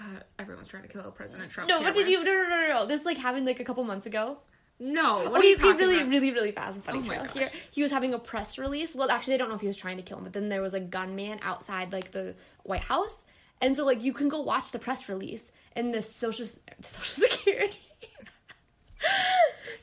[0.00, 0.04] uh,
[0.38, 2.24] everyone's trying to kill president trump No, what did you?
[2.24, 2.86] No, no, no, no, no.
[2.86, 4.38] This like happened like a couple months ago.
[4.82, 6.08] No what are okay, you okay, really, about?
[6.08, 7.50] really, really fast and funny Oh trail here.
[7.70, 8.94] He was having a press release.
[8.94, 10.60] Well, actually, I don't know if he was trying to kill him, but then there
[10.62, 12.34] was a gunman outside like the
[12.64, 13.24] White House,
[13.60, 16.46] and so like you can go watch the press release and the social
[16.80, 17.78] the social security.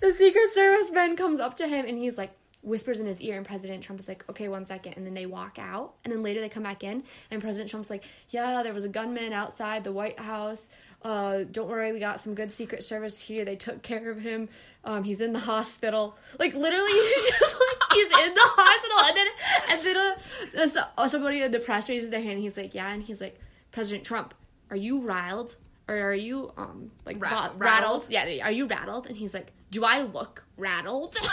[0.01, 2.31] the Secret Service man comes up to him and he's like
[2.61, 4.95] whispers in his ear, and President Trump is like, "Okay, one second.
[4.97, 7.89] and then they walk out, and then later they come back in, and President Trump's
[7.89, 10.69] like, "Yeah, there was a gunman outside the White House."
[11.01, 13.45] Uh, don't worry, we got some good Secret Service here.
[13.45, 14.49] They took care of him.
[14.83, 16.17] Um, he's in the hospital.
[16.37, 19.27] Like literally, he's just like he's in the hospital, and then
[19.69, 22.33] and then uh, uh, so- somebody in the press raises their hand.
[22.33, 23.39] And he's like, "Yeah," and he's like,
[23.71, 24.33] "President Trump,
[24.69, 25.55] are you riled
[25.87, 27.59] or are you um like rattled?
[27.59, 28.07] rattled?
[28.09, 31.17] Yeah, are you rattled?" And he's like, "Do I look rattled?"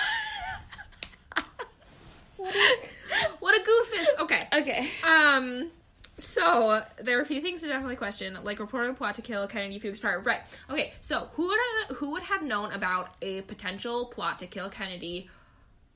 [3.40, 4.88] what a goofus okay okay.
[5.04, 5.70] Um,
[6.18, 9.46] so there are a few things to definitely question, like reporting a plot to kill
[9.46, 10.20] Kennedy a few weeks prior.
[10.20, 10.40] Right.
[10.70, 10.92] Okay.
[11.00, 15.28] So who would have who would have known about a potential plot to kill Kennedy,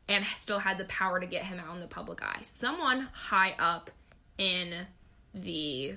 [0.09, 2.41] and still had the power to get him out in the public eye?
[2.43, 3.91] Someone high up
[4.39, 4.87] in
[5.35, 5.97] the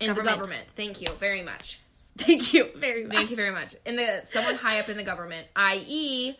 [0.00, 0.38] in the Government.
[0.38, 0.64] government.
[0.76, 1.80] Thank you very much.
[2.18, 3.16] Thank you very much.
[3.16, 3.74] Thank you very much.
[3.84, 6.36] In the someone high up in the government, i.e.,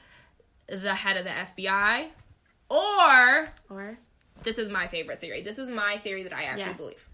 [0.69, 2.09] the head of the FBI,
[2.71, 3.99] or Or
[4.47, 5.43] this is my favorite theory.
[5.43, 6.73] This is my theory that I actually Yeah.
[6.75, 7.09] believe.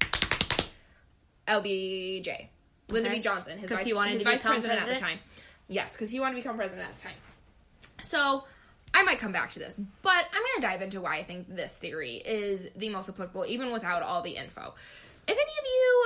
[1.49, 2.51] LBJ,
[2.89, 3.19] Lyndon Okay.
[3.19, 3.23] B.
[3.23, 5.19] Johnson, his vice, he wanted his to vice become president, at the time.
[5.67, 7.17] Yes, because he wanted to become president at the time.
[8.05, 8.45] So
[8.95, 11.57] I might come back to this, but I'm going to dive into why I think
[11.57, 14.75] this theory is the most applicable, even without all the info.
[15.27, 15.65] If any of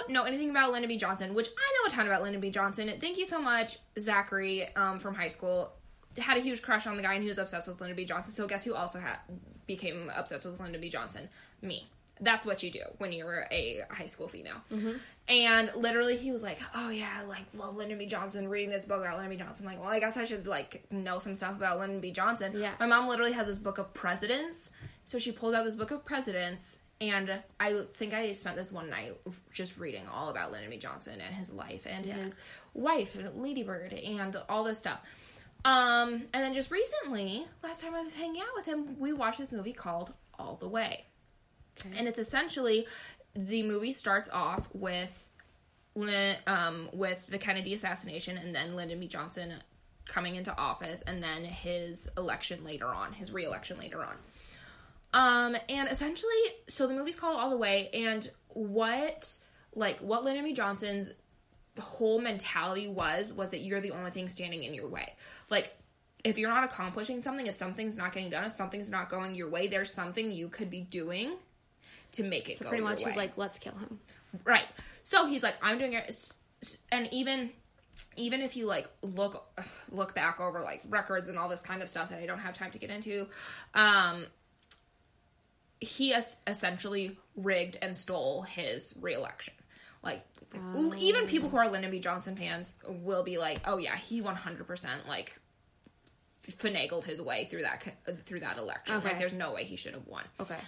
[0.09, 0.97] you know anything about Lyndon B.
[0.97, 2.51] Johnson, which I know a ton about Lyndon B.
[2.51, 5.73] Johnson, thank you so much, Zachary um, from high school.
[6.19, 8.05] Had a huge crush on the guy and he was obsessed with Lyndon B.
[8.05, 8.33] Johnson.
[8.33, 9.19] So guess who also had
[9.67, 10.89] became obsessed with Lyndon B.
[10.89, 11.29] Johnson?
[11.63, 11.89] Me.
[12.19, 14.57] That's what you do when you're a high school female.
[15.29, 18.07] And literally, he was like, "Oh yeah, I like love Lyndon B.
[18.07, 19.45] Johnson." Reading this book about Lyndon B.
[19.45, 22.13] Johnson, I'm like, well, I guess I should like know some stuff about Lyndon B.
[22.13, 22.53] Johnson.
[22.57, 22.73] Yeah.
[22.81, 24.71] My mom literally has this book of presidents,
[25.05, 28.89] so she pulled out this book of presidents, and I think I spent this one
[28.89, 29.15] night
[29.53, 30.79] just reading all about Lyndon B.
[30.79, 32.39] Johnson and his life and his
[32.73, 35.01] wife, Lady Bird, and all this stuff.
[35.67, 39.39] Um, and then just recently, last time I was hanging out with him, we watched
[39.39, 41.05] this movie called All the Way.
[41.99, 42.87] And it's essentially
[43.35, 45.25] the movie starts off with
[46.47, 49.09] um, with the Kennedy assassination and then Lyndon B.
[49.09, 49.55] Johnson
[50.07, 54.15] coming into office and then his election later on, his re-election later on.
[55.13, 56.33] Um, and essentially,
[56.69, 59.37] so the movie's called All the Way, and what
[59.75, 60.53] like what Lyndon B.
[60.53, 61.13] Johnson's
[61.79, 65.15] whole mentality was was that you're the only thing standing in your way.
[65.51, 65.77] Like
[66.25, 69.49] if you're not accomplishing something, if something's not getting done, if something's not going your
[69.49, 71.37] way, there's something you could be doing
[72.13, 74.01] to make it so go pretty much he's like, let's kill him.
[74.45, 74.67] Right.
[75.03, 76.33] So he's like, I'm doing it,
[76.91, 77.51] and even
[78.17, 79.47] even if you like look
[79.91, 82.55] look back over like records and all this kind of stuff that I don't have
[82.55, 83.29] time to get into,
[83.75, 84.27] um,
[85.81, 89.55] he es- essentially rigged and stole his reelection.
[90.07, 90.23] Like
[90.99, 91.99] even people who are Lyndon B.
[91.99, 95.39] Johnson fans will be like, oh yeah, he 100 percent like
[96.51, 97.85] finagled his way through that
[98.25, 98.97] through that election.
[98.97, 99.09] Okay.
[99.09, 100.25] Like there's no way he should have won.
[100.41, 100.59] Okay.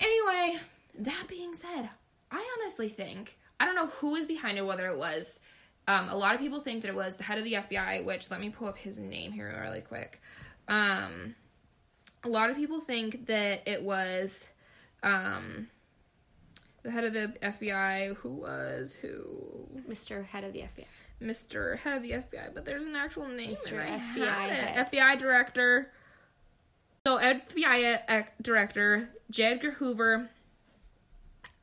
[0.00, 0.60] Anyway,
[1.00, 1.88] that being said,
[2.30, 4.66] I honestly think I don't know who is behind it.
[4.66, 5.40] Whether it was,
[5.88, 8.04] um, a lot of people think that it was the head of the FBI.
[8.04, 10.20] Which let me pull up his name here really quick.
[10.68, 11.34] Um,
[12.22, 14.48] a lot of people think that it was,
[15.02, 15.68] um,
[16.84, 18.14] the head of the FBI.
[18.16, 19.66] Who was who?
[19.88, 20.24] Mr.
[20.24, 20.86] Head of the FBI.
[21.20, 21.78] Mr.
[21.78, 23.56] Head of the FBI, but there's an actual name.
[23.56, 23.84] Mr.
[23.84, 24.90] FBI.
[24.90, 25.90] FBI director.
[27.06, 29.44] So FBI director J.
[29.44, 30.30] Edgar Hoover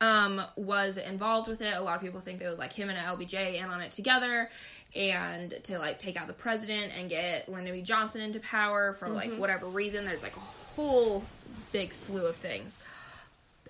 [0.02, 1.74] um, was involved with it.
[1.76, 4.50] A lot of people think it was like him and LBJ in on it together,
[4.96, 7.82] and to like take out the president and get Lyndon B.
[7.82, 10.06] Johnson into power for like whatever reason.
[10.06, 11.24] There's like a whole
[11.72, 12.80] big slew of things,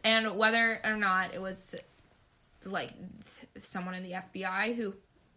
[0.04, 1.76] and whether or not it was
[2.66, 2.92] like
[3.62, 4.94] someone in the FBI who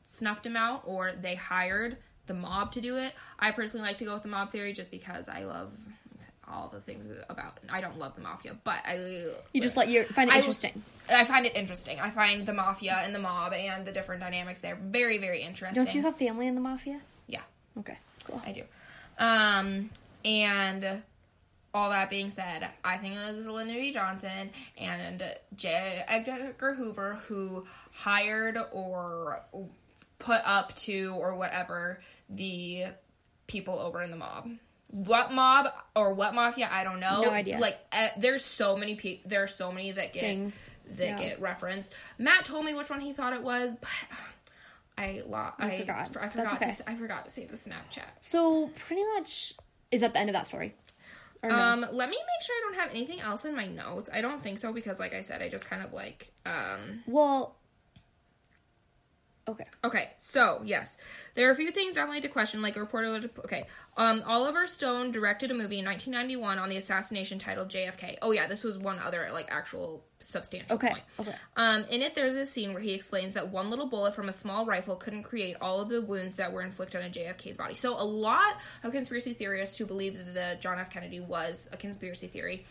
[0.06, 1.96] snuffed him out or they hired
[2.26, 3.12] the mob to do it.
[3.38, 5.72] I personally like to go with the mob theory just because I love
[6.46, 7.58] all the things about.
[7.70, 8.96] I don't love the mafia, but I
[9.52, 10.82] You just let you find it I- interesting.
[11.08, 12.00] I find it interesting.
[12.00, 15.82] I find the mafia and the mob and the different dynamics there very very interesting.
[15.84, 17.00] Don't you have family in the mafia?
[17.26, 17.40] Yeah.
[17.78, 18.40] Okay, cool.
[18.46, 18.62] I do.
[19.18, 19.90] Um,
[20.24, 21.02] and
[21.74, 23.92] all that being said, I think it was Lyndon B.
[23.92, 25.22] Johnson and
[25.56, 26.04] J.
[26.06, 29.40] Edgar Hoover who hired or
[30.20, 32.84] put up to or whatever the
[33.48, 34.48] people over in the mob.
[34.88, 36.68] What mob or what mafia?
[36.70, 37.22] I don't know.
[37.22, 37.58] No idea.
[37.58, 39.28] Like, uh, there's so many people.
[39.28, 40.70] There are so many that get Things.
[40.96, 41.18] that Yeah.
[41.18, 41.92] get referenced.
[42.16, 43.88] Matt told me which one he thought it was, but
[44.96, 46.16] I lo- I, forgot.
[46.20, 46.52] I forgot.
[46.62, 46.72] okay.
[46.76, 48.04] To, I forgot to save the Snapchat.
[48.20, 49.54] So pretty much,
[49.90, 50.74] is that the end of that story?
[51.48, 51.54] No?
[51.54, 54.10] Um, let me make sure I don't have anything else in my notes.
[54.12, 56.32] I don't think so because, like I said, I just kind of like.
[56.46, 57.56] Um, well,
[59.48, 59.66] okay.
[59.84, 60.96] okay, so yes,
[61.34, 62.62] there are a few things definitely to question.
[62.62, 63.28] Like a reporter.
[63.44, 63.66] Okay,
[63.96, 68.18] um, Oliver Stone directed a movie in 1991 on the assassination titled JFK.
[68.22, 71.02] Oh yeah, this was one other like actual substantial Okay, point.
[71.20, 71.34] okay.
[71.56, 74.32] Um, in it, there's a scene where he explains that one little bullet from a
[74.32, 77.74] small rifle couldn't create all of the wounds that were inflicted on a JFK's body.
[77.74, 80.90] So, a lot of conspiracy theorists who believe that the John F.
[80.90, 82.64] Kennedy was a conspiracy theory,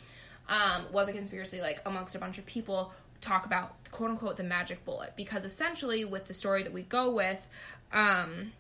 [0.49, 2.91] um, was a conspiracy like amongst a bunch of people,
[3.23, 7.11] talk about quote unquote the magic bullet because essentially, with the story that we go
[7.13, 7.47] with,
[7.91, 8.51] um,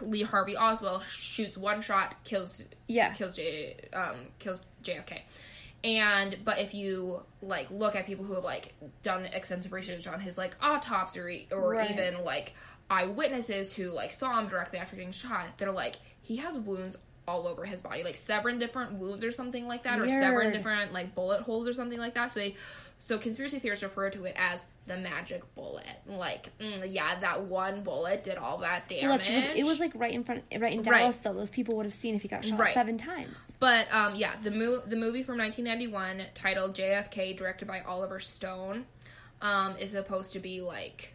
[0.00, 3.12] Lee Harvey Oswald shoots one shot, kills Yeah.
[3.12, 5.20] kills J um kills JFK.
[5.84, 10.18] And but if you like look at people who have like done extensive research on
[10.20, 11.90] his like autopsy or, or Right.
[11.90, 12.54] even like
[12.90, 16.96] eyewitnesses who like saw him directly after getting shot, they're like he has wounds
[17.28, 20.92] all over his body, like seven different wounds or something like that, or seven different
[20.92, 22.30] like bullet holes or something like that.
[22.32, 22.54] So they,
[22.98, 25.86] so conspiracy theorists refer to it as the magic bullet.
[26.06, 29.28] Like, mm, yeah, that one bullet did all that damage.
[29.28, 31.00] Well, it was like right in front, right in Right.
[31.00, 31.18] Dallas.
[31.18, 32.72] Though those people would have seen if he got shot Right.
[32.74, 33.52] seven times.
[33.58, 38.86] But um, yeah, the mo- the movie from 1991 titled JFK, directed by Oliver Stone,
[39.42, 41.12] um, is supposed to be like,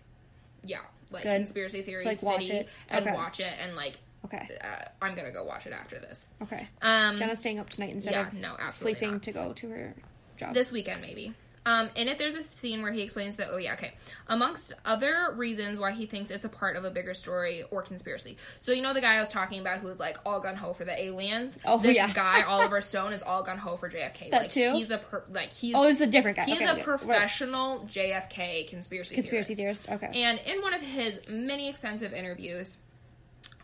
[0.66, 0.80] yeah,
[1.10, 1.38] like Good.
[1.38, 2.70] conspiracy theory So, like, watch city it.
[2.90, 3.16] and Okay.
[3.16, 3.98] watch it and like.
[4.26, 4.48] Okay.
[4.64, 6.30] Uh, I'm gonna go watch it after this.
[6.44, 6.68] Okay.
[6.82, 9.24] Um, Jenna's staying up tonight instead yeah, of no, absolutely sleeping not.
[9.24, 9.96] to go to her
[10.38, 10.54] job.
[10.54, 11.34] this weekend maybe.
[11.66, 13.94] Um, in it, there's a scene where he explains that, oh, yeah, okay.
[14.28, 18.38] Amongst other reasons why he thinks it's a part of a bigger story or conspiracy.
[18.58, 20.74] So, you know, the guy I was talking about who was like all gun ho
[20.74, 21.60] for the aliens?
[21.64, 22.12] Oh, this yeah.
[22.12, 24.32] guy, Oliver Stone, is all gun ho for JFK.
[24.32, 24.72] That like, too?
[24.74, 25.76] He's a, per- like, he's.
[25.76, 26.46] Oh, is a different guy.
[26.46, 29.86] He's Okay, a okay, professional JFK conspiracy Conspiracy theorist.
[29.86, 30.24] theorist, okay.
[30.24, 32.78] And in one of his many extensive interviews,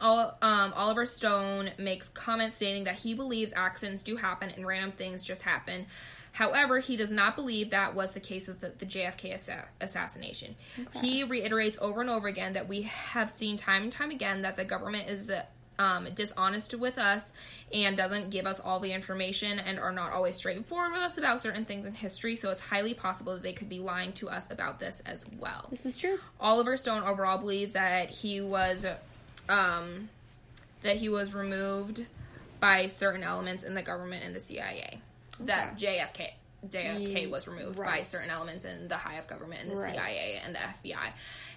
[0.01, 4.91] Ol- um, Oliver Stone makes comments stating that he believes accidents do happen and random
[4.91, 5.85] things just happen.
[6.33, 10.55] However, he does not believe that was the case with the, the JFK assa- assassination.
[11.01, 14.55] He reiterates over and over again that we have seen time and time again that
[14.55, 15.31] the government is
[15.79, 17.31] um, dishonest with us
[17.73, 21.41] and doesn't give us all the information and are not always straightforward with us about
[21.41, 22.35] certain things in history.
[22.35, 25.67] So it's highly possible that they could be lying to us about this as well.
[25.71, 26.19] This is true.
[26.39, 28.85] Oliver Stone overall believes that he was
[29.49, 30.09] um,
[30.81, 32.05] that he was removed
[32.59, 34.99] by certain elements in the government and the CIA.
[35.41, 36.31] That JFK
[36.67, 39.93] JFK was removed by certain elements in the high up government and the Right.
[39.93, 41.11] CIA and the FBI.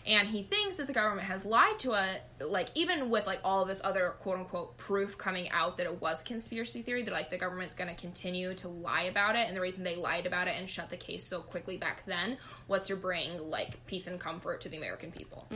[0.07, 3.63] And he thinks that the government has lied to us, like even with like all
[3.63, 7.31] of this other quote unquote proof coming out that it was conspiracy theory, that like
[7.31, 9.49] the government's going to continue to lie about it.
[9.49, 12.37] And the reason they lied about it and shut the case so quickly back then
[12.69, 15.47] was to bring like peace and comfort to the American people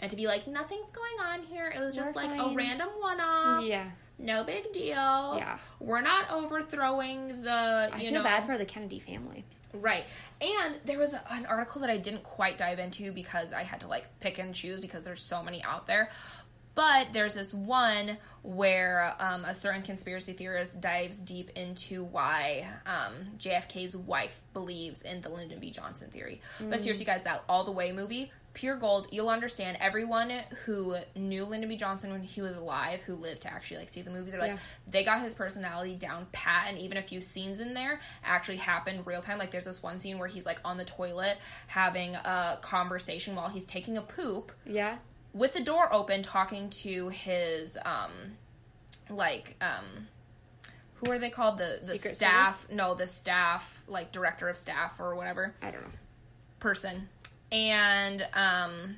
[0.00, 1.72] and to be like, nothing's going on here.
[1.74, 3.64] It was just We're like a random one off.
[3.64, 3.90] Yeah.
[4.18, 5.36] No big deal.
[5.36, 5.58] Yeah.
[5.80, 8.24] We're not overthrowing the, I you feel know.
[8.24, 9.44] bad for the Kennedy family.
[9.72, 10.04] Right.
[10.40, 13.80] And there was a, an article that I didn't quite dive into because I had
[13.80, 16.10] to like pick and choose because there's so many out there.
[16.74, 23.32] But there's this one where um, a certain conspiracy theorist dives deep into why um,
[23.36, 25.72] JFK's wife believes in the Lyndon B.
[25.72, 26.40] Johnson theory.
[26.60, 29.06] But seriously, guys, that All the Way movie, pure gold.
[29.12, 29.78] You'll understand.
[29.80, 30.32] Everyone
[30.64, 31.76] who knew Lyndon B.
[31.76, 34.50] Johnson when he was alive, who lived to actually like see the movie, they're like,
[34.52, 34.58] Yeah.
[34.88, 39.06] they got his personality down pat and even a few scenes in there actually happened
[39.06, 42.58] real time like there's this one scene where he's like on the toilet having a
[42.62, 44.96] conversation while he's taking a poop Yeah.
[45.32, 48.10] with the door open talking to his um
[49.08, 50.08] like um
[50.94, 54.98] who are they called the the Secret staff no the staff like director of staff
[54.98, 55.88] or whatever I don't know.
[56.58, 57.08] person
[57.52, 58.96] and um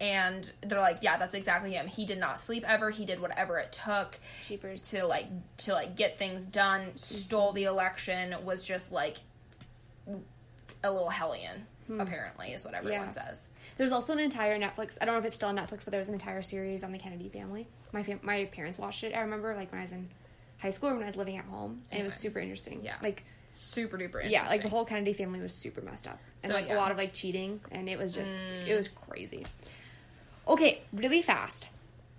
[0.00, 3.58] and they're like yeah that's exactly him he did not sleep ever he did whatever
[3.58, 4.90] it took Cheapers.
[4.90, 5.26] to like
[5.58, 9.16] to like get things done stole the election was just like
[10.84, 11.66] a little hellion
[11.98, 13.10] apparently, is what everyone Yeah.
[13.12, 13.48] says.
[13.78, 14.98] There's also an entire Netflix.
[15.00, 16.98] I don't know if it's still on Netflix, but there's an entire series on the
[16.98, 17.66] Kennedy family.
[17.92, 19.14] My fam- my parents watched it.
[19.16, 20.06] I remember like when I was in
[20.58, 22.82] high school or when I was living at home, and it was super interesting.
[22.84, 22.96] Yeah.
[23.02, 24.30] like Super duper interesting.
[24.32, 26.74] yeah, like the whole Kennedy family was super messed up, and So, like yeah.
[26.74, 26.76] Mm.
[26.76, 29.46] a lot of like cheating, and it was just it was crazy.
[30.46, 31.68] Okay, really fast.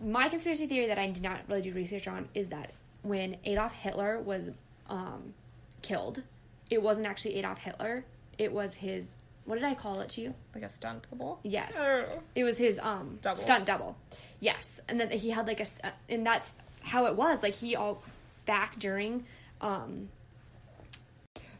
[0.01, 3.73] My conspiracy theory that I did not really do research on is that when Adolf
[3.73, 4.49] Hitler was
[4.89, 5.33] um,
[5.81, 6.21] killed,
[6.69, 8.05] it wasn't actually Adolf Hitler.
[8.37, 9.09] It was his.
[9.45, 10.33] What did I call it to you?
[10.53, 11.39] like a stunt double.
[11.43, 11.73] Yes.
[11.77, 12.21] Oh.
[12.35, 13.39] It was his um Double.
[13.41, 13.97] stunt double.
[14.39, 14.79] Yes.
[14.87, 17.41] And then he had like a s- uh, and that's how it was.
[17.41, 18.03] Like he all
[18.45, 19.25] back during
[19.59, 20.09] um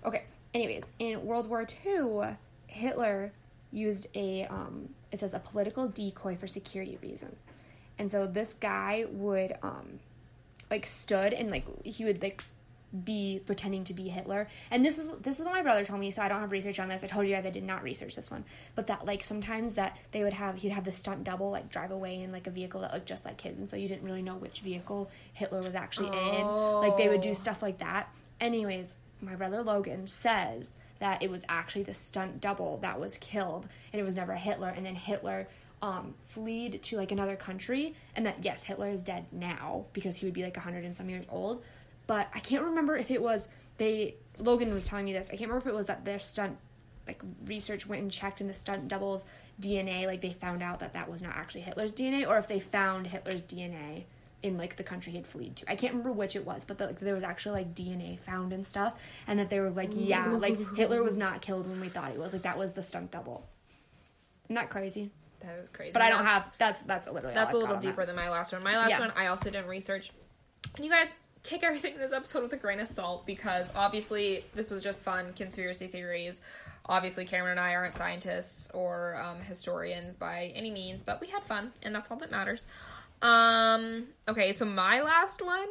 [0.05, 0.23] Okay.
[0.53, 2.35] Anyways, in World War II,
[2.67, 3.31] Hitler
[3.71, 7.37] used a um it says a political decoy for security reasons.
[7.97, 9.99] And so this guy would um
[10.69, 12.43] like stood and like he would like
[13.03, 14.47] be pretending to be Hitler.
[14.71, 16.79] And this is this is what my brother told me, so I don't have research
[16.79, 17.03] on this.
[17.03, 18.45] I told you guys I did not research this one.
[18.75, 21.91] But that like sometimes that they would have he'd have the stunt double like drive
[21.91, 24.23] away in like a vehicle that looked just like his and so you didn't really
[24.23, 26.45] know which vehicle Hitler was actually in.
[26.45, 28.09] Like they would do stuff like that.
[28.41, 33.67] Anyways, my brother Logan says that it was actually the stunt double that was killed
[33.91, 35.47] and it was never Hitler and then Hitler
[35.81, 40.25] um, fled to like another country and that yes Hitler is dead now because he
[40.25, 41.63] would be like 100 and some years old
[42.07, 43.47] but I can't remember if it was
[43.77, 46.57] they Logan was telling me this I can't remember if it was that their stunt
[47.07, 49.25] like research went and checked in the stunt doubles
[49.59, 52.59] DNA like they found out that that was not actually Hitler's DNA or if they
[52.59, 54.03] found Hitler's DNA
[54.41, 55.69] in like the country he'd fled to.
[55.69, 58.53] I can't remember which it was, but that, like there was actually like DNA found
[58.53, 58.93] and stuff,
[59.27, 62.17] and that they were like, yeah, like Hitler was not killed when we thought he
[62.17, 62.33] was.
[62.33, 63.45] Like that was the stunt double.
[64.45, 65.11] Isn't that crazy?
[65.41, 65.91] That is crazy.
[65.93, 66.51] But I don't have.
[66.57, 67.33] That's that's literally.
[67.33, 68.07] That's a little deeper that.
[68.07, 68.63] than my last one.
[68.63, 68.99] My last Yeah.
[68.99, 70.11] one, I also didn't research.
[70.75, 71.13] And you guys
[71.43, 75.03] take everything in this episode with a grain of salt because obviously this was just
[75.03, 76.41] fun conspiracy theories.
[76.85, 81.43] Obviously, Cameron and I aren't scientists or um, historians by any means, but we had
[81.43, 82.65] fun, and that's all that matters.
[83.21, 85.67] Um, okay, so my last one,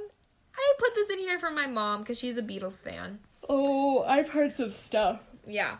[0.54, 3.20] I put this in here for my mom because she's a Beatles fan.
[3.48, 5.22] Oh, I've heard some stuff.
[5.46, 5.76] Yeah.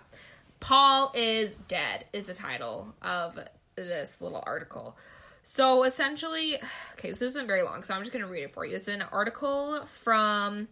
[0.61, 3.39] Paul is dead is the title of
[3.77, 4.97] this little article.
[5.43, 6.57] So essentially,
[6.95, 8.77] okay, this isn't very long, so I'm just going to read it for you.
[8.77, 10.69] It's an article from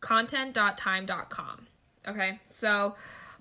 [0.00, 1.66] content.time.com.
[2.08, 2.94] Okay, so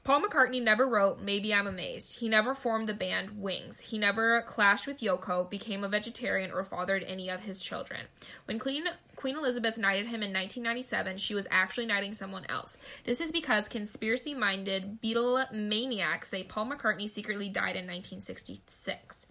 [0.03, 2.19] Paul McCartney never wrote Maybe I'm Amazed.
[2.19, 3.79] He never formed the band Wings.
[3.79, 8.01] He never clashed with Yoko, became a vegetarian, or fathered any of his children.
[8.45, 8.85] When Queen,
[9.15, 12.77] Queen Elizabeth knighted him in 1997, she was actually knighting someone else.
[13.03, 19.27] This is because conspiracy minded Beatle maniacs say Paul McCartney secretly died in 1966.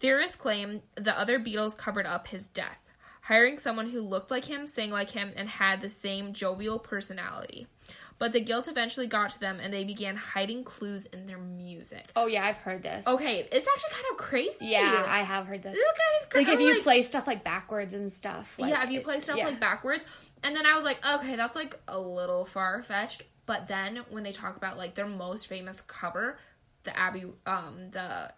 [0.00, 2.78] Theorists claim the other Beatles covered up his death,
[3.22, 7.68] hiring someone who looked like him, sang like him, and had the same jovial personality.
[8.18, 12.04] But the guilt eventually got to them and they began hiding clues in their music.
[12.14, 13.06] Oh yeah, I've heard this.
[13.06, 14.66] Okay, it's actually kind of crazy.
[14.66, 15.76] Yeah, I have heard this.
[15.76, 18.54] It's kind of Like if I'm you play stuff like backwards and stuff.
[18.58, 19.46] Like, yeah, if you play stuff yeah.
[19.46, 20.06] like backwards,
[20.42, 23.24] and then I was like, okay, that's like a little far fetched.
[23.46, 26.38] But then when they talk about like their most famous cover,
[26.84, 28.32] the Abbey, um, the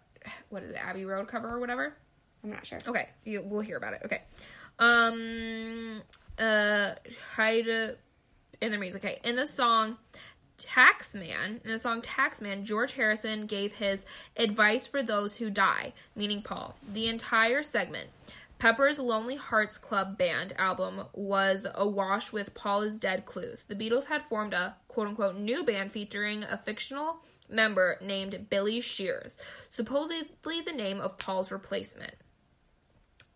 [0.49, 1.95] what is it, Abbey Road cover or whatever.
[2.43, 2.79] I'm not sure.
[2.87, 4.01] Okay, you, we'll hear about it.
[4.05, 4.21] Okay,
[4.79, 6.01] um,
[6.39, 6.91] uh,
[7.35, 7.97] hide
[8.61, 9.03] in their music.
[9.03, 9.97] Okay, in the song
[10.57, 14.05] Taxman, in the song Taxman, George Harrison gave his
[14.35, 16.75] advice for those who die, meaning Paul.
[16.91, 18.09] The entire segment,
[18.57, 23.65] Pepper's Lonely Hearts Club Band album, was awash with Paul is Dead clues.
[23.67, 27.19] The Beatles had formed a quote unquote new band featuring a fictional
[27.49, 29.37] member named Billy Shears,
[29.69, 32.15] supposedly the name of Paul's replacement.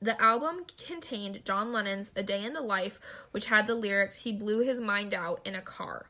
[0.01, 2.99] The album contained John Lennon's A Day in the Life,
[3.31, 6.07] which had the lyrics "He blew his mind out in a car,"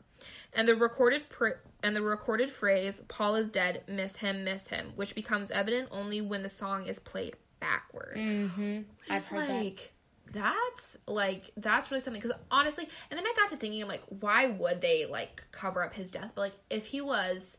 [0.54, 4.94] and the recorded pr- and the recorded phrase "Paul is dead, miss him, miss him,"
[4.96, 8.18] which becomes evident only when the song is played backward.
[8.18, 8.82] Mm-hmm.
[9.10, 9.64] I've heard that.
[9.64, 9.94] like
[10.32, 14.04] that's like that's really something because honestly, and then I got to thinking, I'm like,
[14.08, 16.32] why would they like cover up his death?
[16.36, 17.58] But like, if he was,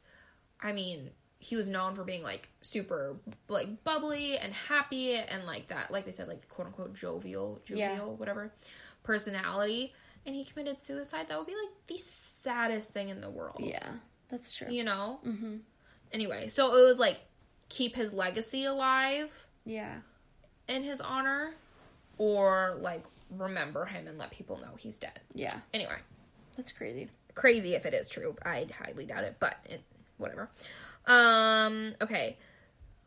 [0.60, 1.10] I mean,
[1.44, 3.16] he was known for being like super
[3.48, 7.80] like bubbly and happy and like that, like they said, like quote unquote jovial, jovial,
[7.88, 7.98] Yeah.
[8.04, 8.52] whatever
[9.02, 9.92] personality,
[10.24, 11.26] and he committed suicide.
[11.28, 13.60] That would be like the saddest thing in the world.
[13.60, 13.82] Yeah,
[14.28, 14.70] that's true.
[14.70, 15.18] you know.
[15.26, 15.56] Mm-hmm.
[16.12, 17.18] Anyway, so it was like
[17.68, 19.30] keep his legacy alive
[19.64, 19.96] Yeah.
[20.68, 21.54] in his honor
[22.18, 25.18] or like remember him and let people know he's dead.
[25.34, 25.54] Yeah.
[25.74, 25.96] Anyway,
[26.56, 27.08] That's crazy.
[27.34, 28.36] crazy if it is true.
[28.44, 29.82] I highly doubt it, but it,
[30.18, 30.50] whatever.
[31.06, 32.38] Um, okay.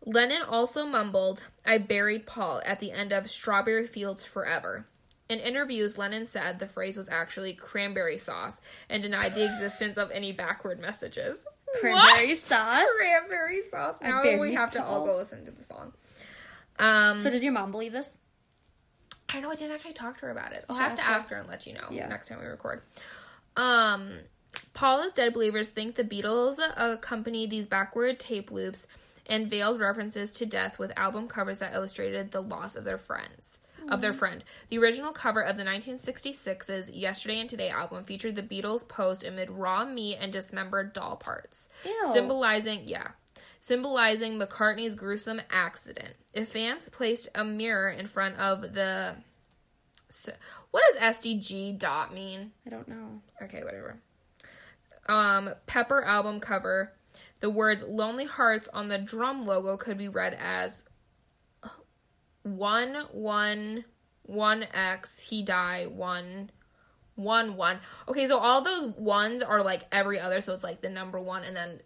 [0.06, 4.86] Lennon also mumbled, I buried Paul at the end of Strawberry Fields Forever.
[5.28, 10.12] In interviews, Lennon said the phrase was actually cranberry sauce and denied the existence of
[10.12, 11.44] any backward messages.
[11.80, 12.38] cranberry What?
[12.38, 12.86] sauce.
[13.00, 14.02] Cranberry sauce.
[14.04, 15.94] Now we have to all go listen to the song.
[16.78, 18.12] Um, So does your mom believe this?
[19.30, 20.66] I know I didn't actually talk to her about it.
[20.70, 21.36] I'll should have to ask her.
[21.38, 22.08] her and let you know Yeah.
[22.08, 22.84] next time we record.
[23.58, 24.20] Um,
[24.74, 28.88] Paul is dead believers think the Beatles accompanied these backward tape loops
[29.26, 33.60] and veiled references to death with album covers that illustrated the loss of their friends.
[33.88, 34.20] Of their mm-hmm.
[34.20, 34.44] friend.
[34.70, 39.52] The original cover of the 1966's Yesterday and Today album featured the Beatles posed amid
[39.52, 41.70] raw meat and dismembered doll parts.
[41.86, 42.10] Ew.
[42.12, 43.10] Symbolizing, yeah,
[43.60, 46.16] symbolizing McCartney's gruesome accident.
[46.34, 49.18] If fans placed a mirror in front of the
[50.72, 52.52] what does SDG dot mean?
[52.66, 53.22] I don't know.
[53.44, 53.98] Okay, whatever.
[55.08, 56.94] Um, Pepper album cover.
[57.40, 60.86] The words "Lonely Hearts" on the drum logo could be read as
[62.44, 63.86] one one
[64.24, 65.20] one X.
[65.20, 66.50] He die one
[67.16, 67.80] one one.
[68.08, 71.44] Okay, so all those ones are like every other, so it's like the number one
[71.44, 71.82] and then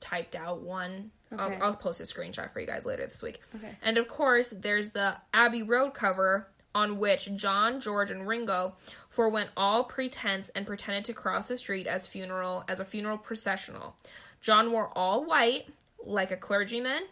[0.00, 1.10] typed out one.
[1.32, 1.42] Okay.
[1.42, 3.40] I'll, I'll post a screenshot for you guys later this week.
[3.54, 3.70] Okay.
[3.82, 8.76] And of course, there's the Abbey Road cover on which John, George, and Ringo
[9.10, 13.96] forewent all pretense and pretended to cross the street as funeral as a funeral processional.
[14.40, 15.68] John wore all white,
[16.02, 17.02] like a clergyman.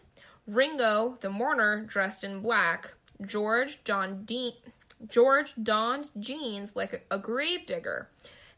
[0.47, 2.95] Ringo, the mourner, dressed in black.
[3.23, 4.53] George, Dean,
[5.07, 8.09] George donned jeans like a, a grave digger.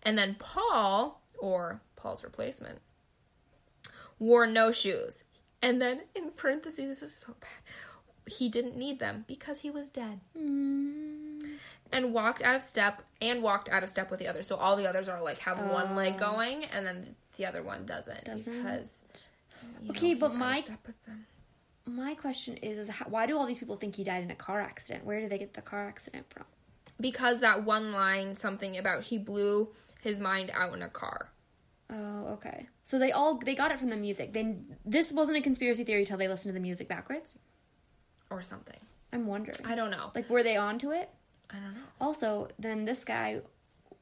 [0.03, 2.79] And then Paul, or Paul's replacement,
[4.19, 5.23] wore no shoes.
[5.63, 7.49] And then in parentheses, this is so bad.
[8.31, 10.21] He didn't need them because he was dead.
[10.37, 11.30] Mm.
[11.91, 14.47] And walked out of step and walked out of step with the others.
[14.47, 16.31] So all the others are like have one leg oh.
[16.33, 18.25] going and then the other one doesn't.
[18.25, 18.57] Doesn't.
[18.57, 19.01] Because
[19.89, 21.25] Okay, know, but he's out of my- step with them.
[21.83, 24.35] My question is, is how, why do all these people think he died in a
[24.35, 25.03] car accident?
[25.03, 26.45] Where do they get the car accident from?
[27.01, 29.69] because that one line something about he blew
[30.01, 31.31] his mind out in a car.
[31.89, 32.67] Oh, okay.
[32.83, 34.33] So they all they got it from the music.
[34.33, 37.37] Then this wasn't a conspiracy theory till they listened to the music backwards.
[38.29, 38.79] Or something.
[39.11, 39.57] I'm wondering.
[39.65, 40.11] I don't know.
[40.15, 41.09] Like, were they onto it?
[41.51, 41.81] I don't know.
[41.99, 43.41] Also, then this guy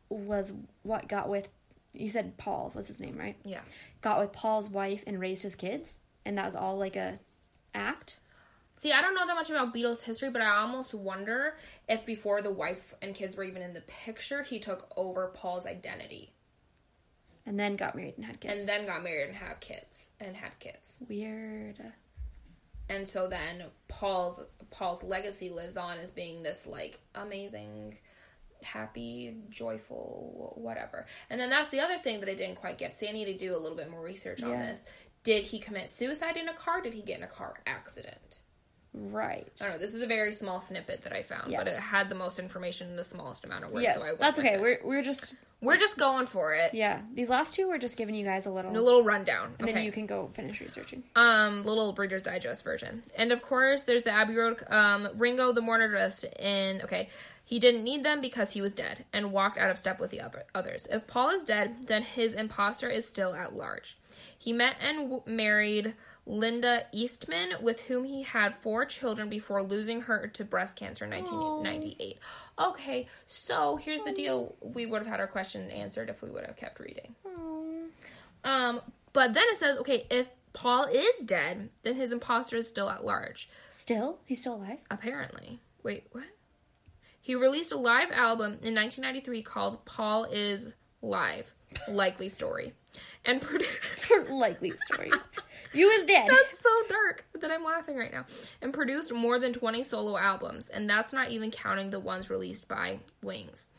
[0.10, 0.54] was
[0.84, 1.50] what got with.
[1.94, 3.36] You said Paul was his name, right?
[3.44, 3.62] Yeah.
[4.02, 7.20] Got with Paul's wife and raised his kids, and that was all like a
[7.74, 8.18] act.
[8.80, 11.58] See, I don't know that much about Beatles history, but I almost wonder
[11.90, 15.66] if before the wife and kids were even in the picture, he took over Paul's
[15.66, 16.32] identity
[17.46, 18.54] And then got married and had kids.
[18.62, 20.98] and then got married and had kids and had kids.
[21.10, 21.78] Weird.
[22.90, 24.42] And so then Paul's
[24.72, 27.98] Paul's legacy lives on as being this like amazing
[28.62, 31.06] happy, joyful, whatever.
[31.30, 32.94] And then that's the other thing that I didn't quite get.
[32.94, 34.66] So I need to do a little bit more research on Yeah.
[34.72, 34.86] this.
[35.24, 36.82] Did he commit suicide in a car?
[36.82, 38.40] Did he get in a car accident?
[38.94, 39.48] Right.
[39.62, 39.80] I don't know.
[39.80, 42.90] This is a very small snippet that I found, but it had the most information
[42.90, 43.84] in the smallest amount of words.
[43.84, 44.56] Yes, so I that's okay.
[44.56, 44.62] it.
[44.62, 46.74] We're we're just We're just going for it.
[46.74, 47.02] yeah.
[47.14, 49.56] These last two, we're just giving you guys a little, A little rundown.
[49.60, 49.74] and okay.
[49.74, 51.04] then you can go finish researching.
[51.16, 53.04] um little Reader's Digest version.
[53.16, 57.10] And of course, there's the Abbey Road um Ringo the mourner dressed in okay.
[57.44, 60.22] He didn't need them because he was dead and walked out of step with the
[60.22, 60.88] other, others.
[60.92, 63.98] If Paul is dead, then his imposter is still at large.
[64.38, 65.96] He met and w- married
[66.30, 71.12] Linda Eastman, with whom he had four children before losing her to breast cancer in
[71.12, 72.20] 1998.
[72.60, 74.56] Okay, so here's the deal.
[74.62, 77.16] We would have had our question answered if we would have kept reading.
[78.44, 78.82] Um,
[79.12, 83.04] but then it says, okay, if Paul is dead, then his imposter is still at
[83.04, 83.50] large.
[83.72, 84.80] Still, he's still alive.
[84.92, 85.60] Apparently.
[85.82, 86.26] Wait, what?
[87.20, 90.70] He released a live album in 1993 called Paul is
[91.02, 91.54] Live.
[91.88, 92.74] Likely story.
[93.26, 94.30] And produced.
[94.30, 95.12] Likely story.
[95.74, 96.30] you is dead.
[96.30, 98.26] That's so dark that I'm laughing right now.
[98.62, 102.68] And produced more than 20 solo albums, and that's not even counting the ones released
[102.68, 103.70] by Wings.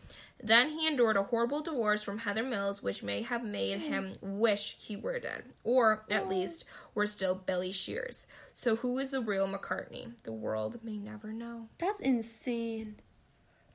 [0.43, 4.77] Then he endured a horrible divorce from Heather Mills, which may have made him wish
[4.79, 6.29] he were dead, or at oh.
[6.29, 6.65] least
[6.95, 8.27] were still Billy Shears.
[8.55, 10.13] So, who is the real McCartney?
[10.23, 11.69] The world may never know.
[11.79, 12.97] That's insane.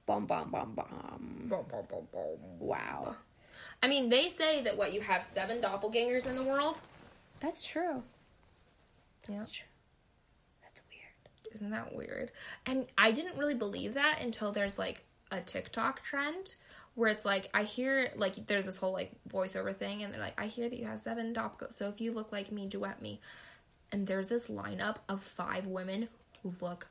[0.08, 1.52] Bum bum bum bum.
[2.60, 3.16] Wow.
[3.86, 6.82] I mean, they say that what you have seven doppelgangers in the world.
[7.40, 8.02] That's true.
[9.30, 9.38] Yeah.
[9.38, 9.68] That's true.
[10.64, 11.54] That's weird.
[11.54, 12.32] Isn't that weird?
[12.66, 16.56] And I didn't really believe that until there's like a TikTok trend
[16.96, 20.40] where it's like I hear like there's this whole like voiceover thing and they're like
[20.42, 21.74] I hear that you have seven doppelgangers.
[21.74, 23.22] So if you look like me, duet me.
[23.92, 26.10] And there's this lineup of five women
[26.42, 26.88] who look.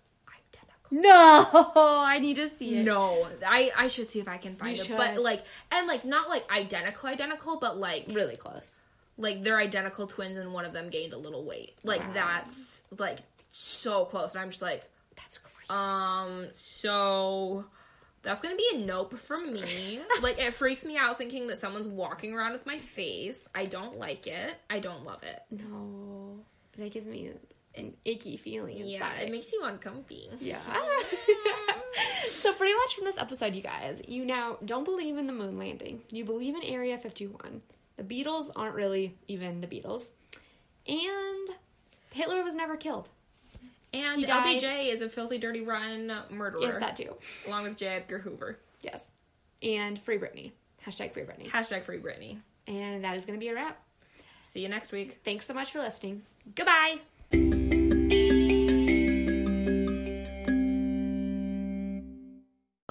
[1.00, 2.84] No, I need to see it.
[2.84, 4.96] No, I I should see if I can find You it.
[4.96, 5.22] But should.
[5.22, 5.42] like
[5.72, 8.70] and like not like identical identical, but like Really close.
[9.18, 11.74] like they're identical twins and one of them gained a little weight.
[11.82, 13.18] Like that's like
[13.50, 14.34] so close.
[14.34, 14.82] And I'm just like
[15.16, 15.68] That's crazy.
[15.70, 17.64] um so
[18.22, 20.00] That's gonna be a nope from me.
[20.22, 23.48] like it freaks me out thinking that someone's walking around with my face.
[23.54, 24.54] I don't like it.
[24.70, 25.42] I don't love it.
[25.50, 26.38] No,
[26.78, 27.32] that gives me
[27.76, 29.12] an icky feeling inside.
[29.18, 30.30] Yeah, it makes you uncomfy.
[30.40, 30.58] Yeah.
[32.32, 35.58] so pretty much from this episode, you guys, you now don't believe in the moon
[35.58, 36.02] landing.
[36.10, 37.62] You believe in Area 51.
[37.96, 40.10] The Beatles aren't really even the Beatles.
[40.86, 41.50] And
[42.12, 43.08] Hitler was never killed.
[43.92, 46.62] And LBJ is a filthy, dirty, rotten murderer.
[46.62, 47.14] Yes, that too.
[47.46, 47.86] Along with J.
[47.86, 48.58] Edgar Hoover.
[48.82, 49.12] Yes.
[49.62, 50.50] And Free Britney.
[50.84, 51.48] Hashtag Free Britney.
[51.48, 52.38] Hashtag free Britney.
[52.66, 53.80] And that is going to be a wrap.
[54.42, 55.20] See you next week.
[55.24, 56.22] Thanks so much for listening.
[56.54, 56.98] Goodbye.